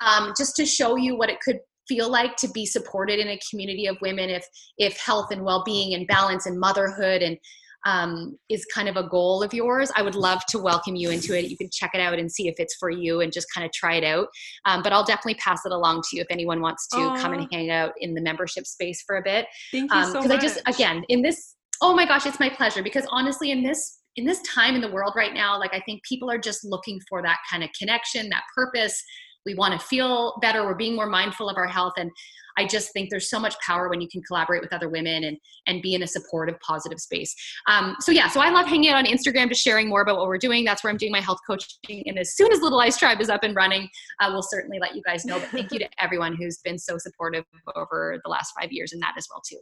um, 0.00 0.32
just 0.38 0.54
to 0.56 0.64
show 0.64 0.94
you 0.94 1.16
what 1.16 1.28
it 1.28 1.38
could 1.40 1.58
feel 1.88 2.10
like 2.10 2.36
to 2.36 2.48
be 2.48 2.66
supported 2.66 3.18
in 3.18 3.28
a 3.28 3.38
community 3.50 3.86
of 3.86 3.96
women 4.00 4.30
if 4.30 4.46
if 4.78 4.98
health 4.98 5.30
and 5.30 5.42
well-being 5.42 5.94
and 5.94 6.06
balance 6.06 6.46
and 6.46 6.58
motherhood 6.58 7.22
and 7.22 7.38
um, 7.86 8.38
is 8.48 8.64
kind 8.74 8.88
of 8.88 8.96
a 8.96 9.06
goal 9.06 9.42
of 9.42 9.52
yours, 9.52 9.92
I 9.94 10.02
would 10.02 10.14
love 10.14 10.40
to 10.48 10.58
welcome 10.58 10.96
you 10.96 11.10
into 11.10 11.38
it. 11.38 11.50
You 11.50 11.56
can 11.56 11.68
check 11.70 11.90
it 11.94 12.00
out 12.00 12.18
and 12.18 12.30
see 12.32 12.48
if 12.48 12.54
it's 12.58 12.74
for 12.76 12.90
you 12.90 13.20
and 13.20 13.32
just 13.32 13.46
kind 13.54 13.64
of 13.64 13.72
try 13.72 13.96
it 13.96 14.04
out. 14.04 14.28
Um, 14.64 14.82
but 14.82 14.92
I'll 14.92 15.04
definitely 15.04 15.34
pass 15.34 15.60
it 15.66 15.72
along 15.72 16.02
to 16.08 16.16
you 16.16 16.22
if 16.22 16.28
anyone 16.30 16.60
wants 16.60 16.88
to 16.88 16.96
Aww. 16.96 17.20
come 17.20 17.34
and 17.34 17.46
hang 17.52 17.70
out 17.70 17.92
in 17.98 18.14
the 18.14 18.22
membership 18.22 18.66
space 18.66 19.02
for 19.06 19.16
a 19.16 19.22
bit. 19.22 19.46
Thank 19.70 19.92
you 19.92 19.98
um, 19.98 20.06
so 20.06 20.14
much. 20.14 20.28
Because 20.28 20.38
I 20.38 20.42
just, 20.42 20.62
again, 20.66 21.04
in 21.08 21.20
this, 21.20 21.56
oh 21.82 21.94
my 21.94 22.06
gosh, 22.06 22.24
it's 22.24 22.40
my 22.40 22.48
pleasure. 22.48 22.82
Because 22.82 23.06
honestly, 23.10 23.50
in 23.50 23.62
this 23.62 24.00
in 24.16 24.24
this 24.24 24.40
time 24.42 24.76
in 24.76 24.80
the 24.80 24.90
world 24.90 25.12
right 25.16 25.34
now, 25.34 25.58
like 25.58 25.74
I 25.74 25.80
think 25.80 26.02
people 26.04 26.30
are 26.30 26.38
just 26.38 26.64
looking 26.64 27.00
for 27.08 27.20
that 27.22 27.38
kind 27.50 27.64
of 27.64 27.70
connection, 27.78 28.28
that 28.30 28.44
purpose. 28.54 29.02
We 29.46 29.54
want 29.54 29.78
to 29.78 29.86
feel 29.86 30.38
better. 30.40 30.64
We're 30.64 30.74
being 30.74 30.96
more 30.96 31.06
mindful 31.06 31.48
of 31.48 31.56
our 31.56 31.66
health. 31.66 31.94
And 31.96 32.10
I 32.56 32.66
just 32.66 32.92
think 32.92 33.10
there's 33.10 33.28
so 33.28 33.40
much 33.40 33.54
power 33.60 33.88
when 33.88 34.00
you 34.00 34.08
can 34.08 34.22
collaborate 34.22 34.62
with 34.62 34.72
other 34.72 34.88
women 34.88 35.24
and 35.24 35.36
and 35.66 35.82
be 35.82 35.94
in 35.94 36.02
a 36.02 36.06
supportive, 36.06 36.58
positive 36.60 37.00
space. 37.00 37.34
Um, 37.66 37.96
so 38.00 38.12
yeah, 38.12 38.28
so 38.28 38.40
I 38.40 38.50
love 38.50 38.66
hanging 38.66 38.90
out 38.90 38.96
on 38.96 39.06
Instagram, 39.06 39.48
just 39.48 39.62
sharing 39.62 39.88
more 39.88 40.02
about 40.02 40.18
what 40.18 40.26
we're 40.26 40.38
doing. 40.38 40.64
That's 40.64 40.84
where 40.84 40.90
I'm 40.90 40.96
doing 40.96 41.12
my 41.12 41.20
health 41.20 41.38
coaching. 41.46 42.02
And 42.06 42.18
as 42.18 42.36
soon 42.36 42.52
as 42.52 42.60
Little 42.60 42.80
Ice 42.80 42.96
Tribe 42.96 43.20
is 43.20 43.28
up 43.28 43.42
and 43.42 43.56
running, 43.56 43.88
uh, 44.20 44.28
we'll 44.32 44.42
certainly 44.42 44.78
let 44.78 44.94
you 44.94 45.02
guys 45.02 45.24
know. 45.24 45.38
But 45.38 45.48
thank 45.48 45.72
you 45.72 45.78
to 45.80 45.88
everyone 45.98 46.36
who's 46.36 46.58
been 46.58 46.78
so 46.78 46.98
supportive 46.98 47.44
over 47.74 48.20
the 48.22 48.30
last 48.30 48.52
five 48.58 48.70
years, 48.72 48.92
and 48.92 49.02
that 49.02 49.14
as 49.16 49.26
well 49.30 49.42
too. 49.44 49.58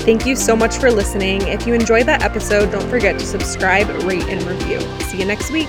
Thank 0.00 0.26
you 0.26 0.34
so 0.34 0.56
much 0.56 0.78
for 0.78 0.90
listening. 0.90 1.42
If 1.42 1.66
you 1.66 1.74
enjoyed 1.74 2.06
that 2.06 2.22
episode, 2.22 2.70
don't 2.70 2.88
forget 2.88 3.18
to 3.18 3.26
subscribe, 3.26 3.88
rate, 4.04 4.24
and 4.24 4.42
review. 4.44 4.80
See 5.02 5.18
you 5.18 5.26
next 5.26 5.50
week. 5.50 5.68